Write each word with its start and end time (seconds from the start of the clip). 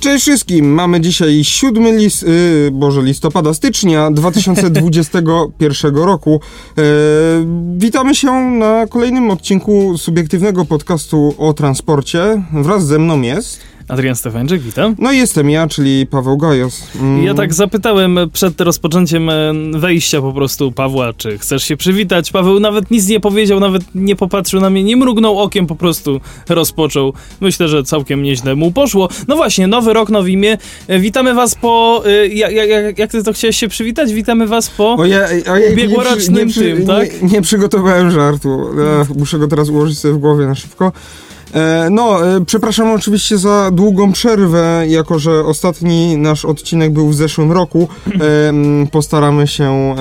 Cześć 0.00 0.22
wszystkim, 0.22 0.74
mamy 0.74 1.00
dzisiaj 1.00 1.44
7 1.44 1.98
lis, 1.98 2.22
yy, 2.22 2.70
Boże, 2.72 3.02
listopada, 3.02 3.54
stycznia 3.54 4.10
2021 4.10 5.96
roku. 6.12 6.40
E, 6.78 6.82
witamy 7.76 8.14
się 8.14 8.32
na 8.40 8.86
kolejnym 8.86 9.30
odcinku 9.30 9.98
subiektywnego 9.98 10.64
podcastu 10.64 11.34
o 11.38 11.52
transporcie. 11.52 12.42
Wraz 12.52 12.86
ze 12.86 12.98
mną 12.98 13.22
jest... 13.22 13.60
Adrian 13.88 14.16
Stefańczyk, 14.16 14.62
witam. 14.62 14.94
No 14.98 15.12
i 15.12 15.16
jestem 15.16 15.50
ja, 15.50 15.66
czyli 15.66 16.06
Paweł 16.06 16.36
Gajos. 16.36 16.82
Mm. 17.00 17.24
Ja 17.24 17.34
tak 17.34 17.54
zapytałem 17.54 18.18
przed 18.32 18.60
rozpoczęciem 18.60 19.30
e, 19.30 19.52
wejścia 19.72 20.20
po 20.20 20.32
prostu 20.32 20.72
Pawła, 20.72 21.12
czy 21.12 21.38
chcesz 21.38 21.64
się 21.64 21.76
przywitać. 21.76 22.32
Paweł 22.32 22.60
nawet 22.60 22.90
nic 22.90 23.08
nie 23.08 23.20
powiedział, 23.20 23.60
nawet 23.60 23.82
nie 23.94 24.16
popatrzył 24.16 24.60
na 24.60 24.70
mnie, 24.70 24.82
nie 24.82 24.96
mrugnął 24.96 25.38
okiem, 25.38 25.66
po 25.66 25.74
prostu 25.74 26.20
rozpoczął. 26.48 27.12
Myślę, 27.40 27.68
że 27.68 27.82
całkiem 27.82 28.22
nieźle 28.22 28.54
mu 28.54 28.72
poszło. 28.72 29.08
No 29.28 29.36
właśnie, 29.36 29.66
nowy 29.66 29.92
rok, 29.92 30.10
nowe 30.10 30.30
imię. 30.30 30.58
E, 30.88 30.98
witamy 30.98 31.34
was 31.34 31.54
po... 31.54 32.02
Jak, 32.30 32.52
jak, 32.52 32.98
jak 32.98 33.10
ty 33.10 33.22
to 33.22 33.32
chciałeś 33.32 33.56
się 33.56 33.68
przywitać? 33.68 34.12
Witamy 34.12 34.46
was 34.46 34.70
po 34.70 34.94
ojej, 34.94 35.46
ojej, 35.50 35.72
ubiegłorocznym 35.72 36.48
nie, 36.48 36.54
tym, 36.54 36.86
tak? 36.86 37.22
Nie, 37.22 37.28
nie 37.28 37.42
przygotowałem 37.42 38.10
żartu. 38.10 38.60
Muszę 39.16 39.38
go 39.38 39.48
teraz 39.48 39.68
ułożyć 39.68 39.98
sobie 39.98 40.14
w 40.14 40.18
głowie 40.18 40.46
na 40.46 40.54
szybko. 40.54 40.92
E, 41.54 41.88
no, 41.90 42.36
e, 42.36 42.44
przepraszam 42.44 42.90
oczywiście 42.90 43.38
za 43.38 43.70
długą 43.70 44.12
przerwę, 44.12 44.84
jako 44.88 45.18
że 45.18 45.44
ostatni 45.44 46.16
nasz 46.16 46.44
odcinek 46.44 46.92
był 46.92 47.08
w 47.08 47.14
zeszłym 47.14 47.52
roku. 47.52 47.88
E, 48.06 48.86
postaramy 48.90 49.46
się 49.46 49.94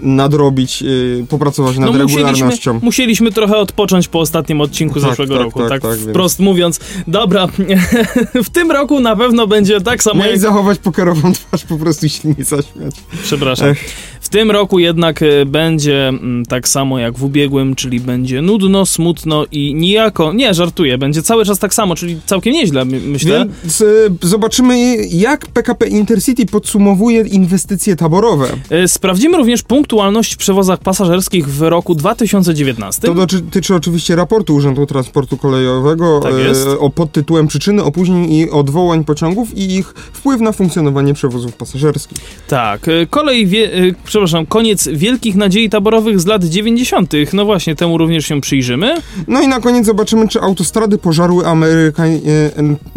nadrobić, 0.00 0.84
popracować 1.28 1.78
nad 1.78 1.92
no, 1.92 1.98
regularnością. 1.98 2.44
Musieliśmy, 2.44 2.72
musieliśmy 2.82 3.32
trochę 3.32 3.56
odpocząć 3.56 4.08
po 4.08 4.20
ostatnim 4.20 4.60
odcinku 4.60 5.00
tak, 5.00 5.10
zeszłego 5.10 5.34
tak, 5.34 5.44
roku, 5.44 5.58
tak, 5.58 5.68
tak, 5.68 5.80
tak 5.82 5.98
wprost 5.98 6.38
więc. 6.38 6.44
mówiąc. 6.44 6.80
Dobra, 7.06 7.48
w 8.44 8.50
tym 8.50 8.70
roku 8.70 9.00
na 9.00 9.16
pewno 9.16 9.46
będzie 9.46 9.80
tak 9.80 10.02
samo. 10.02 10.14
Miałeś 10.14 10.32
jak... 10.32 10.40
zachować 10.40 10.78
pokerową 10.78 11.32
twarz, 11.32 11.64
po 11.64 11.76
prostu 11.76 12.08
się 12.08 12.28
nie 12.38 12.44
zaśmiać. 12.44 12.94
Przepraszam. 13.22 13.68
Ech. 13.68 14.12
W 14.20 14.28
tym 14.28 14.50
roku 14.50 14.78
jednak 14.78 15.20
będzie 15.46 16.08
mm, 16.08 16.46
tak 16.46 16.68
samo 16.68 16.98
jak 16.98 17.18
w 17.18 17.24
ubiegłym, 17.24 17.74
czyli 17.74 18.00
będzie 18.00 18.42
nudno, 18.42 18.86
smutno 18.86 19.44
i 19.52 19.74
nijako, 19.74 20.32
nie, 20.32 20.54
żart 20.54 20.71
żartuję, 20.72 20.98
będzie 20.98 21.22
cały 21.22 21.44
czas 21.44 21.58
tak 21.58 21.74
samo, 21.74 21.94
czyli 21.94 22.20
całkiem 22.26 22.52
nieźle, 22.52 22.84
myślę. 22.84 23.46
Więc 23.62 23.80
e, 23.80 23.84
zobaczymy, 24.22 24.96
jak 25.10 25.46
PKP 25.46 25.86
Intercity 25.86 26.46
podsumowuje 26.46 27.20
inwestycje 27.20 27.96
taborowe. 27.96 28.48
E, 28.70 28.88
sprawdzimy 28.88 29.36
również 29.36 29.62
punktualność 29.62 30.34
w 30.34 30.36
przewozach 30.36 30.78
pasażerskich 30.78 31.48
w 31.48 31.62
roku 31.62 31.94
2019. 31.94 33.02
To 33.02 33.14
dotyczy 33.14 33.74
oczywiście 33.74 34.16
raportu 34.16 34.54
Urzędu 34.54 34.86
Transportu 34.86 35.36
Kolejowego 35.36 36.20
tak 36.22 36.32
e, 36.32 36.78
o 36.78 36.90
podtytułem 36.90 37.46
Przyczyny 37.46 37.84
opóźnień 37.84 38.32
i 38.32 38.50
odwołań 38.50 39.04
pociągów 39.04 39.56
i 39.58 39.74
ich 39.74 39.94
wpływ 40.12 40.40
na 40.40 40.52
funkcjonowanie 40.52 41.14
przewozów 41.14 41.56
pasażerskich. 41.56 42.18
Tak, 42.48 42.86
kolej, 43.10 43.46
wie, 43.46 43.70
przepraszam, 44.04 44.46
koniec 44.46 44.88
wielkich 44.88 45.36
nadziei 45.36 45.70
taborowych 45.70 46.20
z 46.20 46.26
lat 46.26 46.44
90. 46.44 47.12
No 47.32 47.44
właśnie, 47.44 47.76
temu 47.76 47.98
również 47.98 48.26
się 48.26 48.40
przyjrzymy. 48.40 48.94
No 49.28 49.40
i 49.42 49.48
na 49.48 49.60
koniec 49.60 49.86
zobaczymy, 49.86 50.28
czy 50.28 50.40
auto 50.40 50.61
autostrady 50.62 50.98
pożarły 50.98 51.46
Ameryka... 51.46 52.06
E, 52.06 52.20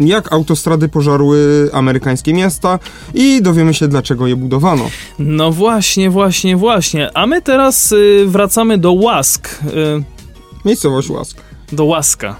jak 0.00 0.32
autostrady 0.32 0.88
pożarły 0.88 1.68
amerykańskie 1.72 2.34
miasta 2.34 2.78
i 3.14 3.42
dowiemy 3.42 3.74
się, 3.74 3.88
dlaczego 3.88 4.26
je 4.26 4.36
budowano. 4.36 4.84
No 5.18 5.52
właśnie, 5.52 6.10
właśnie, 6.10 6.56
właśnie. 6.56 7.10
A 7.16 7.26
my 7.26 7.42
teraz 7.42 7.92
y, 7.92 8.24
wracamy 8.26 8.78
do 8.78 8.92
Łask. 8.92 9.48
Y, 9.48 10.04
Miejscowość 10.64 11.10
Łask. 11.10 11.36
Do 11.72 11.84
Łaska. 11.84 12.36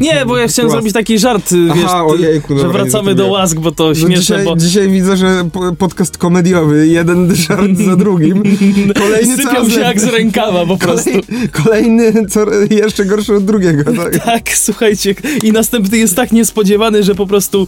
Nie, 0.00 0.26
bo 0.26 0.38
ja 0.38 0.48
chciałem 0.48 0.70
zrobić 0.70 0.92
taki 0.92 1.18
żart, 1.18 1.52
wiesz, 1.74 1.84
Aha, 1.84 2.04
ojejku, 2.04 2.58
że 2.58 2.68
wracamy 2.68 3.14
do 3.14 3.26
łask, 3.26 3.58
bo 3.58 3.72
to 3.72 3.88
no 3.88 3.94
śmieszne, 3.94 4.16
dzisiaj, 4.20 4.44
bo... 4.44 4.56
dzisiaj 4.56 4.88
widzę, 4.88 5.16
że 5.16 5.48
podcast 5.78 6.18
komediowy, 6.18 6.86
jeden 6.86 7.34
żart 7.34 7.76
za 7.86 7.96
drugim. 7.96 8.42
Kolejny 9.02 9.36
Sypią 9.36 9.70
się 9.70 9.80
jak 9.80 10.00
z 10.00 10.04
rękawa 10.04 10.66
po 10.66 10.76
prostu. 10.76 11.10
kolejny 11.64 12.26
co, 12.26 12.40
jeszcze 12.70 13.04
gorszy 13.04 13.34
od 13.34 13.44
drugiego. 13.44 13.84
Tak? 14.00 14.24
tak, 14.24 14.50
słuchajcie, 14.54 15.14
i 15.42 15.52
następny 15.52 15.98
jest 15.98 16.16
tak 16.16 16.32
niespodziewany, 16.32 17.02
że 17.02 17.14
po 17.14 17.26
prostu 17.26 17.66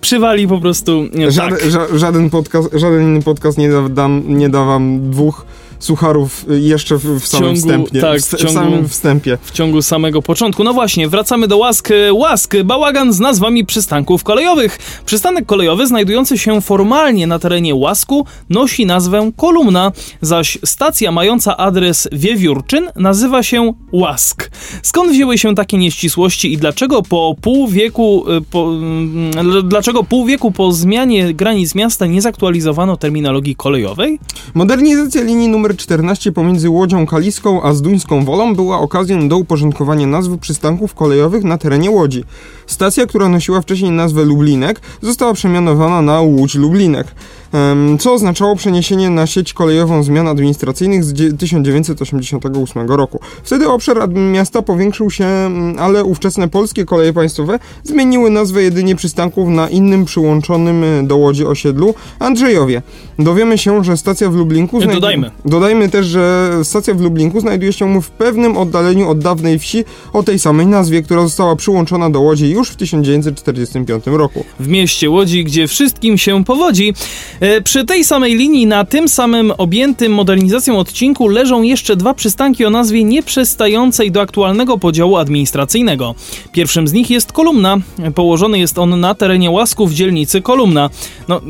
przywali 0.00 0.48
po 0.48 0.60
prostu... 0.60 1.04
Żaden, 1.28 1.58
tak. 1.58 1.70
ża 1.70 1.86
żaden, 1.94 2.30
podcast, 2.30 2.68
żaden 2.72 3.02
inny 3.02 3.22
podcast 3.22 3.58
nie 3.58 3.70
da, 3.70 3.88
dam, 3.88 4.22
nie 4.26 4.48
da 4.48 4.64
wam 4.64 5.10
dwóch 5.10 5.46
sucharów 5.84 6.44
jeszcze 6.48 6.96
w, 6.96 7.20
w 7.20 7.26
samym 7.26 7.44
ciągu, 7.44 7.60
wstępie. 7.60 8.00
Tak, 8.00 8.20
w, 8.20 8.24
w, 8.24 8.36
ciągu, 8.36 8.48
w, 8.48 8.54
samym 8.54 8.88
wstępie. 8.88 9.38
W 9.42 9.50
ciągu 9.50 9.82
samego 9.82 10.22
początku. 10.22 10.64
No 10.64 10.72
właśnie, 10.72 11.08
wracamy 11.08 11.48
do 11.48 11.58
łask. 11.58 11.88
Łask, 12.12 12.54
bałagan 12.64 13.12
z 13.12 13.20
nazwami 13.20 13.66
przystanków 13.66 14.24
kolejowych. 14.24 14.78
Przystanek 15.06 15.46
kolejowy 15.46 15.86
znajdujący 15.86 16.38
się 16.38 16.60
formalnie 16.60 17.26
na 17.26 17.38
terenie 17.38 17.74
Łasku 17.74 18.26
nosi 18.50 18.86
nazwę 18.86 19.30
Kolumna, 19.36 19.92
zaś 20.20 20.58
stacja 20.64 21.12
mająca 21.12 21.56
adres 21.56 22.08
Wiewiórczyn 22.12 22.90
nazywa 22.96 23.42
się 23.42 23.74
Łask. 23.92 24.50
Skąd 24.82 25.12
wzięły 25.12 25.38
się 25.38 25.54
takie 25.54 25.78
nieścisłości 25.78 26.52
i 26.52 26.58
dlaczego 26.58 27.02
po 27.02 27.34
pół 27.40 27.68
wieku, 27.68 28.24
y, 28.30 28.40
po, 28.40 28.68
mm, 28.68 29.68
dlaczego 29.68 30.04
pół 30.04 30.26
wieku 30.26 30.50
po 30.50 30.72
zmianie 30.72 31.34
granic 31.34 31.74
miasta 31.74 32.06
nie 32.06 32.22
zaktualizowano 32.22 32.96
terminologii 32.96 33.56
kolejowej? 33.56 34.18
Modernizacja 34.54 35.22
linii 35.22 35.48
numer 35.48 35.71
numer 35.72 35.76
14 35.76 36.32
pomiędzy 36.32 36.70
Łodzią 36.70 37.06
Kaliską 37.06 37.62
a 37.62 37.72
Zduńską 37.72 38.24
Wolą 38.24 38.54
była 38.54 38.78
okazją 38.78 39.28
do 39.28 39.36
uporządkowania 39.36 40.06
nazwy 40.06 40.38
przystanków 40.38 40.94
kolejowych 40.94 41.44
na 41.44 41.58
terenie 41.58 41.90
Łodzi. 41.90 42.24
Stacja, 42.66 43.06
która 43.06 43.28
nosiła 43.28 43.60
wcześniej 43.60 43.90
nazwę 43.90 44.24
Lublinek, 44.24 44.80
została 45.02 45.34
przemianowana 45.34 46.02
na 46.02 46.20
Łódź 46.20 46.54
Lublinek 46.54 47.14
co 48.00 48.12
oznaczało 48.12 48.56
przeniesienie 48.56 49.10
na 49.10 49.26
sieć 49.26 49.52
kolejową 49.52 50.02
zmian 50.02 50.28
administracyjnych 50.28 51.04
z 51.04 51.38
1988 51.38 52.90
roku. 52.90 53.20
Wtedy 53.42 53.68
obszar 53.68 54.08
miasta 54.08 54.62
powiększył 54.62 55.10
się, 55.10 55.26
ale 55.78 56.04
ówczesne 56.04 56.48
polskie 56.48 56.84
koleje 56.84 57.12
państwowe 57.12 57.58
zmieniły 57.82 58.30
nazwę 58.30 58.62
jedynie 58.62 58.96
przystanków 58.96 59.48
na 59.48 59.68
innym 59.68 60.04
przyłączonym 60.04 60.84
e, 60.84 61.02
do 61.02 61.16
Łodzi 61.16 61.44
osiedlu 61.44 61.94
Andrzejowie. 62.18 62.82
Dowiemy 63.18 63.58
się, 63.58 63.84
że 63.84 63.96
stacja 63.96 64.30
w 64.30 64.34
Lublinku... 64.34 64.80
Znajdu... 64.80 65.00
Dodajmy. 65.00 65.30
Dodajmy 65.44 65.88
też, 65.88 66.06
że 66.06 66.50
stacja 66.62 66.94
w 66.94 67.00
Lublinku 67.00 67.40
znajduje 67.40 67.72
się 67.72 68.02
w 68.02 68.10
pewnym 68.10 68.56
oddaleniu 68.56 69.10
od 69.10 69.18
dawnej 69.18 69.58
wsi 69.58 69.84
o 70.12 70.22
tej 70.22 70.38
samej 70.38 70.66
nazwie, 70.66 71.02
która 71.02 71.22
została 71.22 71.56
przyłączona 71.56 72.10
do 72.10 72.20
Łodzi 72.20 72.50
już 72.50 72.70
w 72.70 72.76
1945 72.76 74.04
roku. 74.06 74.44
W 74.60 74.68
mieście 74.68 75.10
Łodzi, 75.10 75.44
gdzie 75.44 75.68
wszystkim 75.68 76.18
się 76.18 76.44
powodzi, 76.44 76.94
przy 77.64 77.84
tej 77.84 78.04
samej 78.04 78.36
linii, 78.36 78.66
na 78.66 78.84
tym 78.84 79.08
samym 79.08 79.52
objętym 79.58 80.12
modernizacją 80.12 80.78
odcinku 80.78 81.28
leżą 81.28 81.62
jeszcze 81.62 81.96
dwa 81.96 82.14
przystanki 82.14 82.64
o 82.64 82.70
nazwie 82.70 83.04
nieprzystającej 83.04 84.10
do 84.10 84.20
aktualnego 84.20 84.78
podziału 84.78 85.16
administracyjnego. 85.16 86.14
Pierwszym 86.52 86.88
z 86.88 86.92
nich 86.92 87.10
jest 87.10 87.32
Kolumna. 87.32 87.76
Położony 88.14 88.58
jest 88.58 88.78
on 88.78 89.00
na 89.00 89.14
terenie 89.14 89.50
Łasków 89.50 89.92
dzielnicy 89.92 90.42
Kolumna. 90.42 90.90
No, 91.28 91.40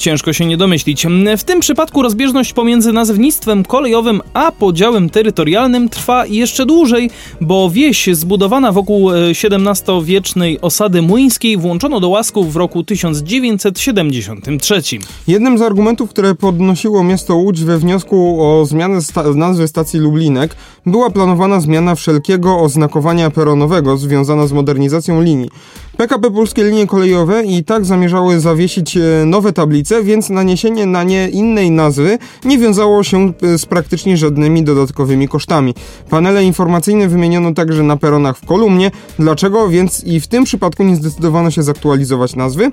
Ciężko 0.00 0.32
się 0.32 0.46
nie 0.46 0.56
domyślić. 0.56 1.06
W 1.38 1.44
tym 1.44 1.60
przypadku 1.60 2.02
rozbieżność 2.02 2.52
pomiędzy 2.52 2.92
nazewnictwem 2.92 3.64
kolejowym 3.64 4.20
a 4.34 4.52
podziałem 4.52 5.10
terytorialnym 5.10 5.88
trwa 5.88 6.26
jeszcze 6.26 6.66
dłużej, 6.66 7.10
bo 7.40 7.70
wieś 7.70 8.08
zbudowana 8.12 8.72
wokół 8.72 9.10
XVII-wiecznej 9.10 10.56
e, 10.56 10.60
osady 10.60 11.02
młyńskiej 11.02 11.56
włączono 11.56 12.00
do 12.00 12.08
łasków 12.08 12.52
w 12.52 12.56
roku 12.56 12.84
1973. 12.84 14.82
Jednym 15.28 15.58
z 15.58 15.62
argumentów, 15.62 16.10
które 16.10 16.34
podnosiło 16.34 17.04
miasto 17.04 17.34
Łódź 17.34 17.64
we 17.64 17.78
wniosku 17.78 18.44
o 18.44 18.66
zmianę 18.66 19.02
sta 19.02 19.22
nazwy 19.22 19.68
stacji 19.68 20.00
Lublinek 20.00 20.56
była 20.86 21.10
planowana 21.10 21.60
zmiana 21.60 21.94
wszelkiego 21.94 22.58
oznakowania 22.58 23.30
peronowego 23.30 23.96
związana 23.96 24.46
z 24.46 24.52
modernizacją 24.52 25.22
linii. 25.22 25.50
PKP 26.00 26.30
Polskie 26.30 26.64
Linie 26.64 26.86
Kolejowe 26.86 27.44
i 27.44 27.64
tak 27.64 27.84
zamierzały 27.84 28.40
zawiesić 28.40 28.96
e, 28.96 29.00
nowe 29.26 29.52
tablice, 29.52 30.02
więc 30.02 30.30
naniesienie 30.30 30.86
na 30.86 31.02
nie 31.02 31.28
innej 31.28 31.70
nazwy 31.70 32.18
nie 32.44 32.58
wiązało 32.58 33.02
się 33.02 33.32
e, 33.42 33.58
z 33.58 33.66
praktycznie 33.66 34.16
żadnymi 34.16 34.64
dodatkowymi 34.64 35.28
kosztami. 35.28 35.74
Panele 36.10 36.44
informacyjne 36.44 37.08
wymieniono 37.08 37.54
także 37.54 37.82
na 37.82 37.96
peronach 37.96 38.38
w 38.38 38.46
kolumnie. 38.46 38.90
Dlaczego 39.18 39.68
więc 39.68 40.04
i 40.04 40.20
w 40.20 40.26
tym 40.26 40.44
przypadku 40.44 40.82
nie 40.82 40.96
zdecydowano 40.96 41.50
się 41.50 41.62
zaktualizować 41.62 42.36
nazwy? 42.36 42.72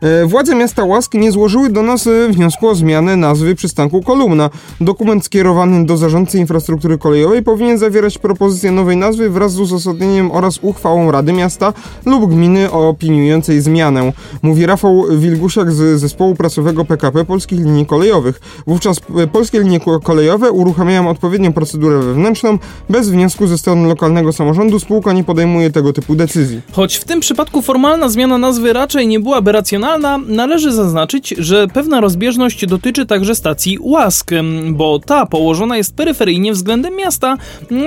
E, 0.00 0.26
Władze 0.26 0.54
miasta 0.54 0.84
Łask 0.84 1.14
nie 1.14 1.32
złożyły 1.32 1.70
do 1.70 1.82
nas 1.82 2.06
e, 2.06 2.28
wniosku 2.32 2.68
o 2.68 2.74
zmianę 2.74 3.16
nazwy 3.16 3.54
przystanku 3.54 4.02
Kolumna. 4.02 4.50
Dokument 4.80 5.24
skierowany 5.24 5.86
do 5.86 5.96
zarządcy 5.96 6.38
infrastruktury 6.38 6.98
kolejowej 6.98 7.42
powinien 7.42 7.78
zawierać 7.78 8.18
propozycję 8.18 8.70
nowej 8.72 8.96
nazwy 8.96 9.30
wraz 9.30 9.52
z 9.52 9.60
uzasadnieniem 9.60 10.30
oraz 10.32 10.58
uchwałą 10.62 11.10
Rady 11.10 11.32
Miasta 11.32 11.72
lub 12.06 12.30
gminy 12.30 12.70
opiniującej 12.72 13.60
zmianę. 13.60 14.12
Mówi 14.42 14.66
Rafał 14.66 15.04
Wilgusiak 15.18 15.72
z 15.72 16.00
zespołu 16.00 16.34
prasowego 16.34 16.84
PKP 16.84 17.24
Polskich 17.24 17.60
Linii 17.60 17.86
Kolejowych. 17.86 18.40
Wówczas 18.66 18.96
e, 19.22 19.26
polskie 19.26 19.60
linie 19.60 19.80
ko- 19.80 20.00
kolejowe 20.00 20.50
uruchamiają 20.50 21.08
odpowiednią 21.10 21.52
procedurę 21.52 21.98
wewnętrzną. 21.98 22.58
Bez 22.90 23.08
wniosku 23.10 23.46
ze 23.46 23.58
strony 23.58 23.88
lokalnego 23.88 24.32
samorządu 24.32 24.80
spółka 24.80 25.12
nie 25.12 25.24
podejmuje 25.24 25.70
tego 25.70 25.92
typu 25.92 26.14
decyzji. 26.14 26.60
Choć 26.72 26.96
w 26.96 27.04
tym 27.04 27.20
przypadku 27.20 27.62
formalna 27.62 28.08
zmiana 28.08 28.38
nazwy 28.38 28.72
raczej 28.72 29.08
nie 29.08 29.20
byłaby 29.20 29.52
racjonalna, 29.52 29.85
należy 30.26 30.72
zaznaczyć, 30.72 31.34
że 31.38 31.68
pewna 31.68 32.00
rozbieżność 32.00 32.66
dotyczy 32.66 33.06
także 33.06 33.34
stacji 33.34 33.78
Łask, 33.80 34.30
bo 34.70 34.98
ta 34.98 35.26
położona 35.26 35.76
jest 35.76 35.96
peryferyjnie 35.96 36.52
względem 36.52 36.96
miasta, 36.96 37.36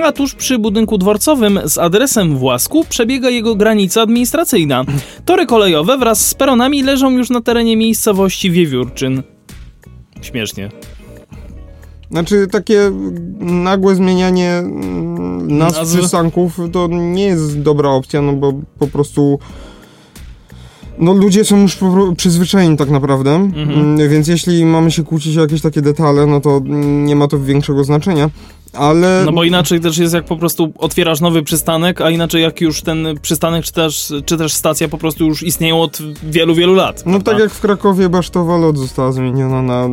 a 0.04 0.12
tuż 0.12 0.34
przy 0.34 0.58
budynku 0.58 0.98
dworcowym 0.98 1.60
z 1.64 1.78
adresem 1.78 2.36
w 2.36 2.42
Łasku 2.42 2.84
przebiega 2.88 3.30
jego 3.30 3.54
granica 3.54 4.02
administracyjna. 4.02 4.84
Tory 5.24 5.46
kolejowe 5.46 5.98
wraz 5.98 6.26
z 6.26 6.34
peronami 6.34 6.82
leżą 6.82 7.10
już 7.10 7.30
na 7.30 7.40
terenie 7.40 7.76
miejscowości 7.76 8.50
Wiewiórczyn. 8.50 9.22
Śmiesznie. 10.22 10.70
Znaczy 12.10 12.46
takie 12.50 12.90
nagłe 13.40 13.94
zmienianie 13.94 14.50
mm, 14.50 15.58
nazw 15.58 15.78
Nazwy? 15.78 15.98
przystanków 15.98 16.58
to 16.72 16.88
nie 16.90 17.24
jest 17.24 17.60
dobra 17.60 17.90
opcja, 17.90 18.22
no 18.22 18.32
bo 18.32 18.52
po 18.78 18.86
prostu 18.86 19.38
no 21.00 21.12
ludzie 21.12 21.44
są 21.44 21.60
już 21.60 21.78
przyzwyczajeni 22.16 22.76
tak 22.76 22.90
naprawdę, 22.90 23.30
Mhm. 23.34 23.70
Mm, 23.70 24.08
więc 24.10 24.28
jeśli 24.28 24.64
mamy 24.64 24.90
się 24.90 25.04
kłócić 25.04 25.36
o 25.36 25.40
jakieś 25.40 25.60
takie 25.60 25.82
detale, 25.82 26.26
no 26.26 26.40
to 26.40 26.56
mm, 26.56 27.04
nie 27.04 27.16
ma 27.16 27.28
to 27.28 27.38
większego 27.38 27.84
znaczenia, 27.84 28.30
ale 28.72 29.22
No 29.26 29.32
bo 29.32 29.44
inaczej 29.44 29.80
też 29.80 29.98
jest 29.98 30.14
jak 30.14 30.24
po 30.24 30.36
prostu 30.36 30.72
otwierasz 30.78 31.20
nowy 31.20 31.42
przystanek, 31.42 32.00
a 32.00 32.10
inaczej 32.10 32.42
jak 32.42 32.60
już 32.60 32.82
ten 32.82 33.06
przystanek 33.22 33.64
czy 33.64 33.72
też, 33.72 34.12
czy 34.26 34.36
też 34.36 34.52
stacja 34.54 34.88
po 34.88 34.98
prostu 34.98 35.26
już 35.26 35.42
istnieją 35.42 35.82
od 35.82 35.98
wielu, 36.22 36.54
wielu 36.54 36.74
lat. 36.74 37.02
no 37.06 37.12
prawda? 37.12 37.32
tak 37.32 37.40
jak 37.40 37.50
w 37.50 37.60
Krakowie 37.60 38.08
Basztowa 38.08 38.58
Lot 38.58 38.78
została 38.78 39.12
zmieniona 39.12 39.62
na 39.62 39.88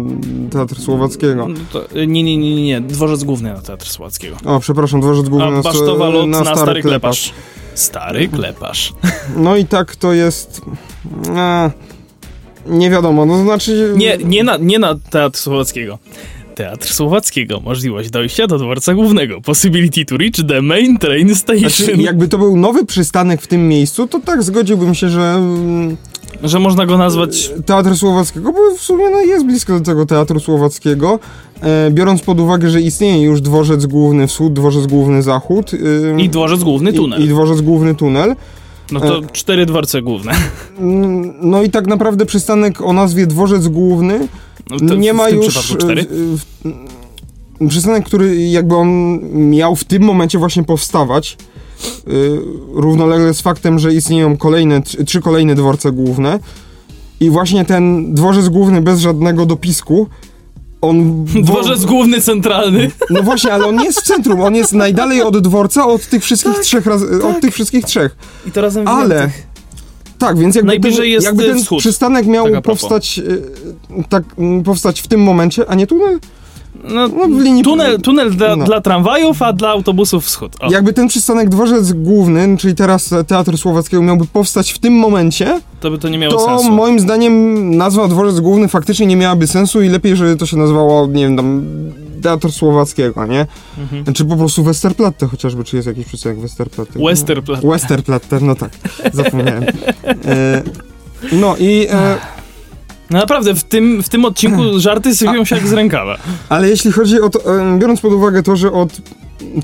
Teatr 0.51 0.81
Słowackiego. 0.81 1.47
No 1.47 1.55
to, 1.71 1.85
nie, 1.95 2.23
nie, 2.23 2.37
nie, 2.37 2.63
nie, 2.63 2.81
dworzec 2.81 3.23
główny 3.23 3.53
na 3.53 3.61
Teatr 3.61 3.87
Słowackiego. 3.89 4.35
O, 4.45 4.59
przepraszam, 4.59 5.01
dworzec 5.01 5.29
główny 5.29 5.47
A 5.47 5.51
na, 5.51 5.61
Basztowa 5.61 6.09
Lot 6.09 6.27
na, 6.27 6.41
Stary 6.41 6.57
Stary 6.57 6.81
Klepacz. 6.81 7.21
Klepacz. 7.21 7.57
Stary 7.79 8.27
Klepacz. 8.27 8.93
No 9.35 9.55
i 9.55 9.65
tak 9.65 9.95
to 9.95 10.13
jest... 10.13 10.61
A, 11.35 11.69
nie 12.65 12.89
wiadomo, 12.89 13.25
no 13.25 13.43
znaczy... 13.43 13.93
Nie, 13.97 14.17
nie 14.17 14.43
na, 14.43 14.57
nie 14.57 14.79
na 14.79 14.95
Teatr 15.09 15.39
Słowackiego. 15.39 15.99
Teatr 16.57 16.93
Słowackiego. 16.93 17.59
Możliwość 17.59 18.09
dojścia 18.09 18.47
do 18.47 18.57
dworca 18.57 18.93
głównego. 18.93 19.41
Possibility 19.41 20.05
to 20.05 20.17
reach 20.17 20.47
the 20.47 20.61
main 20.61 20.97
train 20.97 21.35
station. 21.35 21.69
Znaczy, 21.69 21.95
jakby 22.01 22.27
to 22.27 22.37
był 22.37 22.57
nowy 22.57 22.85
przystanek 22.85 23.41
w 23.41 23.47
tym 23.47 23.67
miejscu, 23.67 24.07
to 24.07 24.19
tak 24.19 24.43
zgodziłbym 24.43 24.95
się, 24.95 25.09
że 25.09 25.21
mm, 25.21 25.97
Że 26.43 26.59
można 26.59 26.85
go 26.85 26.97
nazwać... 26.97 27.51
Teatr 27.65 27.95
Słowackiego, 27.95 28.53
bo 28.53 28.75
w 28.77 28.81
sumie 28.81 29.09
no, 29.09 29.21
jest 29.21 29.45
blisko 29.45 29.79
do 29.79 29.85
tego 29.85 30.05
Teatru 30.05 30.39
Słowackiego, 30.39 31.19
e, 31.61 31.91
biorąc 31.91 32.21
pod 32.21 32.39
uwagę, 32.39 32.69
że 32.69 32.81
istnieje 32.81 33.23
już 33.23 33.41
dworzec 33.41 33.85
główny 33.85 34.27
wschód, 34.27 34.53
dworzec 34.53 34.87
główny 34.87 35.21
zachód 35.21 35.71
e, 35.73 36.21
I 36.21 36.29
dworzec 36.29 36.63
główny 36.63 36.93
tunel. 36.93 37.21
i, 37.21 37.23
i 37.23 37.27
dworzec 37.27 37.61
główny 37.61 37.95
tunel. 37.95 38.35
No 38.91 38.99
to 38.99 39.21
cztery 39.31 39.65
dworce 39.65 40.01
główne. 40.01 40.31
Mm, 40.79 41.33
No 41.41 41.63
i 41.63 41.69
tak 41.69 41.87
naprawdę 41.87 42.25
przystanek 42.25 42.81
o 42.81 42.93
nazwie 42.93 43.27
dworzec 43.27 43.67
główny 43.67 44.27
No 44.69 44.77
to 44.87 44.95
nie 44.95 45.13
w 45.13 45.15
ma 45.15 45.29
już... 45.29 45.55
cztery. 45.77 46.01
e, 46.01 46.05
w- 46.09 47.67
Przystanek, 47.69 48.05
który 48.05 48.49
jakby 48.49 48.75
on 48.75 49.19
miał 49.49 49.75
w 49.75 49.83
tym 49.83 50.03
momencie 50.03 50.37
właśnie 50.37 50.63
powstawać, 50.63 51.37
e, 52.07 52.11
równolegle 52.73 53.33
z 53.33 53.41
faktem, 53.41 53.79
że 53.79 53.93
istnieją 53.93 54.37
kolejne, 54.37 54.81
trzy, 54.81 55.05
trzy 55.05 55.21
kolejne 55.21 55.55
dworce 55.55 55.91
główne 55.91 56.39
i 57.19 57.29
właśnie 57.29 57.65
ten 57.65 58.13
dworzec 58.13 58.49
główny 58.49 58.81
bez 58.81 58.99
żadnego 58.99 59.45
dopisku, 59.45 60.07
on... 60.81 61.25
Dworzec 61.43 61.85
główny 61.85 62.21
centralny. 62.21 62.91
No 63.09 63.23
właśnie, 63.23 63.53
ale 63.53 63.65
on 63.65 63.75
nie 63.75 63.85
jest 63.85 63.99
w 63.99 64.03
centrum, 64.03 64.41
on 64.41 64.55
jest 64.55 64.73
najdalej 64.73 65.21
od 65.21 65.37
dworca 65.37 65.85
od 65.87 66.07
tych 66.07 66.23
wszystkich 66.23 66.53
Tak, 66.53 66.63
trzech 66.63 66.85
raz, 66.85 67.01
od 67.23 67.41
tych 67.41 67.53
wszystkich 67.53 67.85
trzech. 67.85 68.15
I 68.47 68.51
to 68.51 68.61
razem 68.61 68.87
Ale 68.87 69.29
tak, 70.17 70.37
więc 70.37 70.55
jakby 70.55 70.67
Najbliżej 70.67 71.05
ten, 71.05 71.11
jest, 71.11 71.25
jakby 71.25 71.43
y, 71.43 71.47
ten 71.47 71.59
wschód. 71.61 71.79
przystanek 71.79 72.25
miał 72.25 72.45
Tak 72.45 72.55
a 72.55 72.61
propos. 72.61 72.81
powstać 72.81 73.21
tak 74.09 74.23
powstać 74.65 75.01
w 75.01 75.07
tym 75.07 75.23
momencie, 75.23 75.69
a 75.69 75.75
nie 75.75 75.87
tunel. 75.87 76.19
No, 76.83 77.07
No, 77.07 77.27
linii 77.43 77.63
tunel 77.63 78.01
tunel 78.01 78.31
dla, 78.31 78.55
no. 78.55 78.65
dla 78.65 78.81
tramwajów, 78.81 79.41
a 79.41 79.53
dla 79.53 79.69
autobusów 79.69 80.25
wschód. 80.25 80.55
O, 80.59 80.71
Jakby 80.71 80.93
ten 80.93 81.07
przystanek 81.07 81.49
dworzec 81.49 81.93
główny, 81.93 82.57
czyli 82.57 82.75
teraz 82.75 83.13
Teatr 83.27 83.57
Słowackiego 83.57 84.03
miałby 84.03 84.25
powstać 84.25 84.71
w 84.71 84.79
tym 84.79 84.93
momencie, 84.93 85.61
to 85.79 85.91
by 85.91 85.97
to 85.97 86.09
nie 86.09 86.17
miało 86.17 86.33
to 86.33 86.45
sensu. 86.57 86.71
moim 86.71 86.99
zdaniem 86.99 87.77
nazwa 87.77 88.07
dworzec 88.07 88.39
główny 88.39 88.67
faktycznie 88.67 89.05
nie 89.05 89.15
miałaby 89.15 89.47
sensu 89.47 89.81
i 89.81 89.89
lepiej, 89.89 90.15
żeby 90.15 90.35
to 90.35 90.45
się 90.45 90.57
nazywało, 90.57 91.07
nie 91.07 91.23
wiem, 91.23 91.35
tam 91.37 91.65
Teatr 92.21 92.51
Słowackiego, 92.51 93.25
nie? 93.25 93.45
Mhm. 93.77 94.13
Czy 94.13 94.25
po 94.25 94.35
prostu 94.35 94.63
Westerplatte 94.63 95.27
chociażby, 95.27 95.63
czy 95.63 95.75
jest 95.75 95.87
jakiś 95.87 96.05
przystanek 96.05 96.39
Westerplatte? 96.39 96.99
Westerplatte. 96.99 97.67
Westerplatte, 97.67 98.39
no 98.41 98.55
tak, 98.55 98.71
zapomniałem. 99.13 99.63
E, 100.25 100.63
no 101.31 101.55
i... 101.59 101.87
E, 101.91 102.17
No 103.09 103.17
naprawdę, 103.17 103.55
w 103.55 103.63
tym, 103.63 104.03
w 104.03 104.09
tym 104.09 104.25
odcinku 104.25 104.79
żarty 104.79 105.15
sypią 105.15 105.45
się 105.45 105.55
jak 105.55 105.67
z 105.67 105.73
rękawa. 105.73 106.17
Ale 106.49 106.69
jeśli 106.69 106.91
chodzi 106.91 107.21
o 107.21 107.29
to, 107.29 107.59
em, 107.59 107.79
biorąc 107.79 108.01
pod 108.01 108.13
uwagę 108.13 108.43
to, 108.43 108.55
że 108.55 108.71
od 108.71 109.01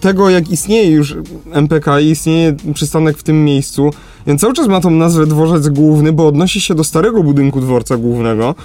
tego, 0.02 0.30
jak 0.30 0.52
istnieje 0.52 0.92
już 0.92 1.16
MPK 1.52 2.00
i 2.00 2.10
istnieje 2.10 2.56
przystanek 2.74 3.18
w 3.18 3.24
tym 3.24 3.46
miejscu, 3.46 3.94
więc 4.28 4.42
cały 4.42 4.54
czas 4.54 4.68
ma 4.68 4.82
tą 4.82 4.90
nazwę 4.92 5.28
dworzec 5.28 5.70
główny, 5.70 6.14
bo 6.14 6.28
odnosi 6.28 6.62
się 6.62 6.76
do 6.76 6.84
starego 6.84 7.24
budynku 7.24 7.62
dworca 7.62 7.98
głównego. 7.98 8.56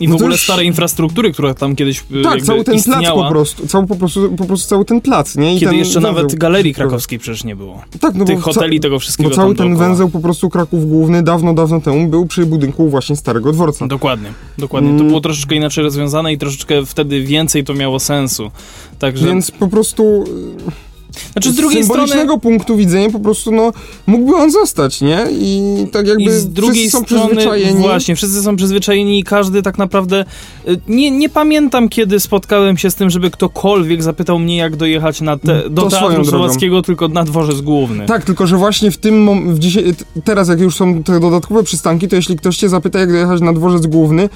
I 0.00 0.06
w 0.06 0.10
No 0.10 0.16
to 0.16 0.20
ogóle 0.24 0.34
już- 0.34 0.44
starej 0.44 0.66
infrastruktury, 0.66 1.32
która 1.32 1.54
tam 1.54 1.76
kiedyś 1.76 2.04
y, 2.12 2.22
tak, 2.22 2.42
cały 2.42 2.64
ten 2.64 2.74
istniała. 2.74 3.00
plac 3.02 3.14
po 3.14 3.28
prostu, 3.30 3.66
cały, 3.66 3.86
po 3.86 3.96
prostu, 3.96 4.30
po 4.36 4.44
prostu 4.44 4.68
cały 4.68 4.84
ten 4.84 5.00
plac, 5.00 5.36
nie? 5.36 5.50
I 5.56 5.58
Kiedy 5.58 5.70
ten 5.70 5.78
jeszcze 5.78 6.00
węzeł. 6.00 6.12
nawet 6.12 6.34
galerii 6.34 6.74
krakowskiej 6.74 7.18
przecież 7.18 7.44
nie 7.44 7.56
było. 7.56 7.82
Tak, 8.00 8.14
no 8.14 8.24
Tych 8.24 8.40
hoteli, 8.40 8.80
tego 8.80 8.98
wszystkiego 8.98 9.30
bo 9.30 9.36
cały 9.36 9.54
ten 9.54 9.68
dookoła. 9.68 9.88
węzeł 9.88 10.08
po 10.10 10.20
prostu 10.20 10.50
Kraków 10.50 10.88
Główny 10.88 11.22
dawno, 11.22 11.54
dawno 11.54 11.80
temu 11.80 12.08
był 12.08 12.26
przy 12.26 12.46
budynku 12.46 12.88
właśnie 12.88 13.16
starego 13.16 13.52
dworca. 13.52 13.86
Dokładnie, 13.86 14.32
dokładnie. 14.58 14.90
To 14.90 14.94
Mm. 14.96 15.08
było 15.08 15.20
troszeczkę 15.20 15.54
inaczej 15.54 15.84
rozwiązane 15.84 16.32
i 16.32 16.38
troszeczkę 16.38 16.86
wtedy 16.86 17.22
więcej 17.22 17.64
to 17.64 17.74
miało 17.74 17.98
sensu. 18.00 18.50
Także, 18.98 19.26
Więc 19.26 19.50
po 19.50 19.68
prostu 19.68 20.24
znaczy 21.32 21.52
z 21.52 21.54
drugiej 21.54 21.82
symbolicznego 21.84 22.22
strony... 22.24 22.40
punktu 22.40 22.76
widzenia 22.76 23.10
po 23.10 23.20
prostu 23.20 23.52
no 23.52 23.72
mógłby 24.06 24.36
on 24.36 24.50
zostać, 24.50 25.00
nie? 25.00 25.26
I 25.30 25.60
tak 25.92 26.06
jakby 26.06 26.24
I 26.24 26.30
z 26.30 26.48
drugiej 26.48 26.74
wszyscy 26.88 26.98
są 26.98 27.04
strony, 27.04 27.26
przyzwyczajeni. 27.26 27.78
właśnie, 27.80 28.16
wszyscy 28.16 28.42
są 28.42 28.56
przyzwyczajeni 28.56 29.18
i 29.18 29.24
każdy 29.24 29.62
tak 29.62 29.78
naprawdę... 29.78 30.24
y, 30.68 30.80
Nie, 30.88 31.10
nie 31.10 31.28
pamiętam, 31.28 31.88
kiedy 31.88 32.20
spotkałem 32.20 32.76
się 32.78 32.90
z 32.90 32.94
tym, 32.94 33.10
żeby 33.10 33.30
ktokolwiek 33.30 34.02
zapytał 34.02 34.38
mnie, 34.38 34.56
jak 34.56 34.76
dojechać 34.76 35.20
na 35.20 35.36
te, 35.38 35.70
do 35.70 35.82
To 35.82 35.90
Teatru. 35.90 36.24
Słowackiego, 36.24 36.82
tylko 36.82 37.08
na 37.08 37.24
dworzec 37.24 37.60
główny. 37.60 38.06
Tak, 38.06 38.24
tylko 38.24 38.46
że 38.46 38.56
właśnie 38.56 38.90
w 38.90 38.96
tym 38.98 39.26
mom- 39.26 39.54
w 39.54 39.58
dzisiaj, 39.58 39.84
teraz 40.24 40.48
jak 40.48 40.60
już 40.60 40.76
są 40.76 41.02
te 41.02 41.20
dodatkowe 41.20 41.62
przystanki, 41.62 42.08
to 42.08 42.16
jeśli 42.16 42.36
ktoś 42.36 42.56
cię 42.56 42.68
zapyta 42.68 42.98
jak 42.98 43.12
dojechać 43.12 43.40
na 43.40 43.52
dworzec 43.52 43.86
główny, 43.86 44.28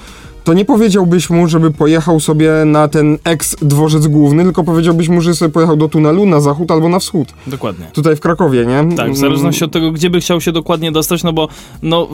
to 0.45 0.53
nie 0.53 0.65
powiedziałbyś 0.65 1.29
mu, 1.29 1.47
żeby 1.47 1.71
pojechał 1.71 2.19
sobie 2.19 2.51
na 2.65 2.87
ten 2.87 3.17
ex-dworzec 3.23 4.07
główny, 4.07 4.43
tylko 4.43 4.63
powiedziałbyś 4.63 5.09
mu, 5.09 5.21
że 5.21 5.35
sobie 5.35 5.51
pojechał 5.51 5.77
do 5.77 5.87
tunelu 5.87 6.25
na 6.25 6.39
zachód 6.41 6.71
albo 6.71 6.89
na 6.89 6.99
wschód. 6.99 7.27
Dokładnie. 7.47 7.85
Tutaj 7.93 8.15
w 8.15 8.19
Krakowie, 8.19 8.65
nie? 8.65 8.95
Tak, 8.97 9.11
w 9.11 9.17
zależności 9.17 9.63
od 9.63 9.71
tego, 9.71 9.91
gdzie 9.91 10.09
by 10.09 10.19
chciał 10.21 10.41
się 10.41 10.51
dokładnie 10.51 10.91
dostać, 10.91 11.23
no 11.23 11.33
bo 11.33 11.47
no, 11.81 12.07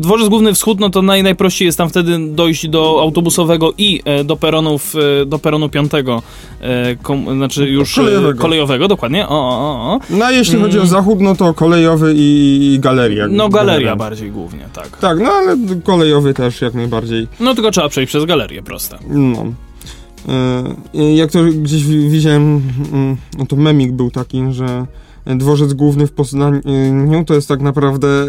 dworzec 0.00 0.28
główny 0.28 0.54
wschód, 0.54 0.80
no 0.80 0.90
to 0.90 1.02
naj, 1.02 1.22
najprościej 1.22 1.66
jest 1.66 1.78
tam 1.78 1.88
wtedy 1.88 2.18
dojść 2.28 2.68
do 2.68 2.98
autobusowego 3.00 3.72
i 3.78 4.02
e, 4.04 4.24
do 4.24 4.36
peronów, 4.36 4.94
e, 5.22 5.26
do 5.26 5.38
peronu 5.38 5.68
piątego, 5.68 6.22
e, 6.60 6.96
kom, 6.96 7.36
znaczy 7.36 7.68
już 7.68 7.98
e, 7.98 8.00
Kolejowego. 8.00 8.40
kolejowego, 8.42 8.88
dokładnie, 8.88 9.28
o, 9.28 9.34
o, 9.34 9.92
o. 9.94 10.00
No 10.10 10.24
a 10.24 10.30
jeśli 10.32 10.58
chodzi 10.60 10.78
o 10.78 10.82
Mm. 10.82 10.90
zachód, 10.90 11.20
no 11.20 11.34
to 11.34 11.54
kolejowy 11.54 12.14
i, 12.16 12.72
i 12.74 12.80
galeria. 12.80 13.26
No 13.30 13.48
galeria 13.48 13.96
bardziej 13.96 14.30
głównie, 14.30 14.68
tak. 14.72 14.96
Tak, 14.98 15.18
no 15.20 15.30
ale 15.30 15.56
kolejowy 15.84 16.34
też 16.34 16.60
jak 16.60 16.74
najbardziej. 16.74 17.28
No 17.40 17.54
tylko 17.62 17.72
trzeba 17.72 17.88
przejść 17.88 18.08
przez 18.08 18.24
galerię 18.24 18.62
proste. 18.62 18.98
No. 19.08 19.44
E, 20.94 21.14
jak 21.14 21.30
to 21.30 21.44
gdzieś 21.44 21.84
wi- 21.84 22.08
widziałem, 22.10 22.62
mm, 22.92 23.16
no 23.38 23.46
to 23.46 23.56
memik 23.56 23.92
był 23.92 24.10
taki, 24.10 24.42
że 24.50 24.86
dworzec 25.26 25.72
główny 25.72 26.06
w 26.06 26.12
Poznaniu 26.12 27.24
to 27.26 27.34
jest 27.34 27.48
tak 27.48 27.60
naprawdę 27.60 28.08
e, 28.08 28.26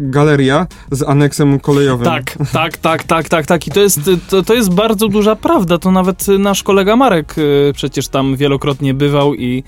galeria 0.00 0.66
z 0.90 1.02
aneksem 1.02 1.60
kolejowym. 1.60 2.04
Tak, 2.04 2.38
tak, 2.52 2.76
tak, 2.76 3.04
tak, 3.04 3.28
tak, 3.28 3.46
tak. 3.46 3.66
I 3.66 3.70
to 3.70 3.80
jest, 3.80 4.00
to, 4.28 4.42
to 4.42 4.54
jest 4.54 4.74
bardzo 4.74 5.08
duża 5.08 5.36
prawda. 5.36 5.78
To 5.78 5.90
nawet 5.90 6.26
nasz 6.38 6.62
kolega 6.62 6.96
Marek 6.96 7.34
e, 7.38 7.72
przecież 7.72 8.08
tam 8.08 8.36
wielokrotnie 8.36 8.94
bywał 8.94 9.34
i, 9.34 9.64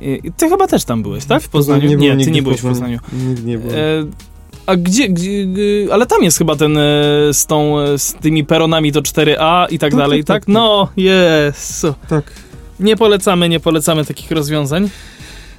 i 0.00 0.32
ty 0.36 0.48
chyba 0.48 0.66
też 0.66 0.84
tam 0.84 1.02
byłeś, 1.02 1.24
tak? 1.24 1.42
W 1.42 1.48
Poznaniu? 1.48 1.98
byłem 1.98 2.18
Nie, 2.18 2.24
ty 2.24 2.30
nie 2.30 2.42
byłeś 2.42 2.60
w 2.60 2.62
Poznaniu. 2.62 2.98
Nigdy 3.28 3.42
nie 3.42 3.58
byłem. 3.58 3.76
E, 3.76 4.33
A 4.66 4.76
gdzie, 4.76 5.08
gdzie, 5.08 5.46
gdzie, 5.46 5.86
ale 5.92 6.06
tam 6.06 6.22
jest 6.22 6.38
chyba 6.38 6.56
ten 6.56 6.78
e, 6.78 6.80
z 7.32 7.46
tą, 7.46 7.80
e, 7.80 7.98
z 7.98 8.14
tymi 8.14 8.44
peronami 8.44 8.92
to 8.92 9.00
4A 9.00 9.66
i 9.70 9.78
tak 9.78 9.90
Tak, 9.90 9.98
dalej, 10.00 10.24
tak, 10.24 10.26
tak? 10.26 10.34
tak, 10.36 10.44
tak. 10.46 10.54
No, 10.54 10.88
Jezu. 10.96 11.94
Tak. 12.08 12.24
Nie 12.80 12.96
polecamy, 12.96 13.48
nie 13.48 13.60
polecamy 13.60 14.04
takich 14.04 14.30
rozwiązań. 14.30 14.88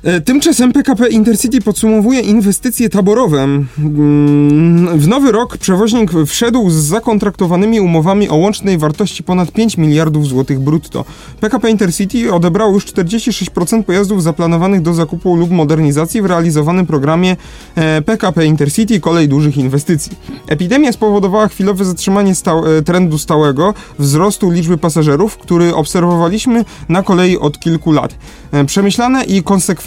E, 0.05 0.21
Tymczasem 0.21 0.73
PKP 0.73 1.09
Intercity 1.09 1.61
podsumowuje 1.61 2.19
inwestycje 2.19 2.89
taborowe. 2.89 3.43
Mm, 3.43 4.99
W 4.99 5.07
nowy 5.07 5.31
rok 5.31 5.57
przewoźnik 5.57 6.11
wszedł 6.27 6.69
z 6.69 6.73
zakontraktowanymi 6.73 7.79
umowami 7.79 8.29
o 8.29 8.35
łącznej 8.35 8.77
wartości 8.77 9.23
ponad 9.23 9.51
5 9.51 9.77
miliardów 9.77 10.27
złotych 10.27 10.59
brutto. 10.59 11.05
PKP 11.39 11.69
Intercity 11.69 12.33
odebrało 12.33 12.73
już 12.73 12.85
46% 12.85 13.83
pojazdów 13.83 14.23
zaplanowanych 14.23 14.81
do 14.81 14.93
zakupu 14.93 15.35
lub 15.35 15.51
modernizacji 15.51 16.21
w 16.21 16.25
realizowanym 16.25 16.85
programie 16.85 17.35
e, 17.75 18.01
PKP 18.01 18.45
Intercity 18.45 18.99
Kolej 18.99 19.27
Dużych 19.27 19.57
Inwestycji. 19.57 20.11
Epidemia 20.47 20.91
spowodowała 20.91 21.47
chwilowe 21.47 21.85
zatrzymanie 21.85 22.33
e, 22.77 22.81
trendu 22.81 23.17
stałego 23.17 23.73
wzrostu 23.99 24.51
liczby 24.51 24.77
pasażerów, 24.77 25.37
który 25.37 25.75
obserwowaliśmy 25.75 26.65
na 26.89 27.03
kolei 27.03 27.37
od 27.37 27.59
kilku 27.59 27.91
lat. 27.91 28.15
E, 28.51 28.65
Przemyślane 28.65 29.23
i 29.23 29.43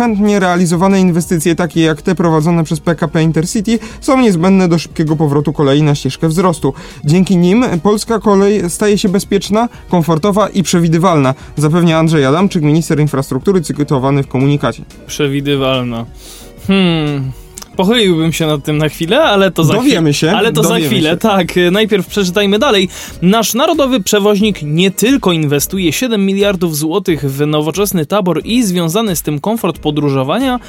konsekwentnie 0.09 0.41
realizowane 0.41 1.00
inwestycje, 1.00 1.55
takie 1.55 1.81
jak 1.81 2.03
te 2.03 2.15
prowadzone 2.15 2.65
przez 2.65 2.81
PKP 2.81 3.23
Intercity, 3.23 3.79
są 4.00 4.21
niezbędne 4.21 4.69
do 4.69 4.79
szybkiego 4.79 5.17
powrotu 5.17 5.53
kolei 5.53 5.83
na 5.83 5.95
ścieżkę 5.95 6.29
wzrostu. 6.29 6.75
Dzięki 7.05 7.37
nim 7.37 7.65
polska 7.83 8.19
kolej 8.19 8.71
staje 8.71 8.99
się 8.99 9.09
bezpieczna, 9.09 9.69
komfortowa 9.88 10.49
i 10.49 10.62
przewidywalna, 10.62 11.35
zapewnia 11.57 11.99
Andrzej 11.99 12.25
Adamczyk, 12.25 12.62
minister 12.62 13.00
infrastruktury, 13.00 13.61
cytowany 13.61 14.23
w 14.23 14.29
komunikacie. 14.29 14.83
Przewidywalna. 15.07 16.07
Hmm. 16.67 17.33
Pochyliłbym 17.79 18.33
się 18.33 18.47
nad 18.47 18.65
tym 18.65 18.79
na 18.79 18.89
chwilę, 18.89 19.23
ale 19.23 19.51
to 19.51 19.65
za 19.65 19.73
chwilę. 19.73 19.85
Dowiemy 19.85 20.15
się. 20.15 20.31
Ale 20.33 20.53
to 20.53 20.63
za 20.63 20.69
dowiemy 20.69 20.89
chwilę, 20.89 21.11
się. 21.11 21.17
tak. 21.17 21.49
Najpierw 21.73 22.07
przeczytajmy 22.07 22.59
dalej. 22.59 22.89
Nasz 23.23 23.55
narodowy 23.55 24.03
przewoźnik 24.03 24.63
nie 24.63 24.91
tylko 24.91 25.33
inwestuje 25.33 25.93
7 25.93 26.27
miliardów 26.27 26.77
złotych 26.77 27.25
w 27.31 27.47
nowoczesny 27.47 28.07
tabor 28.07 28.41
i 28.45 28.63
związany 28.63 29.17
z 29.17 29.23
tym 29.23 29.41
komfort 29.41 29.79
podróżowania, 29.79 30.61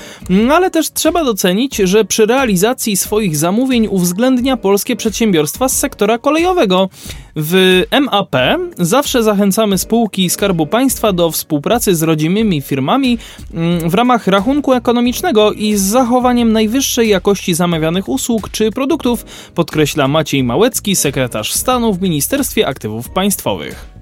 ale 0.52 0.72
też 0.72 0.92
trzeba 0.92 1.24
docenić, 1.24 1.76
że 1.76 2.06
przy 2.06 2.26
realizacji 2.26 2.98
swoich 2.98 3.38
zamówień 3.38 3.88
uwzględnia 3.88 4.58
polskie 4.58 4.96
przedsiębiorstwa 4.96 5.70
z 5.70 5.78
sektora 5.78 6.18
kolejowego. 6.18 6.90
W 7.36 7.84
MAP 8.02 8.36
zawsze 8.78 9.24
zachęcamy 9.24 9.78
spółki 9.78 10.30
Skarbu 10.30 10.66
Państwa 10.66 11.14
do 11.14 11.32
współpracy 11.32 11.96
z 11.96 12.04
rodzimymi 12.04 12.62
firmami 12.62 13.18
mm, 13.54 13.90
w 13.90 13.94
ramach 13.94 14.28
rachunku 14.28 14.74
ekonomicznego 14.74 15.52
i 15.52 15.76
z 15.76 15.82
zachowaniem 15.82 16.52
najwyższej 17.00 17.10
jakości 17.10 17.54
zamawianych 17.54 18.10
usług 18.10 18.50
czy 18.52 18.72
produktów, 18.72 19.26
podkreśla 19.56 20.08
Maciej 20.08 20.44
Małecki, 20.44 20.96
sekretarz 20.96 21.54
stanu 21.54 21.94
w 21.94 22.02
Ministerstwie 22.02 22.68
Aktywów 22.68 23.10
Państwowych. 23.10 24.00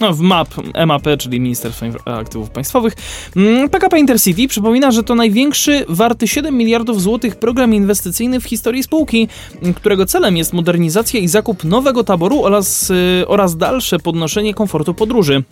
No, 0.00 0.12
w 0.12 0.20
MAP, 0.20 0.48
MAP, 0.86 1.02
czyli 1.18 1.40
Ministerstwo 1.40 1.86
Aktywów 2.04 2.50
Państwowych. 2.50 2.94
Mm, 3.36 3.68
PKP 3.68 3.98
Intercity 3.98 4.48
przypomina, 4.48 4.90
że 4.90 5.02
to 5.02 5.14
największy, 5.14 5.84
warty 5.88 6.28
7 6.28 6.56
miliardów 6.56 7.02
złotych 7.02 7.36
program 7.36 7.74
inwestycyjny 7.74 8.40
w 8.40 8.44
historii 8.44 8.82
spółki, 8.82 9.28
którego 9.76 10.06
celem 10.06 10.36
jest 10.36 10.52
modernizacja 10.52 11.20
i 11.20 11.28
zakup 11.28 11.64
nowego 11.64 12.04
taboru 12.04 12.44
oraz, 12.44 12.90
y, 12.90 13.24
oraz 13.28 13.56
dalsze 13.56 13.98
podnoszenie 13.98 14.54
komfortu 14.54 14.94
podróży. 14.94 15.42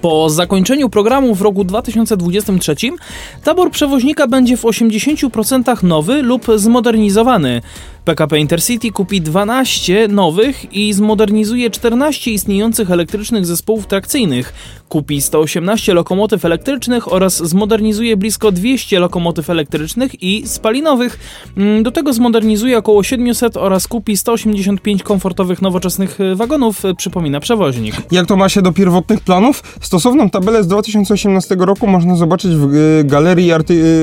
Po 0.00 0.30
zakończeniu 0.30 0.88
programu 0.88 1.34
w 1.34 1.42
roku 1.42 1.64
2023 1.64 2.74
tabor 3.44 3.70
przewoźnika 3.70 4.26
będzie 4.26 4.56
w 4.56 4.62
80% 4.62 5.84
nowy 5.84 6.22
lub 6.22 6.46
zmodernizowany. 6.56 7.62
PKP 8.10 8.38
Intercity 8.38 8.92
kupi 8.92 9.20
12 9.20 10.08
nowych 10.08 10.74
i 10.74 10.92
zmodernizuje 10.92 11.70
14 11.70 12.30
istniejących 12.30 12.90
elektrycznych 12.90 13.46
zespołów 13.46 13.86
trakcyjnych. 13.86 14.52
Kupi 14.88 15.20
118 15.20 15.94
lokomotyw 15.94 16.44
elektrycznych 16.44 17.12
oraz 17.12 17.36
zmodernizuje 17.36 18.16
blisko 18.16 18.52
200 18.52 19.00
lokomotyw 19.00 19.50
elektrycznych 19.50 20.22
i 20.22 20.48
spalinowych. 20.48 21.18
Mm, 21.56 21.82
Do 21.82 21.90
tego 21.90 22.12
zmodernizuje 22.12 22.78
około 22.78 23.02
700 23.02 23.56
oraz 23.56 23.88
kupi 23.88 24.16
185 24.16 25.02
komfortowych 25.02 25.62
nowoczesnych 25.62 26.20
y, 26.20 26.36
wagonów, 26.36 26.84
y, 26.84 26.94
przypomina 26.94 27.40
przewoźnik. 27.40 27.94
Jak 28.12 28.26
to 28.26 28.36
ma 28.36 28.48
się 28.48 28.62
do 28.62 28.72
pierwotnych 28.72 29.20
planów? 29.20 29.62
Stosowną 29.80 30.30
tabelę 30.30 30.62
z 30.62 30.66
2018 30.66 31.56
roku 31.58 31.86
można 31.86 32.16
zobaczyć 32.16 32.54
w 32.54 32.74
e, 32.74 33.04
galerii, 33.04 33.52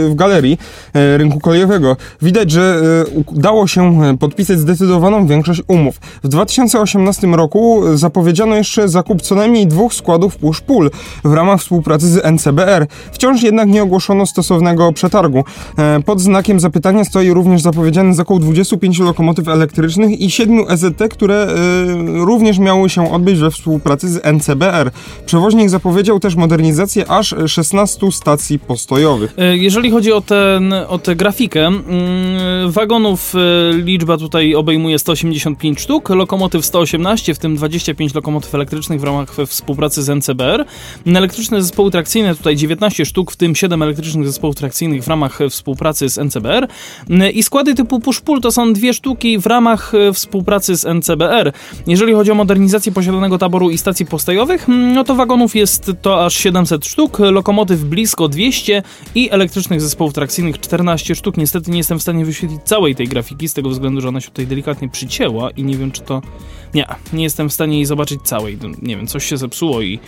w 0.10 0.16
galerii 0.16 0.58
rynku 0.94 1.40
kolejowego. 1.40 1.98
Widać, 2.22 2.52
że 2.52 2.82
udało 3.26 3.68
się 3.68 3.97
podpisać 4.20 4.60
zdecydowaną 4.60 5.28
większość 5.28 5.62
umów. 5.68 6.00
W 6.24 6.28
2018 6.28 7.28
roku 7.28 7.88
e, 7.88 7.98
zapowiedziano 7.98 8.56
jeszcze 8.56 8.90
zakup 8.90 9.22
co 9.22 9.36
najmniej 9.36 9.68
dwóch 9.68 9.94
składów 9.94 10.40
push-pull 10.40 10.90
w 11.24 11.34
ramach 11.34 11.60
współpracy 11.60 12.08
z 12.08 12.26
NCBR. 12.26 12.88
Wciąż 13.12 13.44
jednak 13.44 13.68
nie 13.70 13.84
ogłoszono 13.84 14.26
stosownego 14.26 14.94
przetargu. 14.94 15.44
E, 15.78 16.00
Pod 16.06 16.22
znakiem 16.22 16.60
zapytania 16.60 17.04
stoi 17.04 17.30
również 17.34 17.62
zapowiedziany 17.62 18.14
zakup 18.14 18.42
25 18.42 19.00
lokomotyw 19.00 19.48
elektrycznych 19.48 20.22
i 20.22 20.32
7 20.32 20.60
EZT, 20.70 21.04
które 21.12 21.36
e, 21.36 21.56
również 22.26 22.60
miały 22.60 22.90
się 22.90 23.12
odbyć 23.12 23.40
we 23.40 23.52
współpracy 23.52 24.10
z 24.10 24.26
NCBR. 24.26 24.92
Przewoźnik 25.26 25.70
zapowiedział 25.70 26.20
też 26.20 26.36
modernizację 26.36 27.12
aż 27.12 27.36
16 27.48 28.12
stacji 28.12 28.60
postojowych. 28.60 29.34
E, 29.38 29.58
Jeżeli 29.58 29.92
chodzi 29.92 30.12
o, 30.12 30.22
ten, 30.22 30.74
o 30.88 30.98
tę 31.00 31.16
grafikę, 31.16 31.66
mm, 31.68 32.72
wagonów 32.72 33.34
e, 33.36 33.77
liczba 33.84 34.18
tutaj 34.18 34.56
obejmuje 34.56 35.00
185 35.00 35.80
sztuk, 35.80 36.10
lokomotyw 36.10 36.66
118, 36.66 37.34
w 37.34 37.40
tym 37.40 37.56
25 37.56 38.14
lokomotyw 38.14 38.56
elektrycznych 38.56 39.02
w 39.02 39.04
ramach 39.04 39.36
we 39.36 39.46
współpracy 39.46 40.04
z 40.04 40.10
NCBR. 40.10 40.66
Elektryczne 41.06 41.62
zespoły 41.62 41.92
trakcyjne 41.92 42.36
tutaj 42.36 42.56
19 42.56 43.06
sztuk, 43.06 43.32
w 43.32 43.36
tym 43.36 43.56
7 43.56 43.84
elektrycznych 43.84 44.28
zespołów 44.28 44.56
trakcyjnych 44.56 45.04
w 45.04 45.08
ramach 45.08 45.42
e, 45.42 45.50
współpracy 45.50 46.10
z 46.10 46.18
NCBR. 46.18 46.68
Mm, 47.10 47.32
I 47.32 47.44
składy 47.44 47.76
typu 47.76 48.00
push-pull 48.00 48.42
to 48.42 48.52
są 48.52 48.74
dwie 48.74 48.94
sztuki 48.94 49.40
w 49.40 49.46
ramach 49.46 49.94
e, 49.96 50.14
współpracy 50.14 50.78
z 50.78 50.86
NCBR. 50.86 51.52
Jeżeli 51.88 52.14
chodzi 52.14 52.32
o 52.32 52.36
modernizację 52.36 52.92
posiadanego 52.92 53.38
taboru 53.38 53.70
i 53.70 53.78
stacji 53.78 54.06
postojowych, 54.06 54.70
mm, 54.70 54.94
no 54.94 55.04
to 55.04 55.16
wagonów 55.16 55.56
jest 55.56 55.92
to 56.02 56.26
aż 56.26 56.36
700 56.36 56.86
sztuk, 56.86 57.20
lokomotyw 57.20 57.80
blisko 57.80 58.28
200 58.28 58.84
i 59.16 59.32
elektrycznych 59.32 59.82
zespołów 59.82 60.14
trakcyjnych 60.14 60.60
14 60.60 61.16
sztuk. 61.16 61.38
Niestety 61.38 61.72
nie 61.72 61.78
jestem 61.78 62.00
w 62.00 62.02
stanie 62.02 62.26
wyświetlić 62.26 62.62
całej 62.64 62.96
tej 62.96 63.08
grafiki 63.08 63.48
z 63.48 63.54
tego 63.54 63.67
względu, 63.70 64.02
że 64.02 64.08
ona 64.08 64.22
się 64.22 64.28
tutaj 64.28 64.48
delikatnie 64.48 64.90
przycięła 64.90 65.50
i 65.50 65.64
nie 65.64 65.78
wiem 65.78 65.92
czy 65.92 66.02
to... 66.02 66.22
Nie, 66.74 66.86
nie 67.14 67.24
jestem 67.24 67.50
w 67.50 67.54
stanie 67.54 67.76
jej 67.76 67.86
zobaczyć 67.86 68.22
całej. 68.22 68.58
Nie 68.82 68.98
wiem, 68.98 69.08
coś 69.08 69.26
się 69.26 69.38
zepsuło 69.38 69.82
i, 69.82 70.00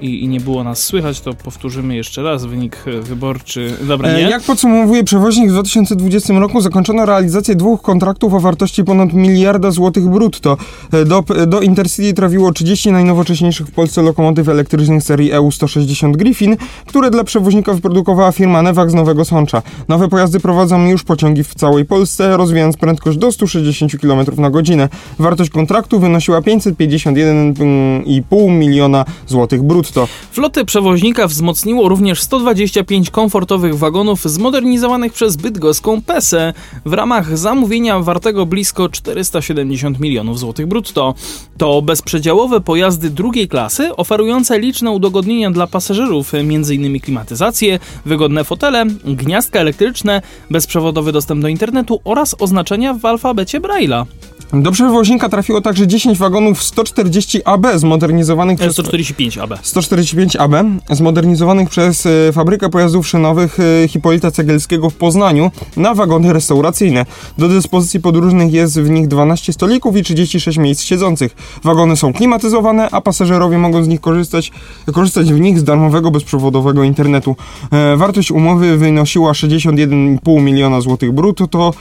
i, 0.00 0.24
i 0.24 0.28
nie 0.28 0.40
było 0.40 0.64
nas 0.64 0.82
słychać, 0.82 1.20
to 1.20 1.34
powtórzymy 1.34 1.96
jeszcze 1.96 2.22
raz 2.22 2.44
wynik 2.44 2.76
e, 2.86 3.00
wyborczy. 3.00 3.72
Dobra, 3.88 4.08
E, 4.08 4.16
nie? 4.16 4.22
Jak 4.30 4.42
podsumowuje 4.42 5.04
przewoźnik, 5.04 5.48
w 5.48 5.52
2020 5.52 6.38
roku 6.38 6.60
zakończono 6.60 7.06
realizację 7.06 7.54
dwóch 7.54 7.82
kontraktów 7.82 8.34
o 8.34 8.40
wartości 8.40 8.84
ponad 8.84 9.12
miliarda 9.12 9.70
złotych 9.70 10.08
brutto. 10.08 10.56
E, 10.92 11.04
Do, 11.04 11.24
do 11.46 11.60
Intercity 11.60 12.12
trafiło 12.14 12.52
30 12.52 12.92
najnowocześniejszych 12.92 13.66
w 13.66 13.70
Polsce 13.70 14.02
lokomotyw 14.02 14.48
elektrycznych 14.48 15.02
serii 15.02 15.32
EU160 15.32 16.16
Griffin, 16.16 16.56
które 16.86 17.10
dla 17.10 17.24
przewoźnika 17.24 17.74
wyprodukowała 17.74 18.32
firma 18.32 18.62
Nevax 18.62 18.92
z 18.92 18.94
Nowego 18.94 19.24
Sącza. 19.24 19.62
Nowe 19.88 20.08
pojazdy 20.08 20.40
prowadzą 20.40 20.86
już 20.86 21.04
pociągi 21.04 21.44
w 21.44 21.54
całej 21.54 21.84
Polsce, 21.84 22.36
rozwijając 22.36 22.76
prędkość 22.76 23.18
do 23.18 23.32
160 23.32 23.92
km 24.00 24.20
na 24.36 24.50
godzinę. 24.50 24.88
Wartość 25.18 25.50
kontraktu 25.50 26.00
wynosiła 26.00 26.40
551,5 26.40 28.58
miliona 28.58 29.04
złotych 29.26 29.62
brutto. 29.62 29.89
Flotę 30.32 30.64
przewoźnika 30.64 31.26
wzmocniło 31.26 31.88
również 31.88 32.22
125 32.22 33.10
komfortowych 33.10 33.78
wagonów 33.78 34.22
zmodernizowanych 34.24 35.12
przez 35.12 35.36
bydgoską 35.36 36.02
PESE 36.02 36.54
w 36.84 36.92
ramach 36.92 37.38
zamówienia 37.38 38.00
wartego 38.00 38.46
blisko 38.46 38.88
470 38.88 40.00
milionów 40.00 40.38
złotych 40.38 40.66
brutto. 40.66 41.14
To 41.58 41.82
bezprzedziałowe 41.82 42.60
pojazdy 42.60 43.10
drugiej 43.10 43.48
klasy 43.48 43.96
oferujące 43.96 44.60
liczne 44.60 44.90
udogodnienia 44.90 45.50
dla 45.50 45.66
pasażerów, 45.66 46.34
m.in. 46.34 47.00
klimatyzację, 47.00 47.78
wygodne 48.04 48.44
fotele, 48.44 48.86
gniazdka 49.04 49.60
elektryczne, 49.60 50.22
bezprzewodowy 50.50 51.12
dostęp 51.12 51.42
do 51.42 51.48
internetu 51.48 52.00
oraz 52.04 52.36
oznaczenia 52.38 52.94
w 52.94 53.04
alfabecie 53.04 53.60
Braille'a. 53.60 54.04
Do 54.52 54.72
przewoźnika 54.72 55.28
trafiło 55.28 55.60
także 55.60 55.86
10 55.86 56.18
wagonów 56.18 56.62
140 56.62 57.44
AB 57.44 57.66
zmodernizowanych 57.76 58.54
E, 58.54 58.58
przez 58.58 58.72
145 58.72 59.38
AB. 59.38 59.58
145AB, 59.80 60.78
zmodernizowanych 60.90 61.68
przez 61.68 62.06
e, 62.06 62.32
fabrykę 62.32 62.68
pojazdów 62.68 63.08
szynowych 63.08 63.58
e, 63.60 63.88
Hipolita 63.88 64.30
Cegielskiego 64.30 64.90
w 64.90 64.94
Poznaniu 64.94 65.50
na 65.76 65.94
wagony 65.94 66.32
restauracyjne. 66.32 67.06
Do 67.38 67.48
dyspozycji 67.48 68.00
podróżnych 68.00 68.52
jest 68.52 68.80
w 68.80 68.90
nich 68.90 69.08
12 69.08 69.52
stolików 69.52 69.96
i 69.96 70.02
36 70.02 70.58
miejsc 70.58 70.82
siedzących. 70.82 71.36
Wagony 71.64 71.96
są 71.96 72.12
klimatyzowane, 72.12 72.88
a 72.90 73.00
pasażerowie 73.00 73.58
mogą 73.58 73.84
z 73.84 73.88
nich 73.88 74.00
korzystać, 74.00 74.52
korzystać 74.92 75.32
w 75.32 75.40
nich 75.40 75.58
z 75.58 75.64
darmowego 75.64 76.10
bezprzewodowego 76.10 76.84
internetu. 76.84 77.36
E, 77.72 77.96
wartość 77.96 78.30
umowy 78.30 78.76
wynosiła 78.76 79.32
61,5 79.32 80.42
miliona 80.42 80.80
złotych 80.80 81.12
brutto. 81.12 81.46
To 81.46 81.72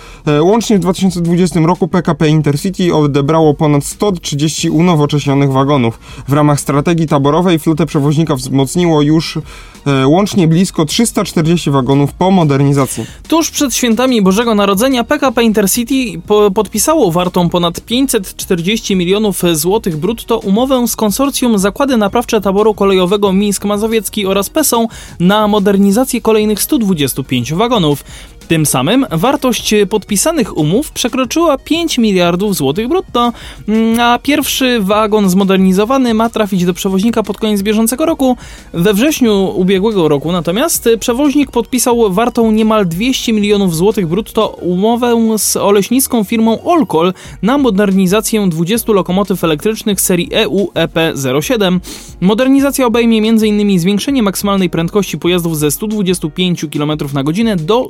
łącznie 0.41 0.77
w 0.77 0.79
2020 0.79 1.59
roku 1.59 1.87
PKP 1.87 2.29
Intercity 2.29 2.95
odebrało 2.95 3.53
ponad 3.53 3.85
130 3.85 4.69
unowocześnionych 4.69 5.51
wagonów. 5.51 5.99
W 6.27 6.33
ramach 6.33 6.59
strategii 6.59 7.07
taborowej 7.07 7.59
flotę 7.59 7.85
przewoźnika 7.89 8.35
wzmocniło 8.35 9.01
już 9.01 9.39
e, 9.87 10.07
łącznie 10.07 10.47
blisko 10.47 10.85
340 10.85 11.71
wagonów 11.71 12.13
po 12.13 12.31
modernizacji. 12.31 13.05
Tuż 13.27 13.51
przed 13.51 13.75
świętami 13.75 14.21
Bożego 14.21 14.55
Narodzenia 14.55 15.03
PKP 15.03 15.43
Intercity 15.43 16.21
po 16.27 16.51
podpisało 16.51 17.11
wartą 17.11 17.49
ponad 17.49 17.81
540 17.81 18.95
milionów 18.95 19.41
złotych 19.53 19.97
brutto 19.97 20.37
umowę 20.37 20.87
z 20.87 20.95
konsorcjum 20.95 21.57
Zakłady 21.57 21.97
Naprawcze 21.97 22.41
Taboru 22.41 22.73
Kolejowego 22.73 23.33
Mińsk 23.33 23.65
Mazowiecki 23.65 24.25
oraz 24.25 24.49
PESą 24.49 24.87
na 25.19 25.47
modernizację 25.47 26.21
kolejnych 26.21 26.61
125 26.61 27.53
wagonów. 27.53 28.03
Tym 28.49 28.65
samym 28.65 29.05
wartość 29.11 29.75
podpisanych 29.89 30.57
umów 30.57 30.91
przekroczyła 30.91 31.57
5 31.57 31.97
miliardów 31.97 32.55
złotych 32.55 32.87
brutto, 32.87 33.33
mm, 33.67 33.99
a 33.99 34.19
pierwszy 34.19 34.79
wagon 34.81 35.29
zmodernizowany 35.29 36.13
ma 36.13 36.29
trafić 36.29 36.65
do 36.65 36.73
przewoźnika 36.73 37.23
pod 37.23 37.37
koniec 37.37 37.61
bieżącego 37.61 38.05
roku. 38.05 38.37
We 38.73 38.93
wrześniu 38.93 39.53
ubiegłego 39.55 40.07
roku 40.07 40.31
natomiast 40.31 40.89
przewoźnik 40.99 41.51
podpisał 41.51 42.13
wartą 42.13 42.51
niemal 42.51 42.87
200 42.87 43.33
milionów 43.33 43.75
złotych 43.75 44.07
brutto 44.07 44.47
umowę 44.47 45.37
z 45.37 45.57
oleśnicką 45.57 46.23
firmą 46.23 46.63
Olkol 46.63 47.13
na 47.41 47.57
modernizację 47.57 48.47
20 48.49 48.93
lokomotyw 48.93 49.43
elektrycznych 49.43 50.01
serii 50.01 50.29
EU 50.33 50.69
EP07. 50.73 51.79
Modernizacja 52.21 52.85
obejmie 52.85 53.29
m.in. 53.29 53.79
zwiększenie 53.79 54.23
maksymalnej 54.23 54.69
prędkości 54.69 55.17
pojazdów 55.17 55.57
ze 55.57 55.71
125 55.71 56.65
km 56.73 56.91
na 57.13 57.23
godzinę 57.23 57.55
do 57.55 57.89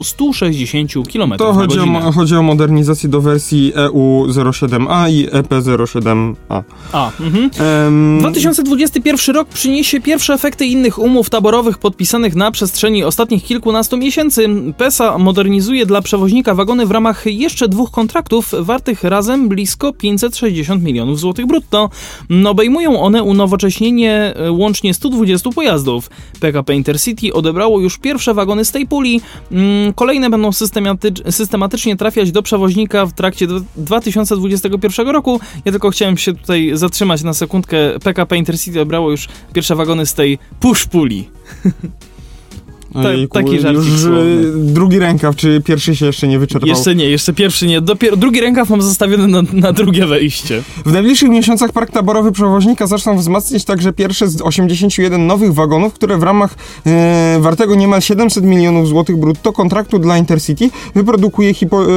160 0.53 1.07
km 1.13 1.37
To 1.37 1.47
na 1.47 1.53
chodzi 1.53 1.77
godzinę. 1.77 2.05
o, 2.07 2.11
chodzi 2.11 2.35
o 2.35 2.43
modernizację 2.43 3.09
do 3.09 3.21
wersji 3.21 3.73
E 3.75 3.87
EU07A 3.87 5.09
i 5.11 5.27
E 5.31 5.43
EP07A. 5.43 6.63
A, 6.91 7.11
mhm. 7.19 7.49
Em, 7.87 8.19
2021 8.19 9.35
rok 9.35 9.47
przyniesie 9.47 10.01
pierwsze 10.01 10.33
efekty 10.33 10.65
innych 10.65 10.99
umów 10.99 11.29
taborowych 11.29 11.77
podpisanych 11.77 12.35
na 12.35 12.51
przestrzeni 12.51 13.03
ostatnich 13.03 13.43
kilkunastu 13.43 13.97
miesięcy. 13.97 14.47
PESA 14.77 15.17
modernizuje 15.17 15.85
dla 15.85 16.01
przewoźnika 16.01 16.55
wagony 16.55 16.85
w 16.85 16.91
ramach 16.91 17.25
jeszcze 17.25 17.67
dwóch 17.67 17.91
kontraktów 17.91 18.51
wartych 18.59 19.03
razem 19.03 19.49
blisko 19.49 19.93
560 19.93 20.83
milionów 20.83 21.19
złotych 21.19 21.45
brutto. 21.47 21.89
Obejmują 22.45 22.99
one 23.01 23.23
unowocześnienie 23.23 24.33
e, 24.35 24.51
łącznie 24.51 24.93
120 24.93 25.49
pojazdów. 25.51 26.09
PKP 26.39 26.75
Intercity 26.75 27.33
odebrało 27.33 27.79
już 27.79 27.97
pierwsze 27.97 28.33
wagony 28.33 28.65
z 28.65 28.71
tej 28.71 28.87
puli. 28.87 29.21
Mm, 29.51 29.93
Kolejne 29.93 30.29
będą 30.39 30.49
systematycz- 30.49 31.31
systematycznie 31.31 31.95
trafiać 31.95 32.31
do 32.31 32.43
przewoźnika 32.43 33.05
w 33.05 33.13
trakcie 33.13 33.47
dw- 33.47 33.63
2021 33.75 35.07
roku. 35.07 35.39
Ja 35.65 35.71
tylko 35.71 35.89
chciałem 35.89 36.17
się 36.17 36.33
tutaj 36.33 36.71
zatrzymać 36.73 37.23
na 37.23 37.33
sekundkę. 37.33 37.77
PKP 38.03 38.37
Intercity 38.37 38.81
odebrało 38.81 39.11
już 39.11 39.27
pierwsze 39.53 39.75
wagony 39.75 40.05
z 40.05 40.13
tej 40.13 40.39
push 40.59 40.85
puli. 40.85 41.29
ojejku, 42.93 43.33
taki 43.33 43.59
żarcik 43.59 43.83
już 43.83 44.01
słowny. 44.01 44.51
drugi 44.55 44.99
rękaw, 44.99 45.35
czy 45.35 45.61
pierwszy 45.65 45.95
się 45.95 46.05
jeszcze 46.05 46.27
nie 46.27 46.39
wyczerpał? 46.39 46.69
Jeszcze 46.69 46.95
nie, 46.95 47.09
jeszcze 47.09 47.33
pierwszy 47.33 47.67
nie. 47.67 47.81
Dopiero 47.81 48.17
drugi 48.17 48.41
rękaw 48.41 48.69
mam 48.69 48.81
zostawiony 48.81 49.27
na, 49.27 49.41
na 49.53 49.71
drugie 49.73 50.05
wejście. 50.05 50.63
W 50.85 50.91
najbliższych 50.91 51.29
miesiącach 51.29 51.71
park 51.71 51.91
taborowy 51.91 52.31
przewoźnika 52.31 52.87
zaczną 52.87 53.17
wzmacniać 53.17 53.65
także 53.65 53.93
pierwsze 53.93 54.27
z 54.27 54.41
81 54.41 55.27
nowych 55.27 55.53
wagonów, 55.53 55.93
które 55.93 56.17
w 56.17 56.23
ramach 56.23 56.55
e, 56.85 57.37
wartego 57.39 57.75
niemal 57.75 58.01
700 58.01 58.43
milionów 58.43 58.87
złotych 58.87 59.17
brutto 59.17 59.53
kontraktu 59.53 59.99
dla 59.99 60.17
Intercity 60.17 60.69
wyprodukuje 60.95 61.53
hipo, 61.53 61.83
e, 61.83 61.87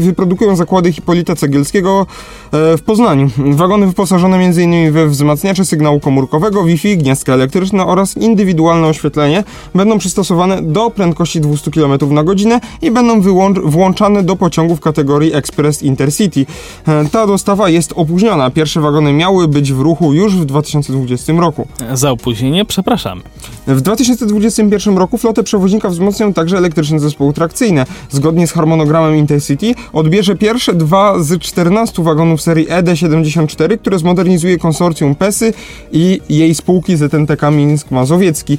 wyprodukują 0.00 0.56
zakłady 0.56 0.92
Hipolita 0.92 1.36
Cegielskiego 1.36 2.06
e, 2.52 2.76
w 2.76 2.82
Poznaniu. 2.82 3.30
Wagony 3.36 3.86
wyposażone 3.86 4.36
m.in. 4.36 4.92
we 4.92 5.08
wzmacniacze 5.08 5.64
sygnału 5.64 6.00
komórkowego, 6.00 6.64
Wi-Fi, 6.64 6.98
gniazdka 6.98 7.34
elektryczne 7.34 7.86
oraz 7.86 8.16
indywidualne 8.16 8.86
oświetlenie 8.86 9.44
będą 9.74 9.98
przystosowane 9.98 10.29
do 10.62 10.90
prędkości 10.90 11.40
200 11.40 11.70
km 11.70 12.14
na 12.14 12.24
godzinę 12.24 12.60
i 12.82 12.90
będą 12.90 13.20
włączane 13.64 14.22
do 14.22 14.36
pociągów 14.36 14.80
kategorii 14.80 15.34
Express 15.34 15.82
Intercity. 15.82 16.46
E, 16.88 17.04
Ta 17.12 17.26
dostawa 17.26 17.68
jest 17.68 17.92
opóźniona. 17.96 18.50
Pierwsze 18.50 18.80
wagony 18.80 19.12
miały 19.12 19.48
być 19.48 19.72
w 19.72 19.80
ruchu 19.80 20.12
już 20.12 20.36
w 20.36 20.44
2020 20.44 21.32
roku. 21.32 21.66
Za 21.92 22.10
opóźnienie 22.10 22.64
przepraszamy. 22.64 23.22
W 23.66 23.80
2021 23.80 24.98
roku 24.98 25.18
flotę 25.18 25.42
przewoźnika 25.42 25.88
wzmocnią 25.88 26.32
także 26.32 26.58
elektryczne 26.58 27.00
zespoły 27.00 27.32
trakcyjne. 27.32 27.86
Zgodnie 28.10 28.46
z 28.46 28.52
harmonogramem 28.52 29.16
Intercity 29.16 29.74
odbierze 29.92 30.36
pierwsze 30.36 30.74
dwa 30.74 31.22
z 31.22 31.42
14 31.42 32.02
wagonów 32.02 32.42
serii 32.42 32.66
E 32.70 32.80
ED74, 32.82 33.78
które 33.78 33.98
zmodernizuje 33.98 34.58
konsorcjum 34.58 35.14
PESY 35.14 35.52
i 35.92 36.20
jej 36.28 36.54
spółki 36.54 36.96
ZNTK 36.96 37.50
Mińsk 37.50 37.90
Mazowiecki 37.90 38.54
e, 38.54 38.58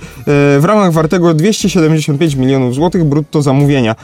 w 0.59 0.61
ramach 0.63 0.91
wartego 0.91 1.29
275 1.61 2.35
milionów 2.35 2.75
złotych 2.75 3.03
brutto 3.03 3.41
zamówienia. 3.41 3.95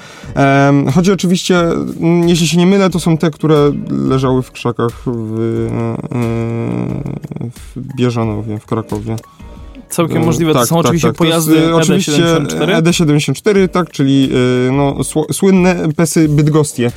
Chodzi 0.95 1.11
oczywiście, 1.11 1.59
mm, 1.59 2.29
jeśli 2.29 2.47
się 2.47 2.57
nie 2.57 2.65
mylę, 2.65 2.89
to 2.89 2.99
są 2.99 3.17
te, 3.17 3.31
które 3.31 3.71
leżały 3.89 4.41
w 4.41 4.51
krzakach 4.51 4.91
w, 5.05 5.39
e, 6.11 6.17
w 7.49 7.95
Bieżanowie, 7.97 8.59
w 8.59 8.65
Krakowie. 8.65 9.15
Całkiem 9.89 10.25
możliwe, 10.25 10.53
to 10.53 10.59
tak, 10.59 10.67
są 10.67 10.75
tak, 10.75 10.85
oczywiście 10.85 11.07
tak. 11.07 11.17
To 11.17 11.25
jest, 11.25 11.47
pojazdy 11.47 11.71
e, 11.71 11.75
oczywiście 11.75 12.11
ED74. 12.11 12.81
ED74, 12.81 13.69
tak, 13.69 13.91
czyli 13.91 14.29
e, 14.67 14.71
no, 14.71 14.95
słynne 15.31 15.75
pesy 15.95 16.29
bydgostie. 16.29 16.91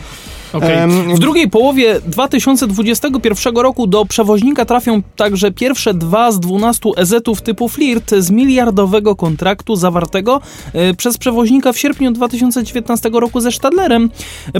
Em, 0.54 1.16
W 1.16 1.18
drugiej 1.18 1.50
połowie 1.50 2.00
2021 2.06 3.56
roku 3.56 3.86
do 3.86 4.04
przewoźnika 4.04 4.64
trafią 4.64 5.02
także 5.16 5.50
pierwsze 5.50 5.94
dwa 5.94 6.32
z 6.32 6.40
12 6.40 6.90
EZ-ów 6.96 7.42
typu 7.42 7.68
Flirt 7.68 8.14
z 8.18 8.30
miliardowego 8.30 9.16
kontraktu 9.16 9.76
zawartego 9.76 10.40
e, 10.72 10.94
przez 10.94 11.18
przewoźnika 11.18 11.72
w 11.72 11.78
sierpniu 11.78 12.10
2019 12.10 13.10
roku 13.12 13.40
ze 13.40 13.52
Stadlerem. 13.52 14.10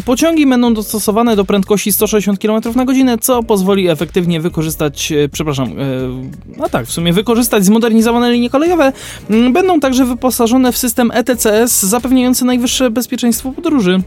Pociągi 0.05 0.47
będą 0.47 0.75
dostosowane 0.75 1.37
do 1.37 1.45
prędkości 1.45 1.93
160 1.93 2.41
km 2.41 2.61
na 2.77 2.85
godzinę, 2.85 3.19
co 3.19 3.43
pozwoli 3.43 3.89
efektywnie 3.89 4.41
wykorzystać, 4.41 5.13
e, 5.13 5.29
przepraszam, 5.29 5.69
e, 5.69 5.75
no 6.57 6.69
tak, 6.69 6.87
w 6.87 6.93
sumie 6.93 7.13
wykorzystać 7.13 7.65
zmodernizowane 7.65 8.33
linie 8.33 8.51
kolejowe. 8.51 8.93
Mm, 9.31 9.53
Będą 9.53 9.81
także 9.81 10.05
wyposażone 10.05 10.73
w 10.73 10.79
system 10.79 11.11
ETCS 11.15 11.83
zapewniający 11.83 12.45
najwyższe 12.45 12.91
bezpieczeństwo 12.91 13.53
podróży. 13.53 14.03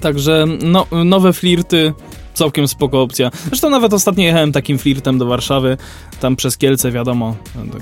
Także 0.00 0.46
no, 0.62 0.86
nowe 1.04 1.32
flirty, 1.32 1.92
całkiem 2.34 2.68
spoko 2.68 3.02
opcja. 3.02 3.30
Zresztą 3.46 3.70
nawet 3.70 3.92
ostatnio 3.92 4.24
jechałem 4.24 4.52
takim 4.52 4.78
flirtem 4.78 5.18
do 5.18 5.26
Warszawy, 5.26 5.76
tam 6.20 6.36
przez 6.36 6.58
Kielce, 6.58 6.90
wiadomo, 6.90 7.36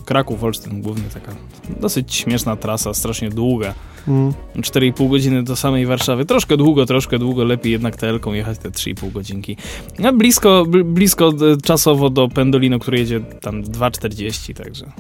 Kraków, 0.05 0.45
Olsztyn 0.45 0.83
głównie 0.83 1.05
taka 1.15 1.33
dosyć 1.81 2.15
śmieszna 2.15 2.57
trasa, 2.57 2.95
strasznie 2.95 3.31
długa. 3.31 3.75
Mm. 4.09 4.33
4,5 4.57 5.11
godziny 5.11 5.43
do 5.43 5.57
samej 5.57 5.87
Warszawy. 5.87 6.25
Troszkę 6.25 6.57
długo, 6.57 6.87
troszkę 6.87 7.19
długo, 7.19 7.45
lepiej 7.45 7.73
jednak 7.73 7.97
telką 7.97 8.33
jechać 8.33 8.59
te 8.59 8.71
3,5 8.71 9.13
godzinki. 9.13 9.57
No, 9.99 10.13
blisko, 10.13 10.65
bl- 10.69 10.85
blisko 10.85 11.29
e, 11.29 11.57
czasowo 11.63 12.11
do 12.11 12.29
Pendolino, 12.29 12.79
który 12.79 12.99
jedzie 12.99 13.21
tam 13.21 13.63
2,40, 13.63 14.55
także... 14.55 14.93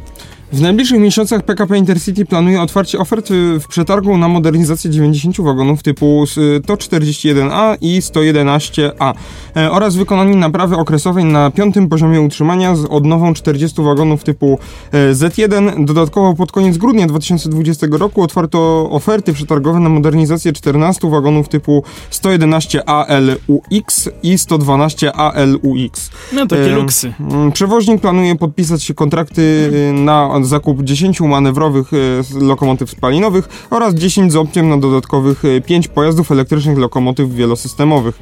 W 0.52 0.61
najbliższych 0.61 1.00
miesiącach 1.00 1.42
PKP 1.42 1.78
Intercity 1.78 2.24
planuje 2.24 2.62
otwarcie 2.62 2.98
ofert 2.98 3.30
y, 3.30 3.61
w 3.61 3.68
przetargu 3.68 4.18
na 4.18 4.28
modernizację 4.28 4.90
90 4.90 5.40
wagonów 5.40 5.82
typu 5.82 6.24
y, 6.24 6.26
TO41A 6.61 7.76
i 7.80 8.00
111A 8.00 9.12
e, 9.56 9.70
oraz 9.70 9.96
wykonanie 9.96 10.37
naprawy 10.37 10.76
okresowej 10.76 11.24
na 11.24 11.50
piątym 11.50 11.88
poziomie 11.88 12.20
utrzymania 12.20 12.76
z 12.76 12.84
odnową 12.84 13.34
40 13.34 13.82
wagonów 13.82 14.24
typu 14.24 14.58
e, 14.92 15.12
Z1. 15.12 15.84
Dodatkowo 15.84 16.34
pod 16.34 16.52
koniec 16.52 16.76
grudnia 16.76 17.06
2020 17.06 17.87
roku 17.90 18.22
otwarto 18.22 18.88
oferty 18.90 19.32
przetargowe 19.32 19.80
na 19.80 19.88
modernizację 19.88 20.52
14 20.52 21.11
wagonów 21.11 21.48
typu 21.48 21.84
111ALUX 22.11 24.11
i 24.22 24.37
112ALUX. 24.37 26.11
No 26.32 26.46
takie 26.46 26.72
E, 26.72 26.76
luksy. 26.76 27.12
Mm, 27.20 27.52
Przewoźnik 27.52 28.00
planuje 28.00 28.37
podpisać 28.37 28.92
kontrakty 28.96 29.42
y, 29.42 29.92
na 29.92 30.38
zakup 30.46 30.83
10 30.83 31.20
manewrowych 31.20 31.90
s- 32.20 32.33
lokomotyw 32.35 32.90
spalinowych 32.90 33.48
oraz 33.70 33.94
10 33.94 34.33
z 34.33 34.37
opcją 34.37 34.66
na 34.68 34.77
dodatkowych 34.79 35.42
5 35.66 35.88
pojazdów 35.88 36.33
elektrycznych 36.33 36.79
lokomotyw 36.79 37.31
wielosystemowych. 37.35 38.18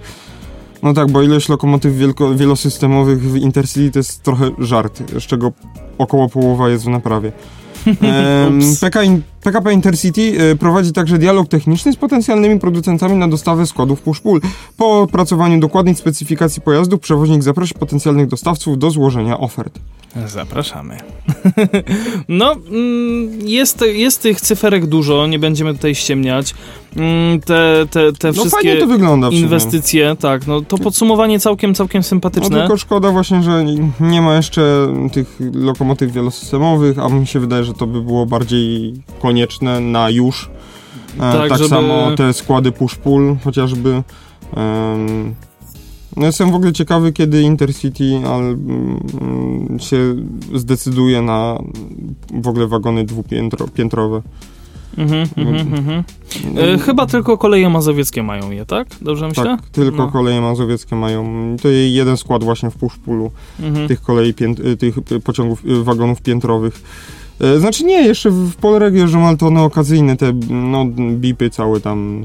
No 0.83 0.93
tak, 0.95 1.11
bo 1.11 1.23
ilość 1.23 1.49
lokomotyw 1.49 1.97
wielko, 1.97 2.35
wielosystemowych 2.35 3.21
w 3.23 3.37
Intercity 3.37 3.91
to 3.91 3.99
jest 3.99 4.23
trochę 4.23 4.51
żart, 4.59 5.03
z 5.21 5.23
czego 5.23 5.53
około 5.99 6.29
połowa 6.29 6.69
jest 6.69 6.85
w 6.85 6.89
naprawie. 6.89 7.33
Em, 7.87 8.59
Ups. 8.59 8.81
PKP 9.47 9.73
Intercity 9.73 10.51
e, 10.53 10.57
prowadzi 10.57 10.93
także 10.93 11.19
dialog 11.19 11.49
techniczny 11.49 11.93
z 11.93 11.97
potencjalnymi 11.97 12.61
producentami 12.61 13.17
na 13.17 13.29
dostawę 13.29 13.67
składów 13.67 14.05
push-pull. 14.05 14.41
Po 14.77 15.01
opracowaniu 15.01 15.61
dokładnej 15.61 15.95
specyfikacji 15.95 16.63
pojazdu 16.63 16.99
przewoźnik 16.99 17.43
zaprosi 17.43 17.75
potencjalnych 17.75 18.27
dostawców 18.27 18.79
do 18.79 18.91
złożenia 18.91 19.39
ofert. 19.39 19.79
Zapraszamy. 20.27 20.97
no, 22.29 22.53
mm, 22.53 23.49
jest, 23.49 23.85
jest 23.95 24.23
tych 24.23 24.41
cyferek 24.41 24.87
dużo, 24.87 25.27
nie 25.27 25.39
będziemy 25.39 25.75
tutaj 25.75 25.95
ściemniać. 25.95 26.55
Mm, 26.97 27.41
Te, 27.41 27.87
te, 27.91 28.13
te 28.13 28.29
No 28.29 28.33
wszystkie 28.33 28.77
to 28.77 28.87
wygląda 28.87 29.29
inwestycje, 29.29 30.17
tak, 30.21 30.47
no 30.47 30.61
to 30.61 30.79
podsumowanie 30.79 31.41
całkiem, 31.41 31.75
całkiem 31.75 31.99
No 31.99 32.03
sympatyczne. 32.03 32.59
tylko 32.59 32.77
szkoda 32.77 33.11
właśnie, 33.11 33.43
że 33.43 33.65
nie 34.01 34.23
ma 34.23 34.37
jeszcze 34.37 34.95
tych 35.13 35.39
lokomotyw 35.55 36.13
wielosystemowych, 36.13 36.99
a 36.99 37.09
mi 37.09 37.27
się 37.27 37.41
wydaje, 37.41 37.65
że 37.65 37.75
to 37.75 37.87
by 37.87 38.03
było 38.03 38.27
bardziej 38.27 38.95
konieczne 39.37 39.81
na 39.81 40.11
już. 40.11 40.51
E, 41.17 41.21
Tak, 41.21 41.49
tak 41.49 41.59
żeby- 41.59 41.69
samo 41.71 42.17
te 42.17 42.33
składy 42.33 42.71
push-pull 42.71 43.37
chociażby. 43.45 44.03
No 46.17 46.27
jestem 46.27 46.51
w 46.51 46.55
ogóle 46.55 46.73
ciekawy, 46.73 47.13
kiedy 47.13 47.43
Intercity 47.43 48.21
al, 48.27 48.43
mm, 48.43 49.79
się 49.81 50.15
zdecyduje 50.55 51.23
na 51.23 51.59
w 52.43 52.49
ogóle 52.49 52.67
wagony 52.67 53.05
dwupiętrowe. 53.05 54.23
Mhm, 54.99 55.29
mhm, 55.37 55.75
mhm. 55.75 56.05
E, 56.57 56.79
chyba 56.79 57.07
tylko 57.07 57.39
koleje 57.39 57.69
mazowieckie 57.69 58.23
mają 58.23 58.51
je, 58.51 58.67
tak? 58.67 58.89
Dobrze 59.03 59.29
myślę? 59.29 59.45
Tak, 59.45 59.69
tylko 59.69 59.97
No. 59.97 60.09
koleje 60.13 60.41
mazowieckie 60.41 60.97
mają. 60.97 61.27
To 61.63 61.69
jeden 61.69 62.17
skład 62.17 62.45
właśnie 62.45 62.71
w 62.71 62.77
push-pullu. 62.77 63.31
Mhm. 63.61 63.89
tych 63.89 64.03
kolei, 64.03 64.35
tych 64.79 64.95
pociągów, 65.25 65.65
y, 65.67 65.85
wagonów 65.85 66.23
piętrowych. 66.23 66.83
E, 67.41 67.61
Znaczy 67.61 67.85
nie, 67.85 68.03
jeszcze 68.03 68.31
w 68.31 68.57
Polregio 68.57 68.99
jeżdżą, 69.01 69.27
ale 69.27 69.37
to 69.37 69.47
one 69.47 69.63
okazyjne, 69.63 70.17
te 70.17 70.33
no, 70.51 70.85
bipy 71.11 71.51
całe 71.51 71.81
tam, 71.81 72.23